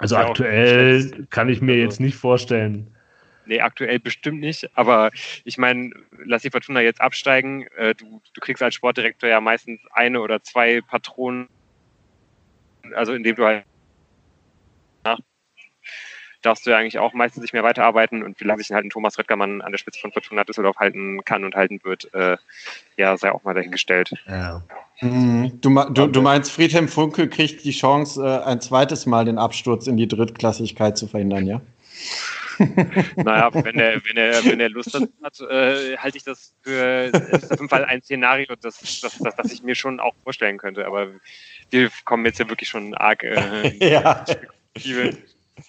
Also 0.00 0.14
ja, 0.14 0.26
aktuell 0.26 1.26
kann 1.28 1.50
ich 1.50 1.60
mir 1.60 1.72
also, 1.72 1.84
jetzt 1.84 2.00
nicht 2.00 2.16
vorstellen. 2.16 2.96
Nee, 3.44 3.60
aktuell 3.60 3.98
bestimmt 3.98 4.40
nicht. 4.40 4.66
Aber 4.76 5.10
ich 5.44 5.58
meine, 5.58 5.90
lass 6.24 6.42
die 6.42 6.50
Fortuna 6.50 6.80
jetzt 6.80 7.02
absteigen. 7.02 7.66
Äh, 7.76 7.94
du, 7.94 8.22
du 8.32 8.40
kriegst 8.40 8.62
als 8.62 8.74
Sportdirektor 8.74 9.28
ja 9.28 9.42
meistens 9.42 9.78
eine 9.92 10.22
oder 10.22 10.42
zwei 10.42 10.80
Patronen, 10.80 11.48
also 12.94 13.12
indem 13.12 13.36
du 13.36 13.44
halt 13.44 13.64
darfst 16.42 16.66
du 16.66 16.70
ja 16.70 16.78
eigentlich 16.78 16.98
auch 16.98 17.12
meistens 17.12 17.42
nicht 17.42 17.52
mehr 17.52 17.62
weiterarbeiten 17.62 18.22
und 18.22 18.40
wie 18.40 18.44
lange 18.44 18.62
sich 18.62 18.72
halt 18.72 18.84
ein 18.84 18.90
Thomas 18.90 19.18
Röttgermann 19.18 19.60
an 19.60 19.72
der 19.72 19.78
Spitze 19.78 20.00
von 20.00 20.12
Fortuna 20.12 20.44
Düsseldorf 20.44 20.76
halten 20.76 21.24
kann 21.24 21.44
und 21.44 21.54
halten 21.54 21.80
wird, 21.82 22.12
äh, 22.14 22.36
ja, 22.96 23.16
sei 23.16 23.32
auch 23.32 23.44
mal 23.44 23.54
dahingestellt. 23.54 24.12
Ja. 24.26 24.62
Mhm. 25.00 25.60
Du, 25.60 25.74
du, 25.90 26.06
du, 26.06 26.22
meinst, 26.22 26.50
Friedhelm 26.50 26.88
Funkel 26.88 27.28
kriegt 27.28 27.64
die 27.64 27.72
Chance, 27.72 28.22
äh, 28.22 28.48
ein 28.48 28.60
zweites 28.60 29.06
Mal 29.06 29.24
den 29.24 29.38
Absturz 29.38 29.86
in 29.86 29.96
die 29.96 30.08
Drittklassigkeit 30.08 30.96
zu 30.96 31.06
verhindern, 31.06 31.46
ja? 31.46 31.60
naja, 33.16 33.50
wenn 33.54 33.78
er, 33.78 34.04
wenn 34.04 34.16
er, 34.16 34.44
wenn 34.44 34.60
er 34.60 34.68
Lust 34.68 34.94
hat, 34.94 35.40
äh, 35.40 35.96
halte 35.96 36.18
ich 36.18 36.24
das 36.24 36.54
für 36.62 37.10
das 37.10 37.50
auf 37.50 37.58
jeden 37.58 37.70
Fall 37.70 37.86
ein 37.86 38.02
Szenario, 38.02 38.54
das, 38.60 39.00
das, 39.00 39.18
das, 39.18 39.36
das 39.36 39.52
ich 39.52 39.62
mir 39.62 39.74
schon 39.74 39.98
auch 39.98 40.14
vorstellen 40.24 40.58
könnte. 40.58 40.86
Aber 40.86 41.08
wir 41.70 41.90
kommen 42.04 42.26
jetzt 42.26 42.38
ja 42.38 42.48
wirklich 42.48 42.68
schon 42.68 42.94
arg 42.94 43.22
äh, 43.22 43.72
ja. 43.90 44.24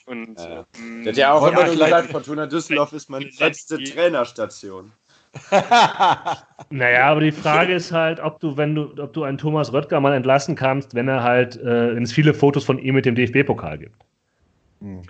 Und, 0.05 0.39
ja. 0.39 0.65
Ähm, 0.77 1.05
hat 1.05 1.17
ja 1.17 1.33
auch 1.33 1.47
immer 1.47 1.65
nur 1.65 1.75
gesagt, 1.75 2.11
Fortuna 2.11 2.47
Düsseldorf 2.47 2.93
ist 2.93 3.09
meine 3.09 3.29
letzte 3.39 3.77
die, 3.77 3.85
Trainerstation. 3.85 4.91
naja, 6.69 7.05
aber 7.05 7.21
die 7.21 7.31
Frage 7.31 7.73
ist 7.73 7.91
halt, 7.91 8.19
ob 8.19 8.39
du, 8.41 8.57
wenn 8.57 8.75
du, 8.75 8.93
ob 9.01 9.13
du 9.13 9.23
einen 9.23 9.37
Thomas 9.37 9.71
Röttger 9.71 9.99
mal 10.01 10.13
entlassen 10.13 10.55
kannst, 10.55 10.93
wenn 10.93 11.07
er 11.07 11.23
halt, 11.23 11.55
äh, 11.57 11.95
wenn 11.95 12.03
es 12.03 12.11
viele 12.11 12.33
Fotos 12.33 12.65
von 12.65 12.77
ihm 12.77 12.95
mit 12.95 13.05
dem 13.05 13.15
DFB-Pokal 13.15 13.77
gibt. 13.77 13.95
Hm. 14.81 15.03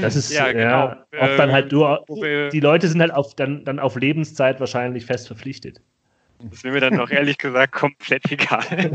Das 0.00 0.16
ist 0.16 0.32
ja, 0.32 0.50
genau. 0.52 0.88
ja 0.88 1.06
ob 1.20 1.36
dann 1.36 1.52
halt 1.52 1.70
du, 1.70 1.84
ähm, 1.84 2.50
die 2.50 2.60
Leute 2.60 2.88
sind 2.88 3.00
halt 3.00 3.12
auf, 3.12 3.34
dann, 3.34 3.64
dann 3.64 3.78
auf 3.78 3.94
Lebenszeit 3.96 4.58
wahrscheinlich 4.58 5.06
fest 5.06 5.26
verpflichtet. 5.26 5.80
Das 6.40 6.58
ist 6.58 6.64
mir 6.64 6.80
dann 6.80 7.00
auch 7.00 7.10
ehrlich 7.10 7.36
gesagt 7.36 7.72
komplett 7.72 8.30
egal. 8.30 8.62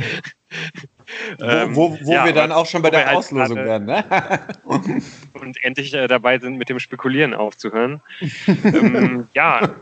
ähm, 1.42 1.76
wo, 1.76 1.92
wo, 1.92 2.06
wo 2.06 2.12
ja, 2.14 2.26
wir 2.26 2.32
dann 2.32 2.54
auch 2.54 2.66
schon 2.66 2.82
bei 2.82 2.90
der 2.90 3.06
halt 3.06 3.18
Auslosung 3.18 3.58
werden, 3.58 3.86
ne? 3.86 4.06
und 5.34 5.64
endlich 5.64 5.94
äh, 5.94 6.08
dabei 6.08 6.40
sind, 6.40 6.58
mit 6.58 6.70
dem 6.70 6.80
Spekulieren 6.80 7.34
aufzuhören. 7.34 8.02
ähm, 8.48 9.28
ja, 9.34 9.76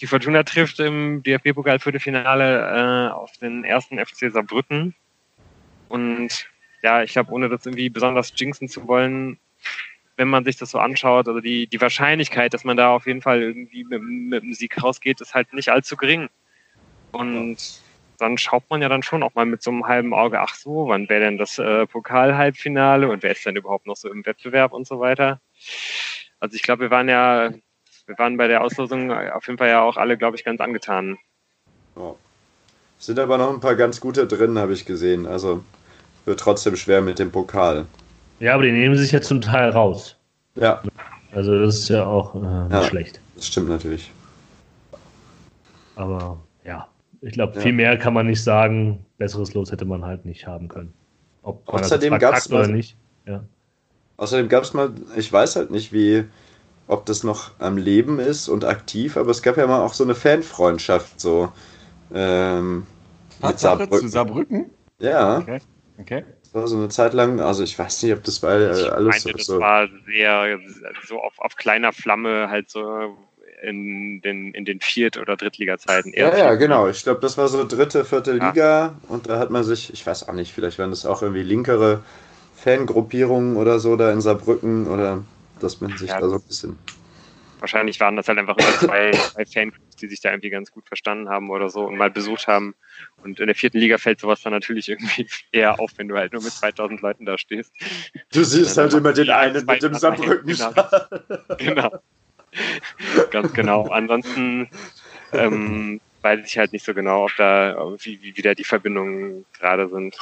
die 0.00 0.06
Fortuna 0.06 0.42
trifft 0.42 0.80
im 0.80 1.22
DFB-Pokal-Viertelfinale 1.22 3.08
äh, 3.08 3.12
auf 3.12 3.36
den 3.38 3.64
ersten 3.64 4.04
FC 4.04 4.32
Saarbrücken. 4.32 4.96
Und 5.88 6.48
ja, 6.82 7.02
ich 7.04 7.12
glaube, 7.12 7.32
ohne 7.32 7.48
das 7.48 7.64
irgendwie 7.66 7.88
besonders 7.88 8.32
jinxen 8.34 8.68
zu 8.68 8.88
wollen, 8.88 9.38
wenn 10.16 10.28
man 10.28 10.44
sich 10.44 10.56
das 10.56 10.70
so 10.70 10.78
anschaut, 10.78 11.28
also 11.28 11.40
die, 11.40 11.66
die 11.66 11.80
Wahrscheinlichkeit, 11.80 12.52
dass 12.52 12.64
man 12.64 12.76
da 12.76 12.90
auf 12.90 13.06
jeden 13.06 13.22
Fall 13.22 13.42
irgendwie 13.42 13.84
mit, 13.84 14.02
mit 14.02 14.42
dem 14.42 14.54
Sieg 14.54 14.82
rausgeht, 14.82 15.20
ist 15.20 15.34
halt 15.34 15.52
nicht 15.52 15.70
allzu 15.70 15.96
gering. 15.96 16.28
Und 17.14 17.56
ja. 17.56 17.80
dann 18.18 18.38
schaut 18.38 18.64
man 18.70 18.82
ja 18.82 18.88
dann 18.88 19.02
schon 19.02 19.22
auch 19.22 19.34
mal 19.34 19.46
mit 19.46 19.62
so 19.62 19.70
einem 19.70 19.86
halben 19.86 20.14
Auge, 20.14 20.40
ach 20.40 20.54
so, 20.54 20.88
wann 20.88 21.08
wäre 21.08 21.20
denn 21.20 21.38
das 21.38 21.58
äh, 21.58 21.86
Pokal-Halbfinale 21.86 23.08
und 23.08 23.22
wer 23.22 23.32
ist 23.32 23.46
denn 23.46 23.56
überhaupt 23.56 23.86
noch 23.86 23.96
so 23.96 24.10
im 24.10 24.24
Wettbewerb 24.26 24.72
und 24.72 24.86
so 24.86 25.00
weiter. 25.00 25.40
Also 26.40 26.56
ich 26.56 26.62
glaube, 26.62 26.82
wir 26.82 26.90
waren 26.90 27.08
ja, 27.08 27.50
wir 28.06 28.18
waren 28.18 28.36
bei 28.36 28.48
der 28.48 28.62
Auslosung 28.62 29.10
auf 29.10 29.46
jeden 29.46 29.58
Fall 29.58 29.68
ja 29.68 29.82
auch 29.82 29.96
alle, 29.96 30.18
glaube 30.18 30.36
ich, 30.36 30.44
ganz 30.44 30.60
angetan. 30.60 31.16
Ja. 31.96 32.14
Sind 32.98 33.18
aber 33.18 33.38
noch 33.38 33.52
ein 33.52 33.60
paar 33.60 33.76
ganz 33.76 34.00
gute 34.00 34.26
drin, 34.26 34.58
habe 34.58 34.72
ich 34.72 34.86
gesehen. 34.86 35.26
Also 35.26 35.62
wird 36.24 36.40
trotzdem 36.40 36.76
schwer 36.76 37.02
mit 37.02 37.18
dem 37.18 37.30
Pokal. 37.30 37.86
Ja, 38.40 38.54
aber 38.54 38.62
die 38.64 38.72
nehmen 38.72 38.96
sich 38.96 39.12
ja 39.12 39.20
zum 39.20 39.40
Teil 39.40 39.70
raus. 39.70 40.16
Ja. 40.54 40.82
Also 41.32 41.58
das 41.58 41.78
ist 41.80 41.88
ja 41.88 42.06
auch 42.06 42.34
äh, 42.34 42.38
nicht 42.38 42.72
ja, 42.72 42.82
schlecht. 42.84 43.20
Das 43.36 43.46
stimmt 43.46 43.68
natürlich. 43.68 44.10
Aber 45.96 46.38
ich 47.24 47.32
glaube, 47.32 47.54
ja. 47.56 47.60
viel 47.60 47.72
mehr 47.72 47.96
kann 47.96 48.12
man 48.12 48.26
nicht 48.26 48.42
sagen. 48.42 49.04
Besseres 49.16 49.54
Los 49.54 49.72
hätte 49.72 49.84
man 49.84 50.04
halt 50.04 50.26
nicht 50.26 50.46
haben 50.46 50.68
können. 50.68 50.92
Ob 51.42 51.66
man 51.66 51.82
außerdem 51.82 52.18
gab 52.18 52.36
es 52.36 52.50
oder 52.50 52.68
nicht. 52.68 52.96
Ja. 53.26 53.44
Außerdem 54.16 54.48
gab 54.48 54.64
es 54.64 54.74
mal, 54.74 54.92
ich 55.16 55.32
weiß 55.32 55.56
halt 55.56 55.70
nicht, 55.70 55.92
wie, 55.92 56.24
ob 56.86 57.06
das 57.06 57.24
noch 57.24 57.58
am 57.58 57.76
Leben 57.78 58.18
ist 58.18 58.48
und 58.48 58.64
aktiv, 58.64 59.16
aber 59.16 59.30
es 59.30 59.42
gab 59.42 59.56
ja 59.56 59.66
mal 59.66 59.80
auch 59.80 59.94
so 59.94 60.04
eine 60.04 60.14
Fanfreundschaft, 60.14 61.18
so 61.18 61.50
ähm, 62.12 62.86
mit 63.42 63.58
Saarbrücken. 63.58 63.98
zu 64.00 64.08
Saarbrücken? 64.08 64.70
Ja. 64.98 65.38
Okay. 65.38 65.58
okay. 65.98 66.24
Das 66.42 66.54
war 66.54 66.68
so 66.68 66.76
eine 66.76 66.88
Zeit 66.88 67.14
lang, 67.14 67.40
also 67.40 67.64
ich 67.64 67.78
weiß 67.78 68.02
nicht, 68.02 68.12
ob 68.12 68.22
das 68.22 68.42
war 68.42 68.52
äh, 68.52 68.88
alles 68.90 69.16
ich 69.16 69.24
meinte, 69.24 69.42
so. 69.42 69.54
Das 69.54 69.60
war 69.60 69.88
sehr 70.06 70.58
so 71.06 71.20
auf, 71.20 71.38
auf 71.38 71.56
kleiner 71.56 71.92
Flamme 71.92 72.48
halt 72.50 72.70
so 72.70 73.16
in 73.64 74.20
den, 74.20 74.52
in 74.52 74.64
den 74.64 74.80
Viert- 74.80 75.16
oder 75.16 75.36
Drittliga-Zeiten. 75.36 76.12
Ja, 76.14 76.36
ja, 76.36 76.54
genau. 76.54 76.88
Ich 76.88 77.02
glaube, 77.02 77.20
das 77.20 77.36
war 77.38 77.48
so 77.48 77.66
dritte, 77.66 78.04
vierte. 78.04 78.32
Liga 78.32 78.94
und 79.08 79.28
da 79.28 79.38
hat 79.38 79.50
man 79.50 79.64
sich, 79.64 79.92
ich 79.92 80.06
weiß 80.06 80.28
auch 80.28 80.32
nicht, 80.32 80.52
vielleicht 80.52 80.78
waren 80.78 80.90
das 80.90 81.06
auch 81.06 81.22
irgendwie 81.22 81.42
linkere 81.42 82.02
Fangruppierungen 82.56 83.56
oder 83.56 83.78
so 83.78 83.96
da 83.96 84.12
in 84.12 84.20
Saarbrücken 84.20 84.86
oder 84.86 85.22
dass 85.60 85.80
man 85.80 85.96
sich 85.96 86.08
ja, 86.08 86.20
da 86.20 86.28
so 86.28 86.36
ein 86.36 86.42
bisschen. 86.42 86.78
Wahrscheinlich 87.60 87.98
waren 88.00 88.16
das 88.16 88.28
halt 88.28 88.38
einfach 88.38 88.56
zwei, 88.56 89.12
zwei 89.12 89.46
Fanclubs, 89.46 89.96
die 89.96 90.08
sich 90.08 90.20
da 90.20 90.30
irgendwie 90.30 90.50
ganz 90.50 90.70
gut 90.70 90.86
verstanden 90.86 91.28
haben 91.28 91.50
oder 91.50 91.70
so 91.70 91.86
und 91.86 91.96
mal 91.96 92.10
besucht 92.10 92.46
haben. 92.46 92.74
Und 93.22 93.40
in 93.40 93.46
der 93.46 93.54
vierten 93.54 93.78
Liga 93.78 93.96
fällt 93.96 94.20
sowas 94.20 94.42
dann 94.42 94.52
natürlich 94.52 94.88
irgendwie 94.88 95.26
eher 95.52 95.80
auf, 95.80 95.92
wenn 95.96 96.08
du 96.08 96.16
halt 96.16 96.32
nur 96.32 96.42
mit 96.42 96.52
2000 96.52 97.00
Leuten 97.00 97.24
da 97.24 97.38
stehst. 97.38 97.72
Du 98.32 98.44
siehst 98.44 98.76
halt 98.76 98.92
immer 98.92 99.12
den 99.12 99.30
einen 99.30 99.64
mit 99.64 99.82
dem 99.82 99.94
Saarbrücken. 99.94 100.44
Genau. 100.54 101.90
genau. 101.90 101.98
Ganz 103.30 103.52
genau. 103.52 103.88
Ansonsten 103.88 104.68
ähm, 105.32 106.00
weiß 106.22 106.40
ich 106.44 106.58
halt 106.58 106.72
nicht 106.72 106.84
so 106.84 106.94
genau, 106.94 107.24
ob 107.24 107.32
da, 107.36 107.76
wie, 108.00 108.22
wie 108.22 108.36
wieder 108.36 108.54
die 108.54 108.64
Verbindungen 108.64 109.44
gerade 109.58 109.88
sind. 109.88 110.16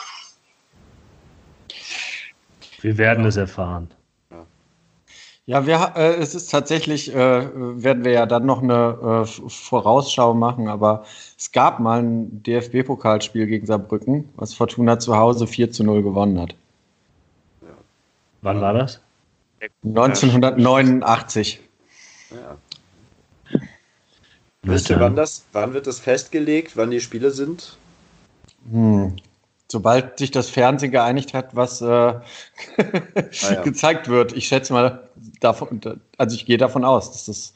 Wir 2.81 2.99
werden 2.99 3.25
es 3.25 3.37
erfahren. 3.37 3.89
Ja, 5.45 5.67
wir, 5.67 5.95
äh, 5.97 6.15
es 6.15 6.37
ist 6.37 6.53
tatsächlich, 6.53 7.13
äh, 7.13 7.17
werden 7.17 8.05
wir 8.05 8.13
ja 8.13 8.27
dann 8.27 8.47
noch 8.47 8.63
eine 8.63 9.25
äh, 9.25 9.49
Vorausschau 9.49 10.35
machen, 10.35 10.69
aber 10.69 11.05
es 11.37 11.51
gab 11.51 11.81
mal 11.81 12.01
ein 12.01 12.43
DFB-Pokalspiel 12.45 13.47
gegen 13.47 13.67
Saarbrücken, 13.67 14.29
was 14.37 14.55
Fortuna 14.55 15.01
zu 15.01 15.17
Hause 15.17 15.49
4 15.49 15.73
zu 15.73 15.83
0 15.83 16.05
gewonnen 16.05 16.41
hat. 16.41 16.55
Wann 18.43 18.61
war 18.61 18.73
das? 18.73 19.01
1989. 19.85 21.61
Ja. 22.35 22.57
Wisst 24.65 24.91
ihr, 24.91 25.01
wann, 25.01 25.17
das, 25.17 25.45
wann 25.53 25.75
wird 25.75 25.87
das 25.87 25.99
festgelegt, 25.99 26.77
wann 26.77 26.91
die 26.91 27.01
Spiele 27.01 27.33
sind? 27.33 27.77
Hm. 28.71 29.17
Sobald 29.69 30.19
sich 30.19 30.31
das 30.31 30.51
Fernsehen 30.51 30.93
geeinigt 30.93 31.35
hat, 31.35 31.57
was 31.57 31.81
äh, 31.81 31.87
ah, 31.87 32.23
ja. 33.41 33.63
gezeigt 33.65 34.09
wird. 34.09 34.33
Ich 34.35 34.47
schätze 34.47 34.73
mal, 34.73 35.09
davon, 35.41 35.81
also 36.19 36.37
ich 36.37 36.47
gehe 36.47 36.59
davon 36.59 36.85
aus, 36.85 37.11
dass 37.11 37.25
das 37.27 37.55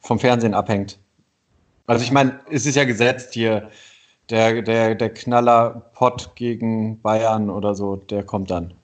vom 0.00 0.18
Fernsehen 0.18 0.54
abhängt. 0.54 0.98
Also 1.86 2.04
ich 2.04 2.12
meine, 2.12 2.40
es 2.50 2.66
ist 2.66 2.76
ja 2.76 2.84
gesetzt 2.84 3.34
hier, 3.34 3.70
der, 4.30 4.62
der, 4.62 4.94
der 4.94 5.12
Knaller 5.12 5.90
Pott 5.94 6.32
gegen 6.34 7.00
Bayern 7.00 7.50
oder 7.50 7.74
so, 7.74 7.96
der 7.96 8.24
kommt 8.24 8.50
dann 8.50 8.74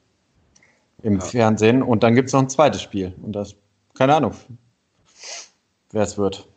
im 1.03 1.15
ja. 1.15 1.21
Fernsehen 1.21 1.83
und 1.83 2.03
dann 2.03 2.15
gibt 2.15 2.29
es 2.29 2.33
noch 2.33 2.43
ein 2.43 2.49
zweites 2.49 2.83
Spiel. 2.83 3.15
Und 3.23 3.33
das, 3.33 3.55
keine 3.95 4.15
Ahnung, 4.15 4.35
wer 5.93 6.03
es 6.03 6.19
wird. 6.19 6.49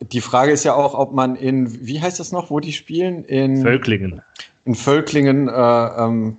Die 0.00 0.20
Frage 0.20 0.52
ist 0.52 0.64
ja 0.64 0.74
auch, 0.74 0.94
ob 0.94 1.12
man 1.12 1.36
in, 1.36 1.86
wie 1.86 2.00
heißt 2.00 2.18
das 2.18 2.32
noch, 2.32 2.50
wo 2.50 2.60
die 2.60 2.72
spielen? 2.72 3.24
In 3.24 3.60
Völklingen. 3.60 4.22
In 4.64 4.74
Völklingen, 4.74 5.48
äh, 5.48 5.52
ähm, 5.52 6.38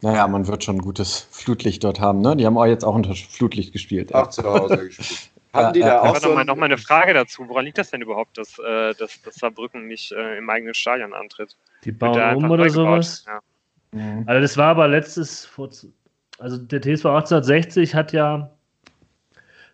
naja, 0.00 0.26
man 0.26 0.46
wird 0.46 0.64
schon 0.64 0.76
ein 0.76 0.82
gutes 0.82 1.28
Flutlicht 1.30 1.84
dort 1.84 2.00
haben, 2.00 2.22
ne? 2.22 2.34
Die 2.36 2.46
haben 2.46 2.56
auch 2.56 2.66
jetzt 2.66 2.84
auch 2.84 2.94
unter 2.94 3.14
Flutlicht 3.14 3.72
gespielt. 3.72 4.14
Auch 4.14 4.28
zu 4.28 4.42
Hause 4.44 4.86
gespielt. 4.86 5.30
Haben 5.52 5.74
die 5.74 5.80
da 5.80 6.00
auch 6.00 6.16
so 6.16 6.34
noch, 6.34 6.44
noch 6.44 6.56
mal 6.56 6.64
eine 6.64 6.78
Frage 6.78 7.12
dazu. 7.12 7.46
Woran 7.46 7.66
liegt 7.66 7.76
das 7.76 7.90
denn 7.90 8.00
überhaupt, 8.00 8.38
dass, 8.38 8.58
äh, 8.58 8.94
dass, 8.94 9.20
dass 9.20 9.34
Saarbrücken 9.34 9.86
nicht 9.86 10.10
äh, 10.12 10.38
im 10.38 10.48
eigenen 10.48 10.72
Stadion 10.72 11.12
antritt? 11.12 11.56
Die 11.84 11.92
bauen 11.92 12.36
um 12.36 12.50
oder 12.50 12.70
sowas? 12.70 13.26
Ja. 13.26 13.40
Mhm. 13.92 14.24
Also 14.26 14.40
das 14.40 14.56
war 14.56 14.68
aber 14.68 14.88
letztes, 14.88 15.48
also 16.38 16.56
der 16.56 16.80
TSV 16.80 17.04
1860 17.04 17.94
hat 17.94 18.12
ja 18.12 18.50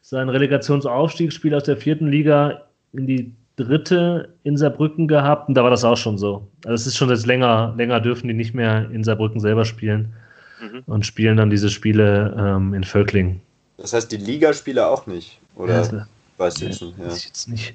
sein 0.03 0.29
Relegationsaufstiegsspiel 0.29 1.55
aus 1.55 1.65
der 1.65 1.77
vierten 1.77 2.09
Liga 2.09 2.63
in 2.93 3.07
die 3.07 3.35
dritte 3.57 4.35
in 4.45 4.57
Saarbrücken 4.57 5.09
gehabt 5.09 5.49
und 5.49 5.55
da 5.55 5.65
war 5.65 5.71
das 5.71 5.85
auch 5.85 5.97
schon 5.97 6.17
so. 6.17 6.49
Also 6.65 6.75
es 6.75 6.87
ist 6.87 6.97
schon 6.97 7.11
jetzt 7.11 7.27
länger, 7.27 7.75
länger 7.77 8.01
dürfen 8.01 8.29
die 8.29 8.35
nicht 8.35 8.55
mehr 8.55 8.89
in 8.91 9.03
Saarbrücken 9.03 9.41
selber 9.41 9.65
spielen 9.65 10.13
mhm. 10.61 10.83
und 10.87 11.05
spielen 11.05 11.37
dann 11.37 11.51
diese 11.51 11.69
Spiele 11.69 12.35
ähm, 12.39 12.75
in 12.75 12.85
Völkling. 12.85 13.41
Das 13.77 13.93
heißt, 13.93 14.11
die 14.11 14.17
Ligaspiele 14.17 14.87
auch 14.87 15.07
nicht, 15.07 15.41
oder? 15.57 15.83
Ja, 15.83 16.07
weiß 16.37 16.57
ich 16.57 16.69
jetzt 16.69 16.83
nicht. 16.83 16.99
Ja. 16.99 17.09
Jetzt 17.09 17.49
nicht 17.49 17.75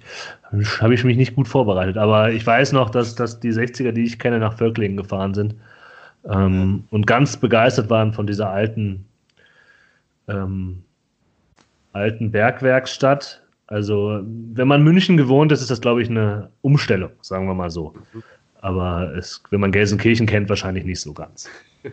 Habe 0.81 0.93
ich 0.93 1.03
mich 1.03 1.17
nicht 1.17 1.35
gut 1.35 1.47
vorbereitet, 1.47 1.97
aber 1.97 2.31
ich 2.31 2.45
weiß 2.45 2.71
noch, 2.71 2.89
dass, 2.89 3.15
dass 3.15 3.39
die 3.39 3.51
60er, 3.51 3.91
die 3.91 4.03
ich 4.03 4.19
kenne, 4.19 4.39
nach 4.39 4.57
Völklingen 4.57 4.97
gefahren 4.97 5.33
sind 5.33 5.55
ähm, 6.29 6.85
und 6.91 7.07
ganz 7.07 7.37
begeistert 7.37 7.89
waren 7.89 8.13
von 8.13 8.27
dieser 8.27 8.49
alten, 8.49 9.05
ähm, 10.27 10.83
alten 11.93 12.31
Bergwerkstatt. 12.31 13.41
Also, 13.67 14.21
wenn 14.23 14.67
man 14.67 14.83
München 14.83 15.17
gewohnt 15.17 15.51
ist, 15.51 15.61
ist 15.61 15.71
das, 15.71 15.81
glaube 15.81 16.01
ich, 16.01 16.09
eine 16.09 16.51
Umstellung, 16.61 17.11
sagen 17.21 17.47
wir 17.47 17.53
mal 17.53 17.71
so. 17.71 17.93
Aber 18.61 19.13
es, 19.15 19.41
wenn 19.49 19.59
man 19.59 19.71
Gelsenkirchen 19.71 20.27
kennt, 20.27 20.49
wahrscheinlich 20.49 20.85
nicht 20.85 20.99
so 20.99 21.13
ganz. 21.13 21.49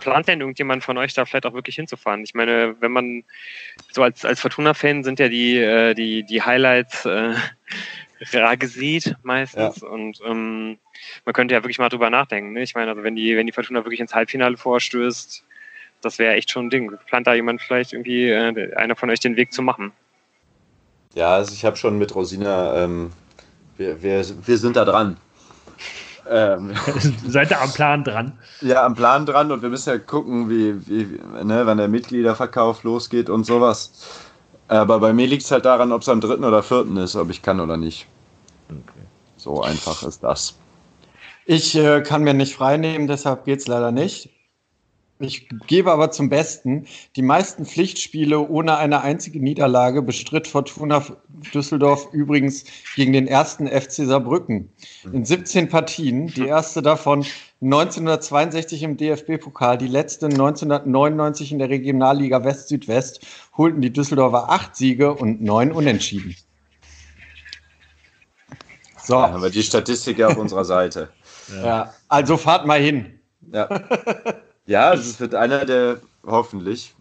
Plant 0.00 0.28
denn 0.28 0.40
irgendjemand 0.40 0.84
von 0.84 0.96
euch 0.96 1.14
da 1.14 1.24
vielleicht 1.24 1.46
auch 1.46 1.54
wirklich 1.54 1.76
hinzufahren? 1.76 2.22
Ich 2.22 2.34
meine, 2.34 2.76
wenn 2.80 2.92
man 2.92 3.24
so 3.90 4.02
als, 4.02 4.24
als 4.24 4.40
Fortuna-Fan 4.40 5.02
sind 5.02 5.18
ja 5.18 5.28
die, 5.28 5.58
äh, 5.58 5.94
die, 5.94 6.22
die 6.22 6.40
Highlights 6.40 7.04
äh, 7.04 7.34
rar 8.32 8.56
gesät 8.56 9.16
meistens 9.22 9.80
ja. 9.80 9.88
und 9.88 10.20
ähm, 10.24 10.78
man 11.24 11.32
könnte 11.32 11.54
ja 11.54 11.62
wirklich 11.62 11.78
mal 11.78 11.88
drüber 11.88 12.10
nachdenken. 12.10 12.52
Ne? 12.52 12.62
Ich 12.62 12.74
meine, 12.74 12.90
also 12.90 13.02
wenn 13.02 13.16
die, 13.16 13.36
wenn 13.36 13.46
die 13.46 13.52
Fortuna 13.52 13.84
wirklich 13.84 14.00
ins 14.00 14.14
Halbfinale 14.14 14.56
vorstößt, 14.56 15.44
das 16.02 16.18
wäre 16.18 16.34
echt 16.34 16.50
schon 16.50 16.66
ein 16.66 16.70
Ding. 16.70 16.96
Plant 17.06 17.26
da 17.26 17.34
jemand 17.34 17.60
vielleicht 17.60 17.92
irgendwie, 17.92 18.28
äh, 18.28 18.74
einer 18.74 18.96
von 18.96 19.10
euch 19.10 19.20
den 19.20 19.36
Weg 19.36 19.52
zu 19.52 19.62
machen? 19.62 19.92
Ja, 21.14 21.34
also 21.34 21.52
ich 21.52 21.64
habe 21.64 21.76
schon 21.76 21.98
mit 21.98 22.14
Rosina, 22.14 22.84
ähm, 22.84 23.10
wir, 23.76 24.02
wir, 24.02 24.24
wir 24.46 24.58
sind 24.58 24.76
da 24.76 24.84
dran. 24.84 25.16
Ähm, 26.30 26.74
Seid 27.26 27.50
ihr 27.50 27.58
am 27.58 27.72
Plan 27.72 28.04
dran? 28.04 28.38
Ja, 28.60 28.84
am 28.84 28.94
Plan 28.94 29.24
dran 29.24 29.50
und 29.50 29.62
wir 29.62 29.70
müssen 29.70 29.88
ja 29.88 29.96
gucken, 29.96 30.50
wie, 30.50 30.86
wie 30.86 31.18
ne, 31.42 31.62
wann 31.64 31.78
der 31.78 31.88
Mitgliederverkauf 31.88 32.82
losgeht 32.82 33.30
und 33.30 33.44
sowas. 33.44 34.20
Aber 34.68 34.98
bei 34.98 35.14
mir 35.14 35.26
liegt 35.26 35.44
es 35.44 35.50
halt 35.50 35.64
daran, 35.64 35.90
ob 35.90 36.02
es 36.02 36.08
am 36.10 36.20
dritten 36.20 36.44
oder 36.44 36.62
vierten 36.62 36.98
ist, 36.98 37.16
ob 37.16 37.30
ich 37.30 37.40
kann 37.40 37.60
oder 37.60 37.78
nicht. 37.78 38.06
Okay. 38.68 39.06
So 39.38 39.62
einfach 39.62 40.02
ist 40.02 40.22
das. 40.22 40.54
Ich 41.46 41.74
äh, 41.74 42.02
kann 42.02 42.24
mir 42.24 42.34
nicht 42.34 42.54
freinehmen, 42.54 43.06
deshalb 43.06 43.46
geht 43.46 43.60
es 43.60 43.66
leider 43.66 43.90
nicht. 43.90 44.28
Ich 45.20 45.48
gebe 45.66 45.90
aber 45.90 46.12
zum 46.12 46.28
Besten, 46.28 46.86
die 47.16 47.22
meisten 47.22 47.66
Pflichtspiele 47.66 48.38
ohne 48.38 48.76
eine 48.76 49.00
einzige 49.00 49.40
Niederlage 49.40 50.00
bestritt 50.00 50.46
Fortuna 50.46 51.04
Düsseldorf 51.52 52.08
übrigens 52.12 52.64
gegen 52.94 53.12
den 53.12 53.26
ersten 53.26 53.66
FC 53.66 54.06
Saarbrücken. 54.06 54.70
In 55.12 55.24
17 55.24 55.68
Partien, 55.68 56.28
die 56.28 56.46
erste 56.46 56.82
davon 56.82 57.26
1962 57.60 58.84
im 58.84 58.96
DFB-Pokal, 58.96 59.78
die 59.78 59.88
letzte 59.88 60.26
1999 60.26 61.50
in 61.50 61.58
der 61.58 61.68
Regionalliga 61.68 62.44
West-Südwest, 62.44 63.26
holten 63.56 63.80
die 63.80 63.92
Düsseldorfer 63.92 64.50
acht 64.50 64.76
Siege 64.76 65.12
und 65.12 65.42
neun 65.42 65.72
Unentschieden. 65.72 66.36
So. 69.02 69.14
Da 69.14 69.32
haben 69.32 69.42
wir 69.42 69.50
die 69.50 69.64
Statistik 69.64 70.22
auf 70.22 70.36
unserer 70.36 70.64
Seite. 70.64 71.08
Ja. 71.52 71.66
ja, 71.66 71.94
also 72.08 72.36
fahrt 72.36 72.66
mal 72.66 72.80
hin. 72.80 73.18
Ja. 73.50 73.68
Ja, 74.68 74.92
es 74.92 75.18
wird 75.18 75.34
einer 75.34 75.64
der, 75.64 75.98
hoffentlich, 76.26 76.94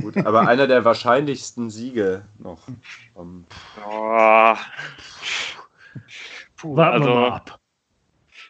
gut, 0.00 0.16
aber 0.18 0.46
einer 0.46 0.68
der 0.68 0.84
wahrscheinlichsten 0.84 1.68
Siege 1.68 2.22
noch. 2.38 2.60
Um, 3.14 3.44
oh. 3.84 4.54
Puh, 6.56 6.76
Warten 6.76 7.02
also, 7.02 7.08
wir 7.08 7.14
mal 7.16 7.32
ab. 7.32 7.58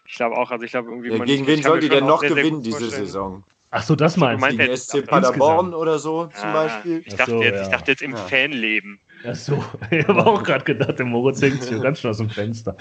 Ich 0.06 0.16
glaube 0.16 0.36
auch, 0.36 0.50
also 0.50 0.66
ich 0.66 0.70
glaube 0.72 0.90
irgendwie. 0.90 1.10
Ja, 1.10 1.24
gegen 1.24 1.46
wen 1.46 1.62
soll 1.62 1.80
die 1.80 1.88
denn 1.88 2.04
noch 2.04 2.20
gewinnen 2.20 2.62
diese 2.62 2.90
Saison? 2.90 3.42
Ach 3.70 3.82
so, 3.82 3.96
das 3.96 4.18
meinst 4.18 4.44
du? 4.44 4.56
Gegen 4.56 4.76
SC 4.76 5.06
Paderborn 5.06 5.72
oder 5.72 5.98
so 5.98 6.26
zum 6.26 6.48
ah, 6.50 6.52
Beispiel? 6.52 7.02
Ich 7.06 7.16
dachte, 7.16 7.30
so, 7.30 7.42
jetzt, 7.42 7.56
ja. 7.56 7.62
ich 7.62 7.68
dachte 7.68 7.90
jetzt 7.90 8.02
im 8.02 8.12
ja. 8.12 8.16
Fanleben. 8.18 9.00
Ach 9.26 9.34
so, 9.34 9.64
ich 9.90 10.06
habe 10.06 10.26
auch 10.26 10.42
gerade 10.42 10.64
gedacht, 10.64 10.98
der 10.98 11.06
Moritz 11.06 11.40
hängt 11.40 11.62
sich 11.62 11.80
ganz 11.80 12.00
schön 12.00 12.10
aus 12.10 12.18
dem 12.18 12.28
Fenster. 12.28 12.76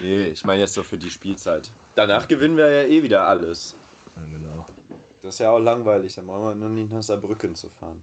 Nee, 0.00 0.26
ich 0.26 0.44
meine 0.44 0.60
jetzt 0.60 0.74
so 0.74 0.82
für 0.82 0.98
die 0.98 1.10
Spielzeit. 1.10 1.70
Danach 1.94 2.28
gewinnen 2.28 2.58
wir 2.58 2.70
ja 2.70 2.86
eh 2.86 3.02
wieder 3.02 3.26
alles. 3.26 3.74
Ja, 4.16 4.22
genau. 4.22 4.66
Das 5.20 5.34
ist 5.34 5.40
ja 5.40 5.50
auch 5.50 5.58
langweilig, 5.58 6.14
dann 6.14 6.26
brauchen 6.26 6.48
wir 6.48 6.54
nur 6.54 6.68
nicht 6.68 6.90
nach 6.90 7.02
Saarbrücken 7.02 7.54
zu 7.54 7.68
fahren. 7.68 8.02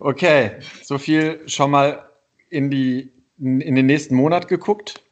Okay, 0.00 0.52
so 0.82 0.96
viel 0.96 1.40
schon 1.48 1.72
mal 1.72 2.04
in, 2.50 2.70
die, 2.70 3.10
in 3.38 3.74
den 3.74 3.86
nächsten 3.86 4.14
Monat 4.14 4.46
geguckt. 4.46 5.02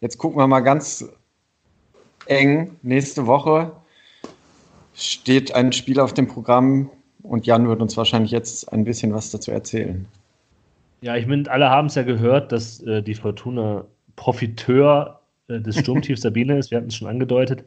Jetzt 0.00 0.18
gucken 0.18 0.38
wir 0.38 0.46
mal 0.46 0.60
ganz 0.60 1.04
eng. 2.26 2.76
Nächste 2.82 3.26
Woche 3.26 3.72
steht 4.94 5.54
ein 5.54 5.72
Spiel 5.72 6.00
auf 6.00 6.12
dem 6.12 6.26
Programm 6.26 6.90
und 7.22 7.46
Jan 7.46 7.68
wird 7.68 7.80
uns 7.80 7.96
wahrscheinlich 7.96 8.30
jetzt 8.30 8.72
ein 8.72 8.84
bisschen 8.84 9.14
was 9.14 9.30
dazu 9.30 9.50
erzählen. 9.50 10.06
Ja, 11.00 11.16
ich 11.16 11.26
meine, 11.26 11.50
alle 11.50 11.70
haben 11.70 11.86
es 11.86 11.94
ja 11.94 12.02
gehört, 12.02 12.52
dass 12.52 12.82
äh, 12.82 13.02
die 13.02 13.14
Fortuna 13.14 13.84
Profiteur 14.16 15.20
des 15.48 15.78
Sturmtiefs 15.78 16.22
Sabine 16.22 16.58
ist. 16.58 16.70
Wir 16.70 16.78
hatten 16.78 16.88
es 16.88 16.96
schon 16.96 17.08
angedeutet. 17.08 17.64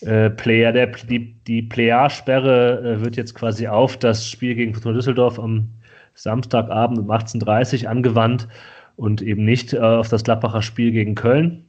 Äh, 0.00 0.30
Player, 0.30 0.72
der, 0.72 0.86
die 0.88 1.34
die 1.46 1.62
Player-Sperre 1.62 2.80
äh, 2.80 3.04
wird 3.04 3.16
jetzt 3.16 3.34
quasi 3.34 3.66
auf 3.66 3.96
das 3.96 4.26
Spiel 4.26 4.54
gegen 4.54 4.72
Fortuna 4.72 4.94
Düsseldorf 4.94 5.38
am 5.38 5.68
Samstagabend 6.14 6.98
um 6.98 7.10
18.30 7.10 7.84
Uhr 7.84 7.90
angewandt 7.90 8.48
und 8.96 9.22
eben 9.22 9.44
nicht 9.44 9.72
äh, 9.72 9.78
auf 9.78 10.08
das 10.08 10.24
Gladbacher 10.24 10.62
Spiel 10.62 10.92
gegen 10.92 11.14
Köln. 11.14 11.64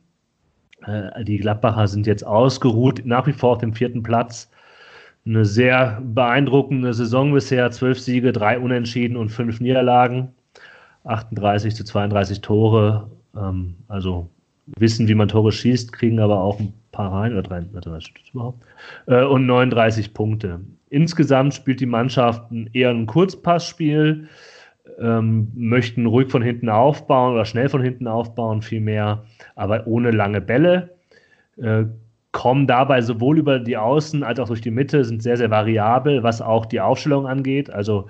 Äh, 0.86 1.24
die 1.26 1.38
Gladbacher 1.38 1.88
sind 1.88 2.08
jetzt 2.08 2.26
ausgeruht, 2.26 3.02
nach 3.06 3.28
wie 3.28 3.34
vor 3.34 3.54
auf 3.54 3.58
dem 3.60 3.74
vierten 3.74 4.04
Platz. 4.04 4.50
Eine 5.26 5.46
sehr 5.46 6.02
beeindruckende 6.02 6.94
Saison 6.94 7.34
bisher. 7.34 7.70
Zwölf 7.72 8.00
Siege, 8.00 8.32
drei 8.32 8.58
Unentschieden 8.58 9.18
und 9.18 9.30
fünf 9.30 9.60
Niederlagen. 9.60 10.30
38 11.04 11.76
zu 11.76 11.84
32 11.84 12.42
Tore. 12.42 13.12
Ähm, 13.36 13.76
also 13.88 14.30
wissen, 14.66 15.08
wie 15.08 15.16
man 15.16 15.28
Tore 15.28 15.52
schießt, 15.52 15.92
kriegen 15.92 16.20
aber 16.20 16.42
auch 16.42 16.60
ein 16.60 16.74
paar 16.92 17.12
rein, 17.12 17.34
oder 17.34 17.44
drei, 17.44 17.66
warte, 17.72 17.92
was 17.92 18.04
steht 18.04 18.30
überhaupt? 18.34 18.64
Äh, 19.08 19.24
und 19.24 19.46
39 19.46 20.14
Punkte. 20.14 20.62
Insgesamt 20.90 21.54
spielt 21.54 21.80
die 21.80 21.86
Mannschaft 21.86 22.44
eher 22.74 22.90
ein 22.90 23.06
Kurzpassspiel, 23.06 24.28
ähm, 25.00 25.52
möchten 25.56 26.06
ruhig 26.06 26.30
von 26.30 26.42
hinten 26.42 26.70
aufbauen 26.70 27.34
oder 27.34 27.46
schnell 27.46 27.70
von 27.70 27.82
hinten 27.82 28.08
aufbauen, 28.08 28.62
vielmehr, 28.62 29.24
aber 29.56 29.88
ohne 29.88 30.12
lange 30.12 30.42
Bälle. 30.42 30.90
Äh, 31.58 31.86
kommen 32.32 32.66
dabei 32.66 33.02
sowohl 33.02 33.40
über 33.40 33.60
die 33.60 33.78
Außen 33.78 34.24
als 34.24 34.40
auch 34.40 34.48
durch 34.48 34.62
die 34.62 34.72
Mitte, 34.72 35.04
sind 35.04 35.22
sehr, 35.22 35.38
sehr 35.38 35.52
variabel, 35.52 36.24
was 36.24 36.42
auch 36.42 36.66
die 36.66 36.80
Aufstellung 36.80 37.28
angeht. 37.28 37.70
Also 37.70 38.08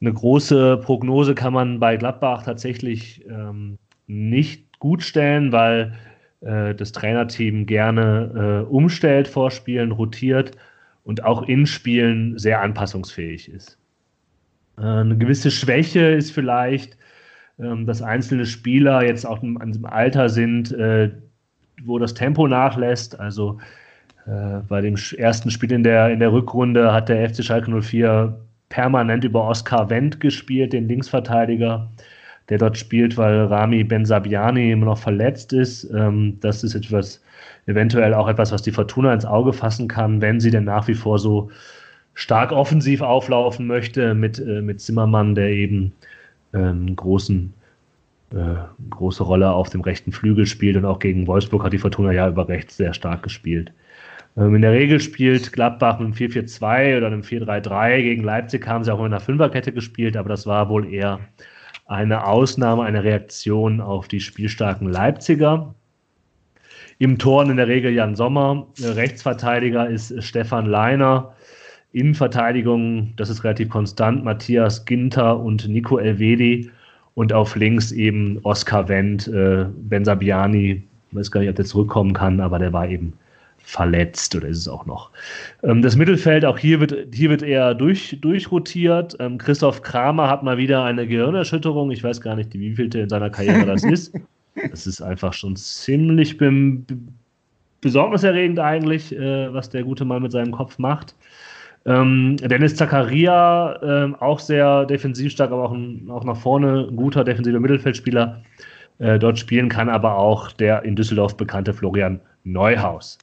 eine 0.00 0.12
große 0.12 0.78
Prognose 0.78 1.34
kann 1.34 1.52
man 1.52 1.78
bei 1.78 1.96
Gladbach 1.96 2.42
tatsächlich 2.42 3.24
ähm, 3.28 3.78
nicht 4.06 4.64
gut 4.84 5.02
stellen, 5.02 5.50
weil 5.50 5.94
äh, 6.42 6.74
das 6.74 6.92
Trainerteam 6.92 7.64
gerne 7.64 8.66
äh, 8.68 8.70
umstellt 8.70 9.26
vor 9.26 9.50
Spielen, 9.50 9.92
rotiert 9.92 10.50
und 11.04 11.24
auch 11.24 11.44
in 11.44 11.64
Spielen 11.64 12.38
sehr 12.38 12.60
anpassungsfähig 12.60 13.50
ist. 13.50 13.78
Äh, 14.76 14.82
eine 14.82 15.16
gewisse 15.16 15.50
Schwäche 15.50 16.00
ist 16.00 16.32
vielleicht, 16.32 16.98
ähm, 17.58 17.86
dass 17.86 18.02
einzelne 18.02 18.44
Spieler 18.44 19.02
jetzt 19.02 19.24
auch 19.24 19.42
in 19.42 19.58
einem 19.58 19.86
Alter 19.86 20.28
sind, 20.28 20.70
äh, 20.72 21.12
wo 21.82 21.98
das 21.98 22.12
Tempo 22.12 22.46
nachlässt. 22.46 23.18
Also 23.18 23.58
äh, 24.26 24.58
bei 24.68 24.82
dem 24.82 24.96
ersten 25.16 25.50
Spiel 25.50 25.72
in 25.72 25.82
der, 25.82 26.10
in 26.10 26.18
der 26.18 26.30
Rückrunde 26.30 26.92
hat 26.92 27.08
der 27.08 27.26
FC 27.26 27.42
Schalke 27.42 27.70
04 27.70 28.38
permanent 28.68 29.24
über 29.24 29.48
Oskar 29.48 29.88
Wendt 29.88 30.20
gespielt, 30.20 30.74
den 30.74 30.88
Linksverteidiger 30.88 31.90
der 32.48 32.58
dort 32.58 32.76
spielt, 32.76 33.16
weil 33.16 33.44
Rami 33.44 33.84
Bensabiani 33.84 34.72
immer 34.72 34.86
noch 34.86 34.98
verletzt 34.98 35.52
ist. 35.52 35.84
Ähm, 35.94 36.38
das 36.40 36.64
ist 36.64 36.74
etwas, 36.74 37.22
eventuell 37.66 38.14
auch 38.14 38.28
etwas, 38.28 38.52
was 38.52 38.62
die 38.62 38.72
Fortuna 38.72 39.12
ins 39.14 39.24
Auge 39.24 39.52
fassen 39.52 39.88
kann, 39.88 40.20
wenn 40.20 40.40
sie 40.40 40.50
denn 40.50 40.64
nach 40.64 40.88
wie 40.88 40.94
vor 40.94 41.18
so 41.18 41.50
stark 42.14 42.52
offensiv 42.52 43.00
auflaufen 43.00 43.66
möchte 43.66 44.14
mit, 44.14 44.38
äh, 44.38 44.62
mit 44.62 44.80
Zimmermann, 44.80 45.34
der 45.34 45.50
eben 45.50 45.92
ähm, 46.52 46.94
großen, 46.94 47.52
äh, 48.32 48.54
große 48.90 49.22
Rolle 49.22 49.50
auf 49.52 49.70
dem 49.70 49.80
rechten 49.80 50.12
Flügel 50.12 50.46
spielt 50.46 50.76
und 50.76 50.84
auch 50.84 50.98
gegen 50.98 51.26
Wolfsburg 51.26 51.64
hat 51.64 51.72
die 51.72 51.78
Fortuna 51.78 52.12
ja 52.12 52.28
über 52.28 52.48
rechts 52.48 52.76
sehr 52.76 52.94
stark 52.94 53.22
gespielt. 53.22 53.72
Ähm, 54.36 54.54
in 54.54 54.62
der 54.62 54.72
Regel 54.72 55.00
spielt 55.00 55.52
Gladbach 55.52 55.98
mit 55.98 56.06
einem 56.06 56.14
4-4-2 56.14 56.98
oder 56.98 57.06
einem 57.08 57.22
4-3-3. 57.22 58.02
Gegen 58.02 58.22
Leipzig 58.22 58.66
haben 58.66 58.84
sie 58.84 58.92
auch 58.92 59.00
in 59.00 59.06
einer 59.06 59.20
Fünferkette 59.20 59.72
gespielt, 59.72 60.16
aber 60.16 60.28
das 60.28 60.46
war 60.46 60.68
wohl 60.68 60.92
eher 60.92 61.20
eine 61.86 62.26
Ausnahme, 62.26 62.82
eine 62.84 63.04
Reaktion 63.04 63.80
auf 63.80 64.08
die 64.08 64.20
spielstarken 64.20 64.88
Leipziger. 64.90 65.74
Im 66.98 67.18
Tor 67.18 67.48
in 67.48 67.56
der 67.56 67.68
Regel 67.68 67.92
Jan 67.92 68.14
Sommer, 68.14 68.66
Rechtsverteidiger 68.80 69.88
ist 69.88 70.22
Stefan 70.22 70.66
Leiner, 70.66 71.34
Innenverteidigung, 71.92 73.12
das 73.16 73.30
ist 73.30 73.44
relativ 73.44 73.68
konstant, 73.68 74.24
Matthias 74.24 74.84
Ginter 74.84 75.38
und 75.38 75.68
Nico 75.68 75.98
Elvedi. 75.98 76.70
Und 77.14 77.32
auf 77.32 77.54
links 77.54 77.92
eben 77.92 78.40
Oskar 78.42 78.88
Wendt, 78.88 79.28
äh, 79.28 79.66
Ben 79.76 80.04
Sabiani, 80.04 80.82
ich 81.10 81.16
weiß 81.16 81.30
gar 81.30 81.40
nicht, 81.40 81.50
ob 81.50 81.54
der 81.54 81.64
zurückkommen 81.64 82.12
kann, 82.12 82.40
aber 82.40 82.58
der 82.58 82.72
war 82.72 82.88
eben 82.88 83.12
verletzt 83.64 84.34
oder 84.36 84.48
ist 84.48 84.58
es 84.58 84.68
auch 84.68 84.86
noch. 84.86 85.10
Ähm, 85.62 85.82
das 85.82 85.96
Mittelfeld, 85.96 86.44
auch 86.44 86.58
hier 86.58 86.80
wird, 86.80 86.94
hier 87.12 87.30
wird 87.30 87.42
eher 87.42 87.74
durch, 87.74 88.18
durchrotiert. 88.20 89.16
Ähm, 89.20 89.38
Christoph 89.38 89.82
Kramer 89.82 90.28
hat 90.28 90.42
mal 90.42 90.56
wieder 90.56 90.84
eine 90.84 91.06
Gehirnerschütterung. 91.06 91.90
Ich 91.90 92.04
weiß 92.04 92.20
gar 92.20 92.36
nicht, 92.36 92.52
wie 92.54 92.60
wievielte 92.60 93.00
in 93.00 93.08
seiner 93.08 93.30
Karriere 93.30 93.66
das 93.66 93.84
ist. 93.84 94.14
Das 94.70 94.86
ist 94.86 95.02
einfach 95.02 95.32
schon 95.32 95.56
ziemlich 95.56 96.38
be 96.38 96.78
besorgniserregend 97.80 98.58
eigentlich, 98.60 99.14
äh, 99.14 99.52
was 99.52 99.68
der 99.68 99.82
gute 99.82 100.04
Mann 100.04 100.22
mit 100.22 100.32
seinem 100.32 100.52
Kopf 100.52 100.78
macht. 100.78 101.14
Ähm, 101.84 102.36
Dennis 102.38 102.76
Zakaria, 102.76 104.14
auch 104.20 104.38
sehr 104.38 104.86
defensiv 104.86 105.32
stark, 105.32 105.50
aber 105.50 105.64
auch, 105.64 105.76
auch 106.08 106.24
nach 106.24 106.36
vorne 106.36 106.86
ein 106.88 106.96
guter 106.96 107.24
defensiver 107.24 107.60
Mittelfeldspieler. 107.60 108.42
Äh, 108.98 109.18
dort 109.18 109.38
spielen 109.38 109.68
kann 109.68 109.88
aber 109.88 110.16
auch 110.16 110.52
der 110.52 110.82
in 110.84 110.96
Düsseldorf 110.96 111.36
bekannte 111.36 111.74
Florian 111.74 112.20
Neuhaus. 112.44 113.18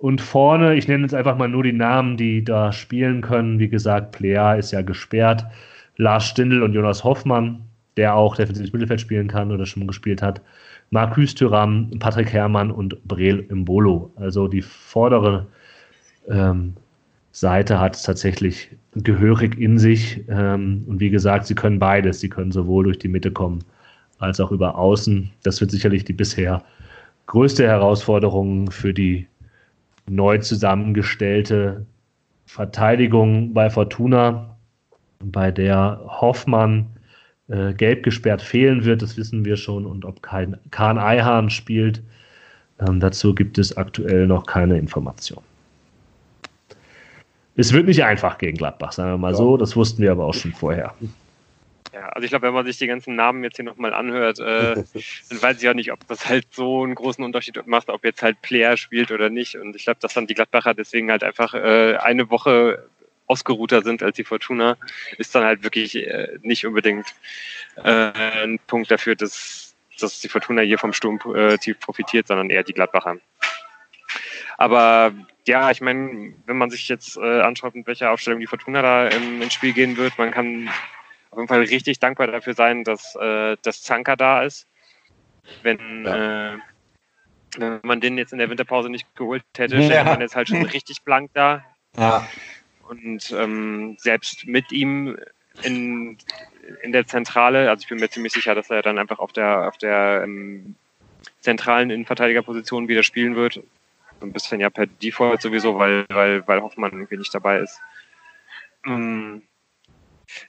Und 0.00 0.22
vorne, 0.22 0.76
ich 0.76 0.88
nenne 0.88 1.02
jetzt 1.02 1.14
einfach 1.14 1.36
mal 1.36 1.48
nur 1.48 1.62
die 1.62 1.74
Namen, 1.74 2.16
die 2.16 2.42
da 2.42 2.72
spielen 2.72 3.20
können. 3.20 3.58
Wie 3.58 3.68
gesagt, 3.68 4.12
Plea 4.12 4.54
ist 4.54 4.70
ja 4.70 4.80
gesperrt. 4.80 5.44
Lars 5.98 6.24
Stindl 6.24 6.62
und 6.62 6.72
Jonas 6.72 7.04
Hoffmann, 7.04 7.60
der 7.98 8.14
auch 8.14 8.34
defensives 8.34 8.72
Mittelfeld 8.72 9.02
spielen 9.02 9.28
kann 9.28 9.52
oder 9.52 9.66
schon 9.66 9.86
gespielt 9.86 10.22
hat. 10.22 10.40
Marcus 10.88 11.34
Thuram, 11.34 11.90
Patrick 11.98 12.32
Herrmann 12.32 12.70
und 12.70 13.04
Breel 13.06 13.40
Imbolo. 13.50 14.10
Also 14.16 14.48
die 14.48 14.62
vordere 14.62 15.46
ähm, 16.30 16.72
Seite 17.32 17.78
hat 17.78 17.94
es 17.94 18.02
tatsächlich 18.02 18.70
gehörig 18.94 19.58
in 19.58 19.78
sich. 19.78 20.24
Ähm, 20.30 20.82
und 20.86 21.00
wie 21.00 21.10
gesagt, 21.10 21.44
sie 21.44 21.54
können 21.54 21.78
beides. 21.78 22.20
Sie 22.20 22.30
können 22.30 22.52
sowohl 22.52 22.84
durch 22.84 22.98
die 22.98 23.08
Mitte 23.08 23.30
kommen 23.30 23.62
als 24.18 24.40
auch 24.40 24.50
über 24.50 24.78
außen. 24.78 25.30
Das 25.42 25.60
wird 25.60 25.70
sicherlich 25.70 26.06
die 26.06 26.14
bisher 26.14 26.64
größte 27.26 27.66
Herausforderung 27.66 28.70
für 28.70 28.94
die 28.94 29.26
neu 30.10 30.38
zusammengestellte 30.38 31.86
Verteidigung 32.46 33.54
bei 33.54 33.70
Fortuna, 33.70 34.56
bei 35.20 35.50
der 35.50 36.00
Hoffmann 36.04 36.86
äh, 37.48 37.72
gelb 37.72 38.02
gesperrt 38.02 38.42
fehlen 38.42 38.84
wird, 38.84 39.02
das 39.02 39.16
wissen 39.16 39.44
wir 39.44 39.56
schon. 39.56 39.86
Und 39.86 40.04
ob 40.04 40.22
kein 40.22 40.56
Kahn 40.70 40.98
Eihahn 40.98 41.48
spielt, 41.48 42.02
ähm, 42.80 42.98
dazu 42.98 43.34
gibt 43.34 43.58
es 43.58 43.76
aktuell 43.76 44.26
noch 44.26 44.46
keine 44.46 44.78
Information. 44.78 45.42
Es 47.56 47.72
wird 47.72 47.86
nicht 47.86 48.02
einfach 48.04 48.38
gegen 48.38 48.56
Gladbach, 48.56 48.92
sagen 48.92 49.12
wir 49.12 49.18
mal 49.18 49.32
ja. 49.32 49.36
so. 49.36 49.56
Das 49.56 49.76
wussten 49.76 50.02
wir 50.02 50.12
aber 50.12 50.24
auch 50.24 50.34
schon 50.34 50.52
vorher. 50.52 50.94
Ja, 51.92 52.08
also 52.10 52.24
ich 52.24 52.30
glaube, 52.30 52.46
wenn 52.46 52.54
man 52.54 52.66
sich 52.66 52.78
die 52.78 52.86
ganzen 52.86 53.16
Namen 53.16 53.42
jetzt 53.42 53.56
hier 53.56 53.64
nochmal 53.64 53.92
anhört, 53.92 54.38
äh, 54.38 54.74
dann 55.30 55.42
weiß 55.42 55.60
ich 55.60 55.68
auch 55.68 55.74
nicht, 55.74 55.92
ob 55.92 56.06
das 56.06 56.28
halt 56.28 56.46
so 56.50 56.84
einen 56.84 56.94
großen 56.94 57.24
Unterschied 57.24 57.66
macht, 57.66 57.88
ob 57.88 58.04
jetzt 58.04 58.22
halt 58.22 58.40
Player 58.42 58.76
spielt 58.76 59.10
oder 59.10 59.28
nicht. 59.28 59.56
Und 59.56 59.74
ich 59.74 59.84
glaube, 59.84 60.00
dass 60.00 60.14
dann 60.14 60.26
die 60.26 60.34
Gladbacher 60.34 60.74
deswegen 60.74 61.10
halt 61.10 61.24
einfach 61.24 61.54
äh, 61.54 61.96
eine 61.96 62.30
Woche 62.30 62.88
ausgeruhter 63.26 63.82
sind 63.82 64.02
als 64.02 64.16
die 64.16 64.24
Fortuna, 64.24 64.76
ist 65.18 65.34
dann 65.34 65.44
halt 65.44 65.62
wirklich 65.62 65.96
äh, 65.96 66.38
nicht 66.42 66.66
unbedingt 66.66 67.14
äh, 67.76 68.12
ein 68.42 68.58
Punkt 68.66 68.90
dafür, 68.90 69.14
dass, 69.14 69.74
dass 70.00 70.20
die 70.20 70.28
Fortuna 70.28 70.62
hier 70.62 70.78
vom 70.78 70.92
Sturm 70.92 71.20
äh, 71.34 71.56
tief 71.58 71.78
profitiert, 71.78 72.26
sondern 72.26 72.50
eher 72.50 72.64
die 72.64 72.72
Gladbacher. 72.72 73.18
Aber 74.58 75.14
ja, 75.46 75.70
ich 75.70 75.80
meine, 75.80 76.34
wenn 76.46 76.58
man 76.58 76.70
sich 76.70 76.88
jetzt 76.88 77.16
äh, 77.16 77.40
anschaut, 77.40 77.74
mit 77.74 77.86
welcher 77.86 78.10
Aufstellung 78.10 78.40
die 78.40 78.46
Fortuna 78.46 78.82
da 78.82 79.08
ins 79.08 79.54
Spiel 79.54 79.72
gehen 79.72 79.96
wird, 79.96 80.18
man 80.18 80.32
kann 80.32 80.68
auf 81.30 81.38
jeden 81.38 81.48
Fall 81.48 81.60
richtig 81.60 81.98
dankbar 81.98 82.26
dafür 82.26 82.54
sein, 82.54 82.84
dass, 82.84 83.14
äh, 83.16 83.56
dass 83.62 83.82
Zanka 83.82 84.16
da 84.16 84.42
ist. 84.42 84.66
Wenn, 85.62 86.04
ja. 86.04 86.54
äh, 86.54 86.58
wenn 87.56 87.80
man 87.82 88.00
den 88.00 88.18
jetzt 88.18 88.32
in 88.32 88.38
der 88.38 88.50
Winterpause 88.50 88.88
nicht 88.88 89.14
geholt 89.16 89.44
hätte, 89.56 89.76
ja. 89.76 89.88
wäre 89.88 90.04
man 90.04 90.20
jetzt 90.20 90.36
halt 90.36 90.48
schon 90.48 90.62
richtig 90.64 91.02
blank 91.02 91.30
da. 91.34 91.64
Ja. 91.96 92.26
Und 92.88 93.30
ähm, 93.32 93.96
selbst 93.98 94.46
mit 94.46 94.72
ihm 94.72 95.16
in, 95.62 96.18
in 96.82 96.92
der 96.92 97.06
Zentrale, 97.06 97.70
also 97.70 97.82
ich 97.82 97.88
bin 97.88 97.98
mir 97.98 98.10
ziemlich 98.10 98.32
sicher, 98.32 98.54
dass 98.54 98.70
er 98.70 98.82
dann 98.82 98.98
einfach 98.98 99.18
auf 99.18 99.32
der, 99.32 99.68
auf 99.68 99.78
der 99.78 100.22
ähm, 100.24 100.74
zentralen 101.40 101.90
Innenverteidigerposition 101.90 102.88
wieder 102.88 103.02
spielen 103.02 103.36
wird. 103.36 103.62
Ein 104.20 104.32
bisschen 104.32 104.60
ja 104.60 104.70
per 104.70 104.86
Default 104.86 105.40
sowieso, 105.40 105.78
weil, 105.78 106.04
weil, 106.08 106.46
weil 106.46 106.60
Hoffmann 106.60 106.92
irgendwie 106.92 107.16
nicht 107.16 107.34
dabei 107.34 107.60
ist. 107.60 107.80
Ähm, 108.84 109.42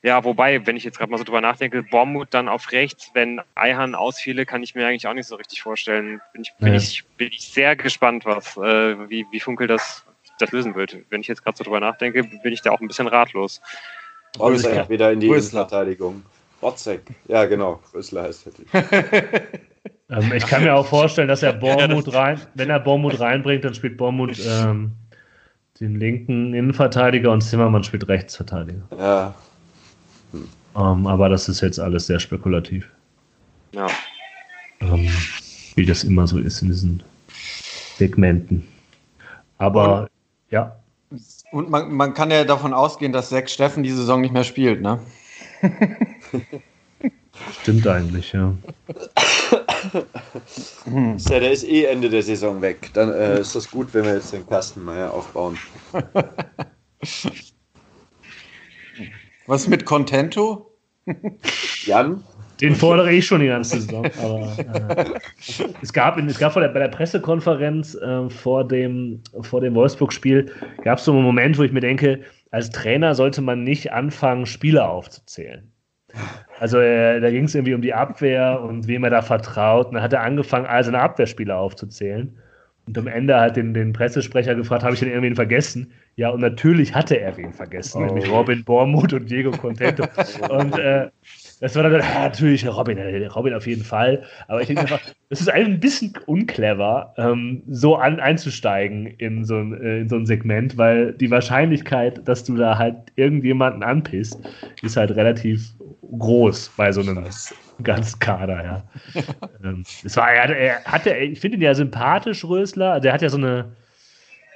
ja, 0.04 0.24
wobei, 0.24 0.66
wenn 0.66 0.78
ich 0.78 0.84
jetzt 0.84 0.98
gerade 0.98 1.12
mal 1.12 1.18
so 1.18 1.24
drüber 1.24 1.42
nachdenke, 1.42 1.84
Bormut 1.84 2.30
dann 2.32 2.50
auf 2.50 2.72
rechts, 2.72 3.12
wenn 3.14 3.42
Eihan 3.56 3.96
ausfiele, 3.96 4.46
kann 4.46 4.64
ich 4.64 4.76
mir 4.76 4.88
eigentlich 4.88 5.08
auch 5.08 5.14
nicht 5.14 5.28
so 5.28 5.36
richtig 5.36 5.62
vorstellen. 5.62 6.22
Bin 6.34 6.44
ich, 6.44 6.54
bin 6.60 6.70
ja. 6.70 6.76
ich, 6.76 7.06
bin 7.18 7.30
ich 7.32 7.42
sehr 7.42 7.76
gespannt, 7.76 8.26
was, 8.26 8.58
äh, 8.58 9.10
wie, 9.10 9.26
wie 9.32 9.40
Funkel 9.40 9.68
das, 9.68 10.06
das 10.40 10.52
lösen 10.52 10.76
wird. 10.76 10.98
Wenn 11.10 11.22
ich 11.22 11.28
jetzt 11.28 11.44
gerade 11.44 11.58
so 11.58 11.64
drüber 11.64 11.80
nachdenke, 11.80 12.24
bin 12.24 12.54
ich 12.54 12.62
da 12.62 12.72
auch 12.72 12.82
ein 12.82 12.88
bisschen 12.88 13.08
ratlos. 13.08 13.62
Rösler 14.40 14.76
ja. 14.76 14.90
wieder 14.90 15.12
in 15.12 15.20
die 15.20 15.28
Innenverteidigung. 15.28 16.24
Rotzek. 16.62 17.02
Ja, 17.28 17.46
genau. 17.46 17.82
Rösler 17.94 18.24
heißt 18.24 18.48
er. 18.48 19.42
ähm, 20.10 20.32
ich 20.34 20.46
kann 20.46 20.64
mir 20.64 20.76
auch 20.76 20.86
vorstellen, 20.86 21.28
dass 21.28 21.44
er 21.44 21.54
Bormut 21.60 22.14
rein, 22.14 22.40
wenn 22.54 22.70
er 22.70 22.80
Bormut 22.80 23.20
reinbringt, 23.20 23.66
dann 23.66 23.74
spielt 23.74 23.98
Bormut 23.98 24.40
ähm, 24.46 24.92
den 25.80 26.00
linken 26.00 26.54
Innenverteidiger 26.54 27.32
und 27.32 27.42
Zimmermann 27.42 27.84
spielt 27.84 28.08
Rechtsverteidiger. 28.08 28.88
Ja, 28.98 29.34
um, 30.34 30.48
ähm, 30.76 31.08
aber 31.08 31.30
das 31.30 31.50
ist 31.50 31.62
jetzt 31.62 31.80
alles 31.80 32.08
sehr 32.08 32.20
spekulativ. 32.20 32.90
Ja. 33.74 33.88
Um, 34.82 35.00
ähm, 35.00 35.10
wie 35.76 35.86
das 35.86 36.04
immer 36.04 36.28
so 36.28 36.40
ist 36.40 36.62
in 36.62 36.70
diesen 36.70 37.04
Segmenten. 37.98 38.68
Aber 39.58 40.02
und, 40.02 40.10
ja. 40.50 40.76
Und 41.52 41.70
man, 41.70 41.94
man 41.94 42.14
kann 42.14 42.32
ja 42.32 42.44
davon 42.44 42.74
ausgehen, 42.74 43.12
dass 43.12 43.30
Sechs 43.30 43.54
Steffen 43.54 43.84
die 43.84 43.92
Saison 43.92 44.22
nicht 44.22 44.34
mehr 44.34 44.44
spielt, 44.44 44.82
ne? 44.82 45.00
Stimmt 47.62 47.88
eigentlich, 47.88 48.34
ja. 48.34 48.54
ja. 51.28 51.40
Der 51.40 51.52
ist 51.52 51.64
eh 51.64 51.86
Ende 51.86 52.10
der 52.10 52.24
Saison 52.24 52.62
weg. 52.62 52.92
Dann 52.94 53.12
äh, 53.12 53.40
ist 53.40 53.56
das 53.56 53.70
gut, 53.70 53.94
wenn 53.94 54.06
wir 54.06 54.16
jetzt 54.16 54.34
den 54.34 54.48
Kastenmeier 54.48 55.12
aufbauen. 55.14 55.58
Was 59.48 59.68
mit 59.68 59.86
Contento? 59.86 60.72
Jan? 61.86 62.24
Den 62.62 62.76
fordere 62.76 63.12
ich 63.12 63.26
schon 63.26 63.42
die 63.42 63.48
ganze 63.48 63.82
Saison. 63.82 64.06
Aber, 64.22 64.96
äh, 64.98 65.06
es 65.82 65.92
gab, 65.92 66.18
es 66.20 66.38
gab 66.38 66.54
der, 66.54 66.68
bei 66.68 66.80
der 66.80 66.90
Pressekonferenz 66.90 67.96
äh, 67.96 68.30
vor 68.30 68.68
dem, 68.68 69.22
vor 69.42 69.62
dem 69.62 69.74
Wolfsburg-Spiel 69.74 70.52
gab 70.84 71.00
es 71.00 71.06
so 71.06 71.12
einen 71.12 71.24
Moment, 71.24 71.58
wo 71.58 71.64
ich 71.64 71.72
mir 71.72 71.80
denke, 71.80 72.22
als 72.52 72.70
Trainer 72.70 73.16
sollte 73.16 73.42
man 73.42 73.64
nicht 73.64 73.92
anfangen, 73.92 74.46
Spieler 74.46 74.90
aufzuzählen. 74.90 75.72
Also 76.60 76.80
äh, 76.80 77.20
da 77.20 77.32
ging 77.32 77.46
es 77.46 77.56
irgendwie 77.56 77.74
um 77.74 77.82
die 77.82 77.94
Abwehr 77.94 78.62
und 78.62 78.88
wem 78.88 79.04
er 79.04 79.10
da 79.10 79.22
vertraut. 79.22 79.88
Und 79.88 79.96
dann 79.96 80.04
hat 80.04 80.14
er 80.14 80.22
angefangen, 80.22 80.68
all 80.68 80.84
seine 80.84 81.00
Abwehrspieler 81.00 81.58
aufzuzählen. 81.58 82.38
Und 82.88 82.98
am 82.98 83.08
Ende 83.08 83.40
hat 83.40 83.58
den, 83.58 83.74
den 83.74 83.94
Pressesprecher 83.94 84.56
gefragt, 84.56 84.84
habe 84.84 84.94
ich 84.94 85.00
denn 85.00 85.10
irgendwen 85.10 85.36
vergessen? 85.36 85.92
Ja, 86.16 86.30
und 86.30 86.42
natürlich 86.42 86.94
hatte 86.94 87.20
er 87.20 87.38
wen 87.38 87.54
vergessen, 87.54 88.02
oh. 88.02 88.06
nämlich 88.06 88.30
Robin 88.30 88.64
Bormuth 88.64 89.14
und 89.14 89.30
Diego 89.30 89.52
Contento. 89.52 90.04
und 90.50 90.78
äh, 90.78 91.10
das 91.62 91.76
war 91.76 91.84
dann 91.84 91.94
ja, 91.94 92.24
natürlich 92.24 92.68
Robin, 92.68 92.98
äh, 92.98 93.28
Robin 93.28 93.54
auf 93.54 93.68
jeden 93.68 93.84
Fall. 93.84 94.24
Aber 94.48 94.62
ich 94.62 94.68
denke 94.68 94.82
einfach, 94.82 95.00
es 95.30 95.42
ist 95.42 95.50
ein 95.50 95.80
bisschen 95.80 96.12
unclever, 96.26 97.14
ähm, 97.18 97.62
so 97.70 97.96
an, 97.96 98.20
einzusteigen 98.20 99.06
in 99.06 99.46
so, 99.46 99.58
ein, 99.58 99.80
äh, 99.80 100.00
in 100.00 100.10
so 100.10 100.16
ein 100.16 100.26
Segment, 100.26 100.78
weil 100.78 101.14
die 101.14 101.30
Wahrscheinlichkeit, 101.30 102.28
dass 102.28 102.44
du 102.44 102.58
da 102.58 102.80
halt 102.80 102.96
irgendjemanden 103.16 103.84
anpisst, 103.84 104.40
ist 104.82 104.98
halt 104.98 105.12
relativ 105.12 105.72
groß 106.18 106.74
bei 106.76 106.92
so 106.92 107.02
einem 107.02 107.24
ganz 107.84 108.20
Kader, 108.20 108.64
ja. 108.64 108.84
ähm, 109.64 109.84
es 110.04 110.16
war, 110.18 110.32
er, 110.32 110.56
er 110.56 110.84
hatte, 110.86 111.16
ich 111.16 111.40
finde 111.40 111.58
ihn 111.58 111.64
ja 111.64 111.74
sympathisch, 111.74 112.44
Rösler. 112.44 112.94
Also 112.94 113.08
er 113.08 113.14
hat 113.14 113.22
ja 113.22 113.30
so 113.30 113.38
eine, 113.38 113.72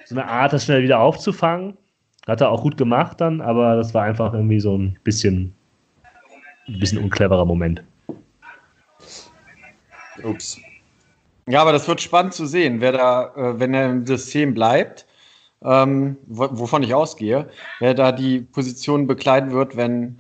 so 0.06 0.16
eine 0.16 0.28
Art, 0.28 0.54
das 0.54 0.66
schnell 0.66 0.84
wieder 0.84 1.00
aufzufangen. 1.00 1.78
Hat 2.28 2.42
er 2.42 2.50
auch 2.50 2.64
gut 2.64 2.78
gemacht 2.78 3.22
dann, 3.22 3.42
aber 3.42 3.76
das 3.76 3.94
war 3.94 4.04
einfach 4.04 4.34
irgendwie 4.34 4.60
so 4.60 4.78
ein 4.78 4.98
bisschen, 5.04 5.54
ein 6.68 6.80
bisschen 6.80 6.98
uncleverer 6.98 7.46
Moment. 7.46 7.84
Ups. 10.24 10.60
Ja, 11.48 11.62
aber 11.62 11.72
das 11.72 11.88
wird 11.88 12.02
spannend 12.02 12.34
zu 12.34 12.48
sehen, 12.48 12.82
wer 12.82 12.94
da, 12.94 13.34
äh, 13.36 13.60
wenn 13.60 13.74
er 13.74 13.92
im 13.92 14.06
System 14.08 14.56
bleibt, 14.56 15.06
ähm, 15.64 16.18
wovon 16.28 16.84
ich 16.84 16.94
ausgehe, 16.94 17.50
wer 17.80 17.94
da 17.94 18.12
die 18.12 18.42
Position 18.42 19.06
bekleiden 19.08 19.52
wird, 19.52 19.78
wenn 19.78 20.18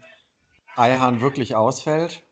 Eihahn 0.75 1.21
wirklich 1.21 1.55
ausfällt. 1.55 2.23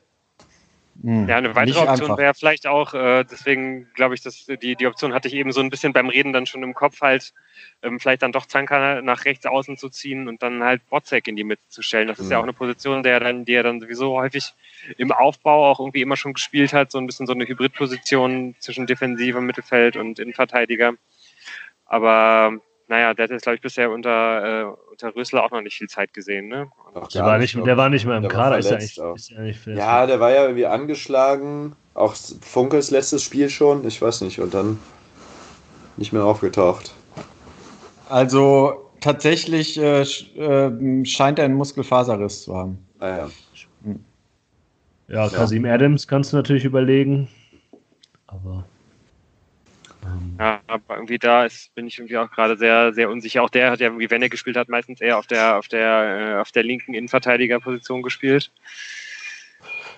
Hm. 1.02 1.28
Ja, 1.28 1.38
eine 1.38 1.56
weitere 1.56 1.80
Option 1.80 2.18
wäre 2.18 2.34
vielleicht 2.34 2.68
auch, 2.68 2.94
äh, 2.94 3.26
deswegen 3.30 3.88
glaube 3.96 4.14
ich, 4.16 4.22
dass 4.22 4.46
die, 4.46 4.76
die 4.76 4.88
Option 4.88 5.14
hatte 5.14 5.28
ich 5.28 5.34
eben 5.34 5.52
so 5.52 5.60
ein 5.60 5.70
bisschen 5.70 5.91
beim 5.91 6.10
Reden 6.10 6.34
dann 6.34 6.46
schon 6.46 6.64
im 6.64 6.74
Kopf 6.74 7.02
halt, 7.02 7.34
ähm, 7.82 8.00
vielleicht 8.00 8.22
dann 8.22 8.32
doch 8.32 8.46
Zanka 8.46 9.02
nach 9.02 9.26
rechts 9.26 9.46
außen 9.46 9.78
zu 9.78 9.89
ziehen 9.89 10.28
und 10.28 10.44
dann 10.44 10.64
halt 10.64 10.88
Botzek 10.89 11.28
in 11.28 11.36
die 11.36 11.44
Mitte 11.44 11.64
zu 11.70 11.82
stellen. 11.82 12.08
Das 12.08 12.20
ist 12.20 12.30
ja 12.30 12.38
auch 12.38 12.44
eine 12.44 12.54
Position, 12.54 13.04
der 13.04 13.20
dann, 13.20 13.44
die 13.46 13.54
er 13.54 13.64
dann 13.64 13.82
sowieso 13.82 14.14
häufig 14.14 14.54
im 14.98 15.12
Aufbau 15.12 15.70
auch 15.70 15.80
irgendwie 15.80 16.02
immer 16.02 16.16
schon 16.16 16.34
gespielt 16.34 16.74
hat, 16.74 16.91
so 16.91 17.00
ein 17.00 17.08
bisschen 17.08 17.28
so 17.28 17.34
eine 17.34 17.48
Hybridposition 17.48 18.56
zwischen 18.60 18.86
Defensive, 18.86 19.41
Mittelfeld 19.41 19.98
und 19.98 20.20
Innenverteidiger. 20.20 20.94
Aber 21.86 22.60
naja, 22.94 23.16
der 23.16 23.24
hat 23.24 23.32
jetzt, 23.32 23.41
glaube 23.41 23.56
ich, 23.56 23.62
bisher 23.62 23.89
unter, 23.89 24.68
äh, 24.68 24.91
unter 24.91 25.16
Rösler 25.16 25.44
auch 25.44 25.50
noch 25.50 25.62
nicht 25.62 25.76
viel 25.76 25.89
Zeit 25.89 26.14
gesehen. 26.14 26.48
Ne? 26.48 26.68
Ach, 26.94 27.08
der, 27.08 27.24
war 27.24 27.39
nicht, 27.39 27.56
der 27.56 27.76
war 27.76 27.89
nicht 27.89 28.06
mehr 28.06 28.18
im 28.18 28.28
Kader. 28.28 28.60
Ist 28.60 28.70
ja, 28.70 28.78
ist 28.78 29.30
ja, 29.32 29.41
nicht 29.41 29.66
ja, 29.66 30.06
der 30.06 30.20
war 30.20 30.32
ja 30.32 30.44
irgendwie 30.44 30.68
angeschlagen. 30.68 31.76
Auch 31.96 32.14
Funkels 32.41 32.91
letztes 32.91 33.24
Spiel 33.24 33.50
schon, 33.50 33.88
ich 33.88 34.00
weiß 34.00 34.22
nicht. 34.22 34.39
Und 34.39 34.54
dann 34.54 34.78
nicht 35.98 36.14
mehr 36.14 36.24
aufgetaucht. 36.24 36.94
Also 38.10 38.91
tatsächlich 39.02 39.80
äh, 39.80 40.02
äh, 40.02 41.06
scheint 41.06 41.39
er 41.39 41.46
einen 41.46 41.56
Muskelfaserriss 41.56 42.44
zu 42.44 42.56
haben. 42.56 42.78
Ah, 43.00 43.08
ja. 43.08 43.30
Ja, 45.08 45.30
Kasim 45.30 45.66
ja. 45.66 45.74
Adams 45.74 46.08
kannst 46.08 46.32
du 46.32 46.38
natürlich 46.38 46.64
überlegen. 46.64 47.28
Aber. 48.28 48.66
Ähm, 50.06 50.36
ja, 50.39 50.60
aber 50.68 50.95
irgendwie 50.95 51.20
da 51.20 51.45
ist, 51.45 51.74
bin 51.76 51.88
ich 51.88 51.97
irgendwie 51.97 52.18
auch 52.18 52.30
gerade 52.30 52.58
sehr, 52.58 52.93
sehr 52.93 53.10
unsicher. 53.10 53.43
Auch 53.43 53.49
der 53.49 53.72
hat 53.72 53.80
ja 53.80 53.88
irgendwie, 53.88 54.10
wenn 54.10 54.22
er 54.22 54.30
gespielt 54.30 54.58
hat, 54.58 54.70
meistens 54.70 55.01
eher 55.01 55.18
auf 55.18 55.28
der, 55.28 55.58
auf 55.58 55.68
der, 55.68 56.38
äh, 56.38 56.41
auf 56.41 56.51
der 56.51 56.64
linken 56.64 56.93
Innenverteidigerposition 56.93 58.01
gespielt. 58.01 58.51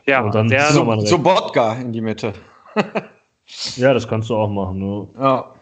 Ja, 0.05 0.21
und 0.21 0.35
dann 0.35 0.49
der, 0.49 0.71
so, 0.71 1.05
so 1.05 1.17
Bodka 1.17 1.73
in 1.75 1.91
die 1.91 2.01
Mitte. 2.01 2.33
ja, 3.75 3.93
das 3.93 4.07
kannst 4.07 4.29
du 4.29 4.35
auch 4.35 4.49
machen. 4.49 4.77
Ne? 4.79 5.07
Ja. 5.19 5.55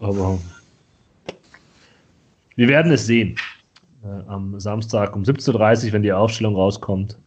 Aber 0.00 0.38
wir 2.56 2.68
werden 2.68 2.92
es 2.92 3.06
sehen. 3.06 3.36
Äh, 4.04 4.28
am 4.28 4.58
Samstag 4.58 5.14
um 5.14 5.22
17.30 5.22 5.86
Uhr, 5.86 5.92
wenn 5.92 6.02
die 6.02 6.12
Aufstellung 6.12 6.56
rauskommt. 6.56 7.18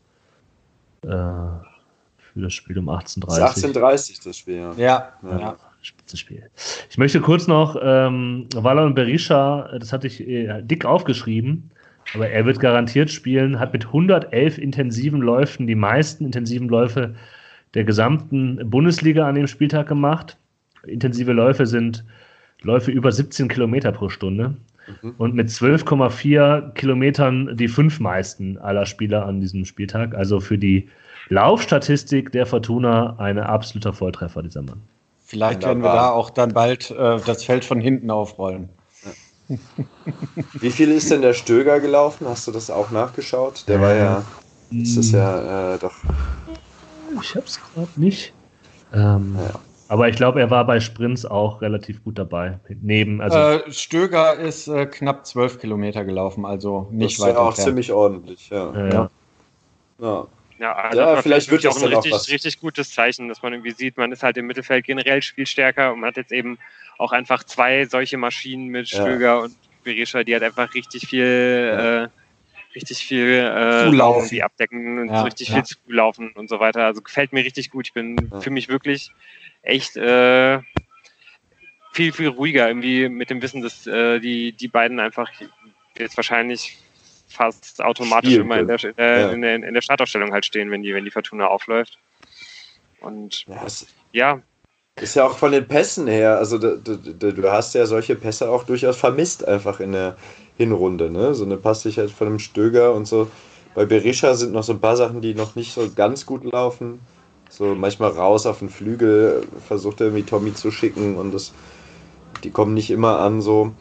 Äh, 1.04 1.08
für 1.08 2.42
das 2.42 2.54
Spiel 2.54 2.78
um 2.78 2.90
18.30 2.90 3.24
Uhr. 3.24 3.30
18.30 3.30 4.24
das 4.24 4.38
Spiel, 4.38 4.56
ja. 4.56 4.74
Ja, 4.74 5.14
ja. 5.24 5.40
ja. 5.40 5.58
Spitzenspiel. 5.86 6.50
Ich 6.90 6.98
möchte 6.98 7.22
kurz 7.22 7.48
noch 7.48 7.78
ähm, 7.82 8.48
Wallon 8.56 8.96
Berisha, 8.96 9.70
das 9.78 9.94
hatte 9.94 10.08
ich 10.08 10.28
äh, 10.28 10.62
dick 10.62 10.86
aufgeschrieben, 10.86 11.70
aber 12.14 12.30
er 12.30 12.46
wird 12.46 12.60
garantiert 12.60 13.12
spielen, 13.12 13.60
hat 13.60 13.74
mit 13.74 13.86
111 13.86 14.58
intensiven 14.58 15.22
Läufen 15.22 15.68
die 15.68 15.76
meisten 15.76 16.26
intensiven 16.26 16.70
Läufe 16.70 17.16
der 17.74 17.84
gesamten 17.84 18.70
Bundesliga 18.70 19.28
an 19.28 19.36
dem 19.36 19.48
Spieltag 19.48 19.88
gemacht. 19.88 20.38
Intensive 20.86 21.34
Läufe 21.34 21.66
sind 21.66 22.04
Läufe 22.62 22.92
über 22.92 23.12
17 23.12 23.48
Kilometer 23.48 23.92
pro 23.92 24.10
Stunde 24.10 24.56
mhm. 25.02 25.14
und 25.18 25.36
mit 25.36 25.50
12,4 25.50 26.74
Kilometern 26.74 27.56
die 27.58 27.68
fünf 27.68 28.00
meisten 28.00 28.58
aller 28.58 28.86
Spieler 28.86 29.26
an 29.26 29.42
diesem 29.42 29.66
Spieltag. 29.66 30.16
Also 30.16 30.40
für 30.40 30.58
die 30.58 30.90
Laufstatistik 31.30 32.32
der 32.32 32.46
Fortuna 32.46 33.18
ein 33.18 33.40
absoluter 33.40 33.94
Volltreffer, 33.94 34.44
dieser 34.44 34.62
Mann. 34.62 34.82
Vielleicht 35.26 35.64
werden 35.64 35.82
wir 35.82 35.92
da 35.92 36.12
auch 36.12 36.30
dann 36.30 36.54
bald 36.54 36.92
äh, 36.92 37.20
das 37.26 37.44
Feld 37.44 37.66
von 37.66 37.82
hinten 37.82 38.12
aufrollen. 38.12 38.70
Wie 40.54 40.72
viel 40.72 40.92
ist 40.92 41.12
denn 41.12 41.22
der 41.22 41.34
Stöger 41.34 41.80
gelaufen? 41.80 42.28
Hast 42.28 42.48
du 42.48 42.52
das 42.52 42.70
auch 42.70 42.92
nachgeschaut? 42.92 43.66
Der 43.68 43.82
war 43.82 43.94
ja. 43.94 44.24
Das 44.72 44.98
ist 44.98 45.12
ja 45.12 45.74
äh, 45.74 45.80
doch. 45.80 45.94
Ich 47.22 47.36
hab's 47.36 47.60
gerade 47.74 47.90
nicht. 47.96 48.34
Ähm, 48.94 49.38
ja. 49.38 49.60
Aber 49.88 50.10
ich 50.10 50.16
glaube, 50.16 50.40
er 50.40 50.50
war 50.50 50.66
bei 50.66 50.80
Sprints 50.80 51.26
auch 51.26 51.62
relativ 51.62 52.04
gut 52.04 52.18
dabei. 52.18 52.60
Neben, 52.82 53.22
also 53.22 53.38
äh, 53.38 53.72
Stöger 53.72 54.34
ist 54.36 54.68
äh, 54.68 54.88
knapp 54.88 55.26
zwölf 55.28 55.60
Kilometer 55.60 56.04
gelaufen, 56.04 56.46
also 56.46 56.88
nicht 56.92 57.20
weit. 57.20 57.28
Das 57.28 57.34
ist 57.34 57.36
ja 57.36 57.42
auch 57.42 57.54
ziemlich 57.54 57.92
ordentlich, 57.92 58.50
ja. 58.50 58.90
ja. 58.90 59.10
ja. 60.00 60.28
Ja, 60.58 60.74
also 60.74 61.00
ja 61.00 61.22
vielleicht 61.22 61.52
wird 61.52 61.66
das 61.66 61.76
auch 61.76 61.84
ein 61.84 61.94
richtig, 61.94 62.14
auch 62.14 62.28
richtig 62.28 62.60
gutes 62.60 62.92
Zeichen, 62.92 63.28
dass 63.28 63.42
man 63.42 63.54
irgendwie 63.54 63.72
sieht, 63.72 63.98
man 63.98 64.12
ist 64.12 64.24
halt 64.24 64.38
im 64.38 64.48
Mittelfeld 64.48 64.86
generell 64.86 65.22
spielstärker 65.22 65.92
und 65.94 66.00
man 66.00 66.10
hat 66.10 66.18
jetzt 66.18 66.32
eben 66.32 66.58
auch 66.98 67.12
einfach 67.12 67.44
zwei 67.44 67.86
solche 67.86 68.18
Maschinen 68.18 68.68
mit 68.68 68.88
Stöger 68.88 69.20
ja. 69.20 69.38
und 69.38 69.56
Berisha, 69.84 70.24
die 70.24 70.34
halt 70.34 70.44
einfach 70.44 70.74
richtig 70.74 71.08
viel, 71.08 71.72
ja. 71.74 72.04
äh, 72.04 72.08
richtig 72.74 73.00
viel 73.00 73.28
äh, 73.28 73.86
zulaufen. 73.86 74.30
die 74.30 74.44
abdecken 74.44 75.00
und 75.00 75.10
richtig 75.10 75.52
viel 75.52 75.64
zulaufen 75.64 76.32
und 76.32 76.50
so 76.50 76.60
weiter. 76.60 76.86
Also 76.86 77.02
gefällt 77.02 77.34
mir 77.34 77.44
richtig 77.44 77.70
gut. 77.70 77.88
Ich 77.88 77.94
bin 77.94 78.32
für 78.40 78.50
mich 78.50 78.70
wirklich 78.70 79.12
echt 79.62 79.98
äh, 79.98 80.60
viel, 81.94 82.14
viel 82.14 82.28
ruhiger 82.28 82.68
irgendwie 82.68 83.10
mit 83.10 83.30
dem 83.30 83.42
Wissen, 83.42 83.62
dass 83.62 83.88
äh, 83.88 84.20
die, 84.20 84.52
die 84.54 84.68
beiden 84.68 85.00
einfach 85.00 85.30
jetzt 85.98 86.18
wahrscheinlich 86.18 86.78
fast 87.36 87.82
automatisch 87.84 88.32
Spiel 88.32 88.42
immer 88.42 88.60
in 88.60 88.68
der, 88.68 88.84
äh, 88.98 89.22
ja. 89.22 89.32
in, 89.32 89.42
der, 89.42 89.56
in 89.56 89.74
der 89.74 89.82
Startaufstellung 89.82 90.32
halt 90.32 90.46
stehen, 90.46 90.72
wenn 90.72 90.82
die, 90.82 90.94
wenn 90.94 91.06
die 91.06 91.12
Fortuna 91.12 91.48
aufläuft. 91.48 91.98
Und 93.02 93.46
ja, 93.48 93.66
ja. 94.12 94.42
Ist 95.00 95.16
ja 95.16 95.26
auch 95.26 95.38
von 95.38 95.52
den 95.52 95.68
Pässen 95.68 96.08
her, 96.08 96.38
also 96.38 96.58
du, 96.58 96.78
du, 96.78 97.34
du, 97.34 97.52
hast 97.52 97.76
ja 97.76 97.86
solche 97.86 98.16
Pässe 98.16 98.50
auch 98.50 98.64
durchaus 98.64 98.96
vermisst 98.96 99.46
einfach 99.46 99.82
in 99.82 99.92
der 99.92 100.16
Hinrunde, 100.58 101.12
ne? 101.12 101.36
So 101.36 101.44
eine 101.44 101.58
Pass 101.58 101.84
halt 101.84 102.12
von 102.12 102.28
einem 102.28 102.40
Stöger 102.40 102.94
und 102.94 103.06
so. 103.06 103.30
Bei 103.74 103.86
Berisha 103.86 104.36
sind 104.36 104.54
noch 104.54 104.64
so 104.64 104.72
ein 104.72 104.80
paar 104.80 104.96
Sachen, 104.96 105.20
die 105.22 105.36
noch 105.36 105.56
nicht 105.56 105.74
so 105.74 105.90
ganz 105.94 106.26
gut 106.26 106.46
laufen. 106.46 107.02
So 107.50 107.76
manchmal 107.76 108.12
raus 108.12 108.46
auf 108.46 108.60
den 108.60 108.70
Flügel, 108.70 109.46
versucht 109.68 110.00
er 110.00 110.08
irgendwie 110.08 110.24
Tommy 110.24 110.54
zu 110.54 110.72
schicken 110.72 111.18
und 111.18 111.34
das, 111.34 111.54
die 112.44 112.52
kommen 112.52 112.74
nicht 112.74 112.90
immer 112.90 113.20
an 113.20 113.42
so. 113.42 113.74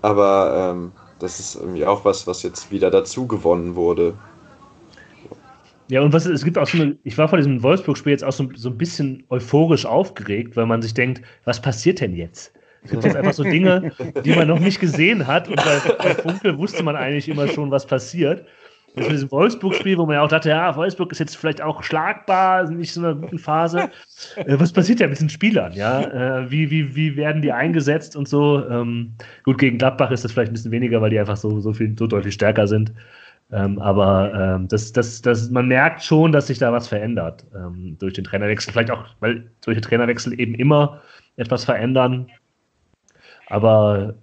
Aber 0.00 0.72
ähm, 0.72 0.92
das 1.20 1.38
ist 1.38 1.54
irgendwie 1.54 1.84
auch 1.84 2.04
was, 2.04 2.26
was 2.26 2.42
jetzt 2.42 2.70
wieder 2.70 2.90
dazu 2.90 3.26
gewonnen 3.26 3.76
wurde. 3.76 4.14
Ja, 5.88 6.02
und 6.02 6.12
was 6.12 6.24
es 6.24 6.44
gibt 6.44 6.56
auch 6.56 6.68
so 6.68 6.80
eine, 6.80 6.96
ich 7.02 7.18
war 7.18 7.28
vor 7.28 7.38
diesem 7.38 7.62
Wolfsburg-Spiel 7.62 8.12
jetzt 8.12 8.24
auch 8.24 8.32
so, 8.32 8.48
so 8.54 8.70
ein 8.70 8.78
bisschen 8.78 9.24
euphorisch 9.28 9.86
aufgeregt, 9.86 10.56
weil 10.56 10.66
man 10.66 10.82
sich 10.82 10.94
denkt, 10.94 11.22
was 11.44 11.60
passiert 11.60 12.00
denn 12.00 12.14
jetzt? 12.14 12.52
Es 12.82 12.92
gibt 12.92 13.04
jetzt 13.04 13.16
einfach 13.16 13.34
so 13.34 13.42
Dinge, 13.42 13.92
die 14.24 14.34
man 14.34 14.48
noch 14.48 14.58
nicht 14.58 14.80
gesehen 14.80 15.26
hat 15.26 15.48
und 15.48 15.56
bei, 15.56 15.80
bei 15.98 16.14
Funkel 16.14 16.56
wusste 16.56 16.82
man 16.82 16.96
eigentlich 16.96 17.28
immer 17.28 17.46
schon, 17.48 17.70
was 17.70 17.86
passiert. 17.86 18.46
Das 18.94 19.04
mit 19.04 19.12
diesem 19.12 19.30
Wolfsburg-Spiel, 19.30 19.98
wo 19.98 20.06
man 20.06 20.16
ja 20.16 20.22
auch 20.22 20.28
dachte, 20.28 20.48
ja, 20.48 20.74
Wolfsburg 20.74 21.12
ist 21.12 21.20
jetzt 21.20 21.36
vielleicht 21.36 21.62
auch 21.62 21.82
schlagbar, 21.82 22.68
nicht 22.70 22.92
so 22.92 23.00
in 23.00 23.06
einer 23.06 23.14
guten 23.14 23.38
Phase. 23.38 23.90
Äh, 24.36 24.58
was 24.58 24.72
passiert 24.72 25.00
ja 25.00 25.06
mit 25.06 25.20
den 25.20 25.28
Spielern? 25.28 25.72
Ja? 25.72 26.02
Äh, 26.40 26.50
wie, 26.50 26.70
wie, 26.70 26.96
wie 26.96 27.16
werden 27.16 27.40
die 27.40 27.52
eingesetzt 27.52 28.16
und 28.16 28.28
so? 28.28 28.68
Ähm, 28.68 29.14
gut, 29.44 29.58
gegen 29.58 29.78
Gladbach 29.78 30.10
ist 30.10 30.24
das 30.24 30.32
vielleicht 30.32 30.50
ein 30.50 30.54
bisschen 30.54 30.72
weniger, 30.72 31.00
weil 31.00 31.10
die 31.10 31.20
einfach 31.20 31.36
so, 31.36 31.60
so 31.60 31.72
viel, 31.72 31.94
so 31.96 32.06
deutlich 32.06 32.34
stärker 32.34 32.66
sind. 32.66 32.92
Ähm, 33.52 33.78
aber 33.78 34.32
ähm, 34.34 34.68
das, 34.68 34.92
das, 34.92 35.22
das, 35.22 35.50
man 35.50 35.68
merkt 35.68 36.02
schon, 36.02 36.32
dass 36.32 36.48
sich 36.48 36.58
da 36.58 36.72
was 36.72 36.88
verändert 36.88 37.44
durch 37.98 38.14
den 38.14 38.24
Trainerwechsel. 38.24 38.72
Vielleicht 38.72 38.90
auch, 38.90 39.04
weil 39.20 39.50
solche 39.64 39.80
Trainerwechsel 39.80 40.38
eben 40.38 40.54
immer 40.54 41.00
etwas 41.36 41.64
verändern. 41.64 42.26
Aber 43.48 44.14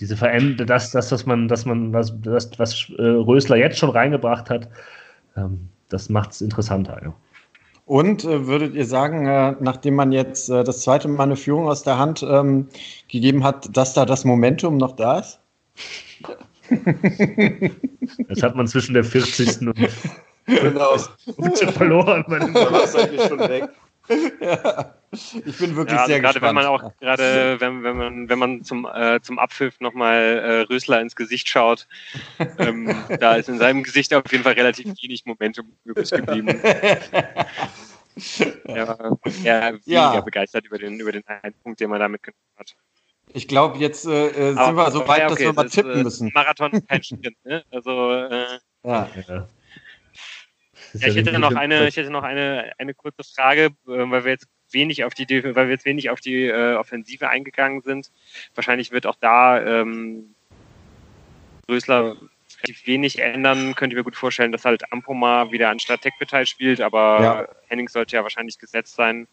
diese 0.00 0.16
Veränderung, 0.16 0.66
das, 0.66 0.90
das, 0.90 1.10
dass 1.10 1.26
man, 1.26 1.46
dass 1.46 1.66
man, 1.66 1.92
was, 1.92 2.12
das, 2.22 2.50
was 2.58 2.90
äh, 2.98 3.02
Rösler 3.02 3.56
jetzt 3.56 3.78
schon 3.78 3.90
reingebracht 3.90 4.50
hat, 4.50 4.68
ähm, 5.36 5.68
das 5.88 6.08
macht 6.08 6.32
es 6.32 6.40
interessanter. 6.40 7.00
Ja. 7.02 7.14
Und 7.84 8.24
äh, 8.24 8.46
würdet 8.46 8.74
ihr 8.74 8.86
sagen, 8.86 9.26
äh, 9.26 9.56
nachdem 9.60 9.96
man 9.96 10.12
jetzt 10.12 10.48
äh, 10.48 10.64
das 10.64 10.82
zweite 10.82 11.08
Mal 11.08 11.24
eine 11.24 11.36
Führung 11.36 11.68
aus 11.68 11.82
der 11.82 11.98
Hand 11.98 12.22
ähm, 12.22 12.68
gegeben 13.08 13.44
hat, 13.44 13.76
dass 13.76 13.94
da 13.94 14.06
das 14.06 14.24
Momentum 14.24 14.76
noch 14.76 14.96
da 14.96 15.18
ist? 15.18 15.40
Das 18.28 18.42
hat 18.42 18.54
man 18.56 18.66
zwischen 18.66 18.94
der 18.94 19.04
40. 19.04 19.66
und, 19.66 19.74
genau. 20.46 20.96
verloren. 21.72 22.24
Man 22.28 22.54
war 22.54 22.94
eigentlich 22.94 23.22
schon 23.22 23.40
weg. 23.40 23.68
Ja. 24.40 24.94
Ich 25.12 25.58
bin 25.58 25.74
wirklich 25.74 25.96
ja, 25.96 26.02
also 26.02 26.12
sehr 26.12 26.20
gerade 26.20 26.34
gespannt. 26.34 26.42
wenn 26.42 26.54
man 26.54 26.66
auch 26.66 26.92
gerade 27.00 27.56
wenn, 27.60 27.82
wenn 27.82 27.96
man 27.96 28.28
wenn 28.28 28.38
man 28.38 28.62
zum 28.62 28.86
äh, 28.86 29.20
zum 29.20 29.40
Abpfiff 29.40 29.80
nochmal 29.80 30.14
äh, 30.16 30.60
Rösler 30.72 31.00
ins 31.00 31.16
Gesicht 31.16 31.48
schaut, 31.48 31.88
ähm, 32.58 32.94
da 33.18 33.34
ist 33.34 33.48
in 33.48 33.58
seinem 33.58 33.82
Gesicht 33.82 34.14
auf 34.14 34.30
jeden 34.30 34.44
Fall 34.44 34.52
relativ 34.52 34.86
wenig 35.02 35.26
Momentum 35.26 35.72
übrig 35.82 36.08
geblieben. 36.12 36.60
ja, 38.68 38.96
er 39.42 39.72
weniger 39.72 39.84
ja. 39.84 40.20
begeistert 40.20 40.66
über 40.66 40.78
den 40.78 41.00
über 41.00 41.10
den 41.10 41.26
einen 41.26 41.54
Punkt, 41.54 41.80
den 41.80 41.90
man 41.90 41.98
da 41.98 42.06
mitgenommen 42.06 42.38
hat. 42.56 42.76
Ich 43.32 43.48
glaube, 43.48 43.78
jetzt 43.78 44.06
äh, 44.06 44.28
äh 44.28 44.54
sind 44.54 44.76
wir 44.76 44.90
so 44.92 45.08
weit, 45.08 45.18
ja, 45.18 45.30
okay, 45.30 45.30
dass 45.30 45.40
wir 45.40 45.52
mal 45.52 45.68
tippen 45.68 45.90
ist, 45.90 45.98
äh, 45.98 46.04
müssen. 46.04 46.30
Marathon 46.34 46.86
kein 46.86 47.02
Sprint, 47.02 47.36
ne? 47.44 47.64
Also 47.72 48.12
äh, 48.12 48.58
ja. 48.84 49.08
Ja. 50.94 51.08
Ich 51.08 51.16
hätte 51.16 51.38
noch 51.38 51.54
eine, 51.54 51.88
ich 51.88 51.96
hätte 51.96 52.10
noch 52.10 52.22
eine, 52.22 52.72
eine 52.78 52.94
kurze 52.94 53.24
Frage, 53.24 53.66
äh, 53.66 53.70
weil 53.86 54.24
wir 54.24 54.32
jetzt 54.32 54.48
wenig 54.70 55.04
auf 55.04 55.14
die, 55.14 55.26
weil 55.28 55.66
wir 55.66 55.72
jetzt 55.72 55.84
wenig 55.84 56.10
auf 56.10 56.20
die 56.20 56.46
äh, 56.46 56.74
Offensive 56.74 57.28
eingegangen 57.28 57.82
sind. 57.82 58.10
Wahrscheinlich 58.54 58.92
wird 58.92 59.06
auch 59.06 59.16
da 59.20 59.60
ähm, 59.60 60.34
Rösler 61.68 62.16
relativ 62.58 62.86
wenig 62.86 63.18
ändern. 63.18 63.74
Könnte 63.74 63.94
ich 63.94 63.98
mir 63.98 64.04
gut 64.04 64.16
vorstellen, 64.16 64.52
dass 64.52 64.64
halt 64.64 64.92
Ampomar 64.92 65.52
wieder 65.52 65.70
anstatt 65.70 66.02
Tekpetai 66.02 66.44
spielt, 66.44 66.80
aber 66.80 67.22
Ja. 67.22 67.48
Henning 67.68 67.88
sollte 67.88 68.16
ja 68.16 68.22
wahrscheinlich 68.22 68.58
gesetzt 68.58 68.94
sein. 68.94 69.26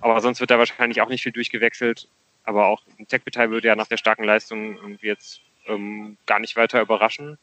Aber 0.00 0.20
sonst 0.20 0.40
wird 0.40 0.50
da 0.50 0.58
wahrscheinlich 0.58 1.00
auch 1.00 1.08
nicht 1.08 1.22
viel 1.22 1.32
durchgewechselt. 1.32 2.08
Aber 2.44 2.66
auch 2.66 2.82
ein 2.98 3.08
Tekpetai 3.08 3.48
würde 3.50 3.68
ja 3.68 3.76
nach 3.76 3.86
der 3.86 3.96
starken 3.96 4.24
Leistung 4.24 4.76
irgendwie 4.76 5.06
jetzt 5.06 5.40
ähm, 5.66 6.18
gar 6.26 6.40
nicht 6.40 6.56
weiter 6.56 6.80
überraschen. 6.80 7.38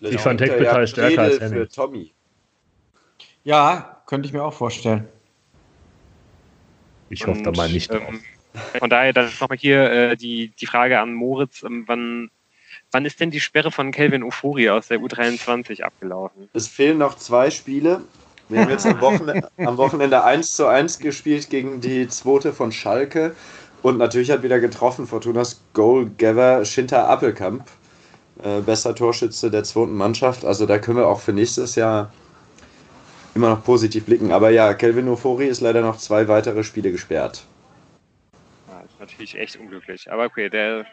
Ich 0.00 0.20
fand 0.20 0.40
hinterher 0.40 0.86
stärker 0.86 1.22
als 1.22 1.40
Henning. 1.40 1.60
für 1.60 1.68
Tommy. 1.68 2.12
Ja, 3.44 4.02
könnte 4.06 4.26
ich 4.26 4.32
mir 4.32 4.42
auch 4.42 4.54
vorstellen. 4.54 5.06
Ich 7.10 7.26
hoffe 7.26 7.42
da 7.42 7.52
mal 7.52 7.70
nicht 7.70 7.90
drauf. 7.90 8.02
ähm, 8.08 8.22
von 8.78 8.90
daher 8.90 9.12
dann 9.12 9.30
nochmal 9.40 9.58
hier 9.58 9.90
äh, 9.90 10.16
die, 10.16 10.48
die 10.48 10.66
Frage 10.66 10.98
an 10.98 11.12
Moritz, 11.12 11.62
ähm, 11.62 11.84
wann, 11.86 12.30
wann 12.90 13.04
ist 13.04 13.20
denn 13.20 13.30
die 13.30 13.40
Sperre 13.40 13.70
von 13.70 13.92
Kelvin 13.92 14.22
Ofori 14.22 14.70
aus 14.70 14.88
der 14.88 14.98
U23 14.98 15.82
abgelaufen? 15.82 16.48
Es 16.54 16.66
fehlen 16.66 16.98
noch 16.98 17.16
zwei 17.16 17.50
Spiele. 17.50 18.00
Wir 18.48 18.60
haben 18.60 18.70
jetzt 18.70 18.86
am 18.86 19.00
Wochenende, 19.00 19.48
am 19.58 19.76
Wochenende 19.76 20.24
1 20.24 20.56
zu 20.56 20.66
1 20.66 20.98
gespielt 20.98 21.50
gegen 21.50 21.80
die 21.80 22.08
zweite 22.08 22.52
von 22.52 22.72
Schalke. 22.72 23.34
Und 23.82 23.98
natürlich 23.98 24.30
hat 24.30 24.42
wieder 24.42 24.60
getroffen 24.60 25.06
Fortunas 25.06 25.62
Goalgever 25.74 26.64
Schinter 26.64 27.08
Appelkamp. 27.08 27.66
Äh, 28.42 28.60
bester 28.62 28.94
Torschütze 28.94 29.50
der 29.50 29.64
zweiten 29.64 29.94
Mannschaft. 29.94 30.44
Also 30.44 30.66
da 30.66 30.78
können 30.78 30.98
wir 30.98 31.06
auch 31.06 31.20
für 31.20 31.32
nächstes 31.32 31.74
Jahr 31.74 32.12
immer 33.34 33.50
noch 33.50 33.64
positiv 33.64 34.04
blicken. 34.04 34.32
Aber 34.32 34.50
ja, 34.50 34.74
Kelvin 34.74 35.08
Ofori 35.08 35.46
ist 35.46 35.60
leider 35.60 35.80
noch 35.80 35.98
zwei 35.98 36.28
weitere 36.28 36.64
Spiele 36.64 36.92
gesperrt. 36.92 37.44
Ja, 38.68 38.80
ist 38.80 39.00
natürlich 39.00 39.36
echt 39.36 39.56
unglücklich. 39.56 40.10
Aber 40.10 40.24
okay, 40.24 40.48
der, 40.48 40.86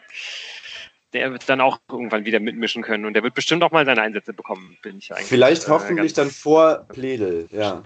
der 1.12 1.32
wird 1.32 1.48
dann 1.48 1.60
auch 1.60 1.78
irgendwann 1.90 2.24
wieder 2.24 2.40
mitmischen 2.40 2.82
können 2.82 3.04
und 3.04 3.14
der 3.14 3.22
wird 3.22 3.34
bestimmt 3.34 3.62
auch 3.62 3.70
mal 3.70 3.84
seine 3.84 4.02
Einsätze 4.02 4.32
bekommen, 4.32 4.76
bin 4.82 4.98
ich 4.98 5.12
eigentlich. 5.12 5.28
Vielleicht 5.28 5.66
äh, 5.66 5.70
hoffentlich 5.70 6.12
dann 6.14 6.30
vor 6.30 6.86
Pledel, 6.88 7.48
ja. 7.50 7.82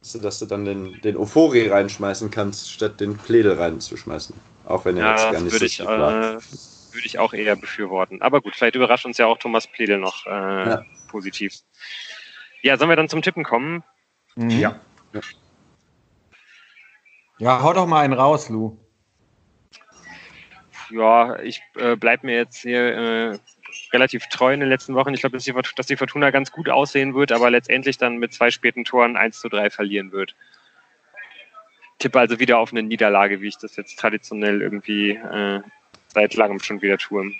Dass 0.00 0.12
du, 0.12 0.18
dass 0.18 0.38
du 0.38 0.46
dann 0.46 0.64
den, 0.64 1.00
den 1.00 1.16
Ofori 1.16 1.66
reinschmeißen 1.68 2.30
kannst, 2.30 2.70
statt 2.70 3.00
den 3.00 3.16
Pledel 3.16 3.52
reinzuschmeißen. 3.54 4.34
Auch 4.66 4.84
wenn 4.84 4.96
er 4.96 5.04
Ja, 5.04 5.10
jetzt 5.12 5.22
gar 5.22 5.32
das 5.32 5.60
nicht 5.60 5.76
so 5.76 5.84
ich, 5.84 5.88
war. 5.88 6.34
äh, 6.34 6.40
würde 6.94 7.06
ich 7.06 7.18
auch 7.18 7.32
eher 7.32 7.56
befürworten. 7.56 8.22
Aber 8.22 8.40
gut, 8.40 8.54
vielleicht 8.54 8.76
überrascht 8.76 9.06
uns 9.06 9.18
ja 9.18 9.26
auch 9.26 9.38
Thomas 9.38 9.66
Pledel 9.66 9.98
noch 9.98 10.26
äh, 10.26 10.30
Ja. 10.68 10.82
positiv. 11.08 11.54
Ja, 12.64 12.78
sollen 12.78 12.88
wir 12.88 12.96
dann 12.96 13.10
zum 13.10 13.20
Tippen 13.20 13.44
kommen? 13.44 13.84
Mhm. 14.36 14.48
Ja. 14.48 14.80
Ja, 17.38 17.62
hau 17.62 17.74
doch 17.74 17.86
mal 17.86 18.02
einen 18.02 18.14
raus, 18.14 18.48
Lou. 18.48 18.78
Ja, 20.88 21.38
ich 21.40 21.60
äh, 21.76 21.94
bleibe 21.94 22.24
mir 22.26 22.36
jetzt 22.36 22.62
hier 22.62 22.80
äh, 22.80 23.38
relativ 23.92 24.28
treu 24.28 24.54
in 24.54 24.60
den 24.60 24.70
letzten 24.70 24.94
Wochen. 24.94 25.12
Ich 25.12 25.20
glaube, 25.20 25.36
dass, 25.36 25.74
dass 25.76 25.86
die 25.86 25.96
Fortuna 25.96 26.30
ganz 26.30 26.52
gut 26.52 26.70
aussehen 26.70 27.14
wird, 27.14 27.32
aber 27.32 27.50
letztendlich 27.50 27.98
dann 27.98 28.16
mit 28.16 28.32
zwei 28.32 28.50
späten 28.50 28.84
Toren 28.84 29.18
1 29.18 29.40
zu 29.40 29.50
3 29.50 29.68
verlieren 29.68 30.10
wird. 30.12 30.34
Tippe 31.98 32.18
also 32.18 32.38
wieder 32.40 32.58
auf 32.58 32.72
eine 32.72 32.82
Niederlage, 32.82 33.42
wie 33.42 33.48
ich 33.48 33.58
das 33.58 33.76
jetzt 33.76 33.98
traditionell 33.98 34.62
irgendwie 34.62 35.10
äh, 35.10 35.60
seit 36.08 36.34
langem 36.34 36.60
schon 36.60 36.80
wieder 36.80 36.96
tue. 36.96 37.30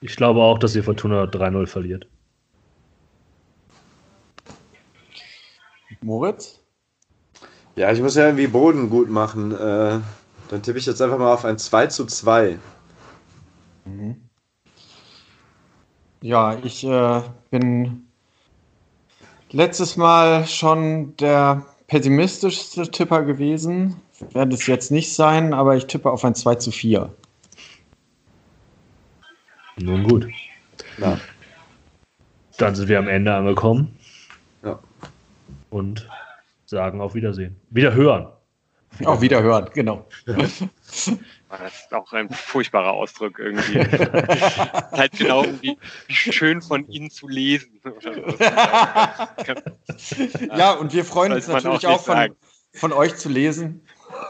Ich 0.00 0.16
glaube 0.16 0.40
auch, 0.40 0.58
dass 0.58 0.72
die 0.72 0.82
Fortuna 0.82 1.22
3-0 1.24 1.68
verliert. 1.68 2.08
Moritz? 6.00 6.60
Ja, 7.76 7.92
ich 7.92 8.00
muss 8.00 8.16
ja 8.16 8.26
irgendwie 8.26 8.46
Boden 8.46 8.90
gut 8.90 9.08
machen. 9.08 9.52
Äh, 9.52 10.00
dann 10.48 10.62
tippe 10.62 10.78
ich 10.78 10.86
jetzt 10.86 11.00
einfach 11.00 11.18
mal 11.18 11.32
auf 11.32 11.44
ein 11.44 11.58
2 11.58 11.86
zu 11.88 12.06
2. 12.06 12.58
Mhm. 13.84 14.16
Ja, 16.20 16.58
ich 16.64 16.84
äh, 16.84 17.22
bin 17.50 18.08
letztes 19.50 19.96
Mal 19.96 20.46
schon 20.46 21.16
der 21.16 21.64
pessimistischste 21.86 22.90
Tipper 22.90 23.22
gewesen. 23.22 23.96
Werde 24.32 24.54
es 24.54 24.66
jetzt 24.66 24.90
nicht 24.90 25.14
sein, 25.14 25.54
aber 25.54 25.76
ich 25.76 25.86
tippe 25.86 26.10
auf 26.10 26.24
ein 26.24 26.34
2 26.34 26.56
zu 26.56 26.72
4. 26.72 27.12
Nun 29.80 30.02
gut. 30.02 30.26
Ja. 30.98 31.20
Dann 32.56 32.74
sind 32.74 32.88
wir 32.88 32.98
am 32.98 33.06
Ende 33.06 33.32
angekommen. 33.32 33.97
Ja. 35.70 35.78
Und 35.78 36.08
sagen 36.66 37.00
auf 37.00 37.14
Wiedersehen. 37.14 37.56
Wieder 37.70 37.94
hören. 37.94 38.28
Auch 39.04 39.20
wieder 39.20 39.42
hören, 39.42 39.68
genau. 39.74 40.08
Ah, 40.26 40.34
Das 41.50 41.80
ist 41.80 41.94
auch 41.94 42.12
ein 42.12 42.28
furchtbarer 42.28 42.92
Ausdruck 42.92 43.38
irgendwie. 43.38 43.78
halt 44.92 45.12
genau 45.12 45.46
wie, 45.62 45.78
schön 46.08 46.60
von 46.60 46.86
Ihnen 46.88 47.10
zu 47.10 47.28
lesen. 47.28 47.80
Ja, 50.54 50.72
und 50.72 50.92
wir 50.92 51.04
freuen 51.04 51.32
uns 51.32 51.48
natürlich 51.48 51.86
auch 51.86 51.98
auch, 51.98 52.04
von, 52.04 52.36
von 52.74 52.92
euch 52.92 53.16
zu 53.16 53.28
lesen. 53.28 53.80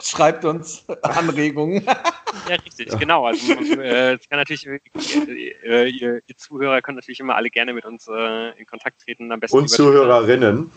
Schreibt 0.00 0.44
uns 0.44 0.84
Anregungen. 1.02 1.84
Ja, 1.84 2.56
richtig, 2.64 2.96
genau. 2.98 3.26
Also 3.26 3.52
äh, 3.52 4.14
es 4.14 4.28
kann 4.28 4.38
natürlich, 4.38 4.66
äh, 4.66 5.88
ihr, 5.88 6.20
ihr 6.24 6.36
Zuhörer 6.36 6.82
könnt 6.82 6.96
natürlich 6.96 7.20
immer 7.20 7.36
alle 7.36 7.50
gerne 7.50 7.72
mit 7.72 7.84
uns 7.84 8.06
äh, 8.08 8.58
in 8.58 8.66
Kontakt 8.66 9.00
treten. 9.02 9.32
Am 9.32 9.40
besten 9.40 9.56
Und 9.56 9.68
Zuhörerinnen. 9.68 10.70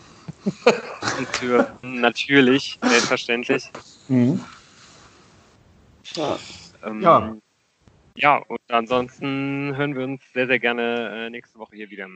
Und 0.44 1.36
Zuhörer. 1.36 1.78
Natürlich, 1.82 2.78
selbstverständlich. 2.82 3.64
Mhm. 4.08 4.40
Ja. 6.16 6.38
Ähm, 6.84 7.00
Ja. 7.00 7.36
Ja, 8.14 8.36
und 8.48 8.60
ansonsten 8.68 9.74
hören 9.74 9.96
wir 9.96 10.04
uns 10.04 10.20
sehr, 10.34 10.46
sehr 10.46 10.58
gerne 10.58 11.26
äh, 11.26 11.30
nächste 11.30 11.58
Woche 11.58 11.76
hier 11.76 11.88
wieder. 11.88 12.08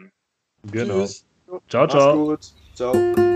Genau. 0.70 1.00
Tschüss. 1.00 1.24
Ciao, 1.68 1.86
Mach's 1.86 1.90
ciao. 1.92 2.26
gut. 2.26 2.52
Ciao. 2.74 3.34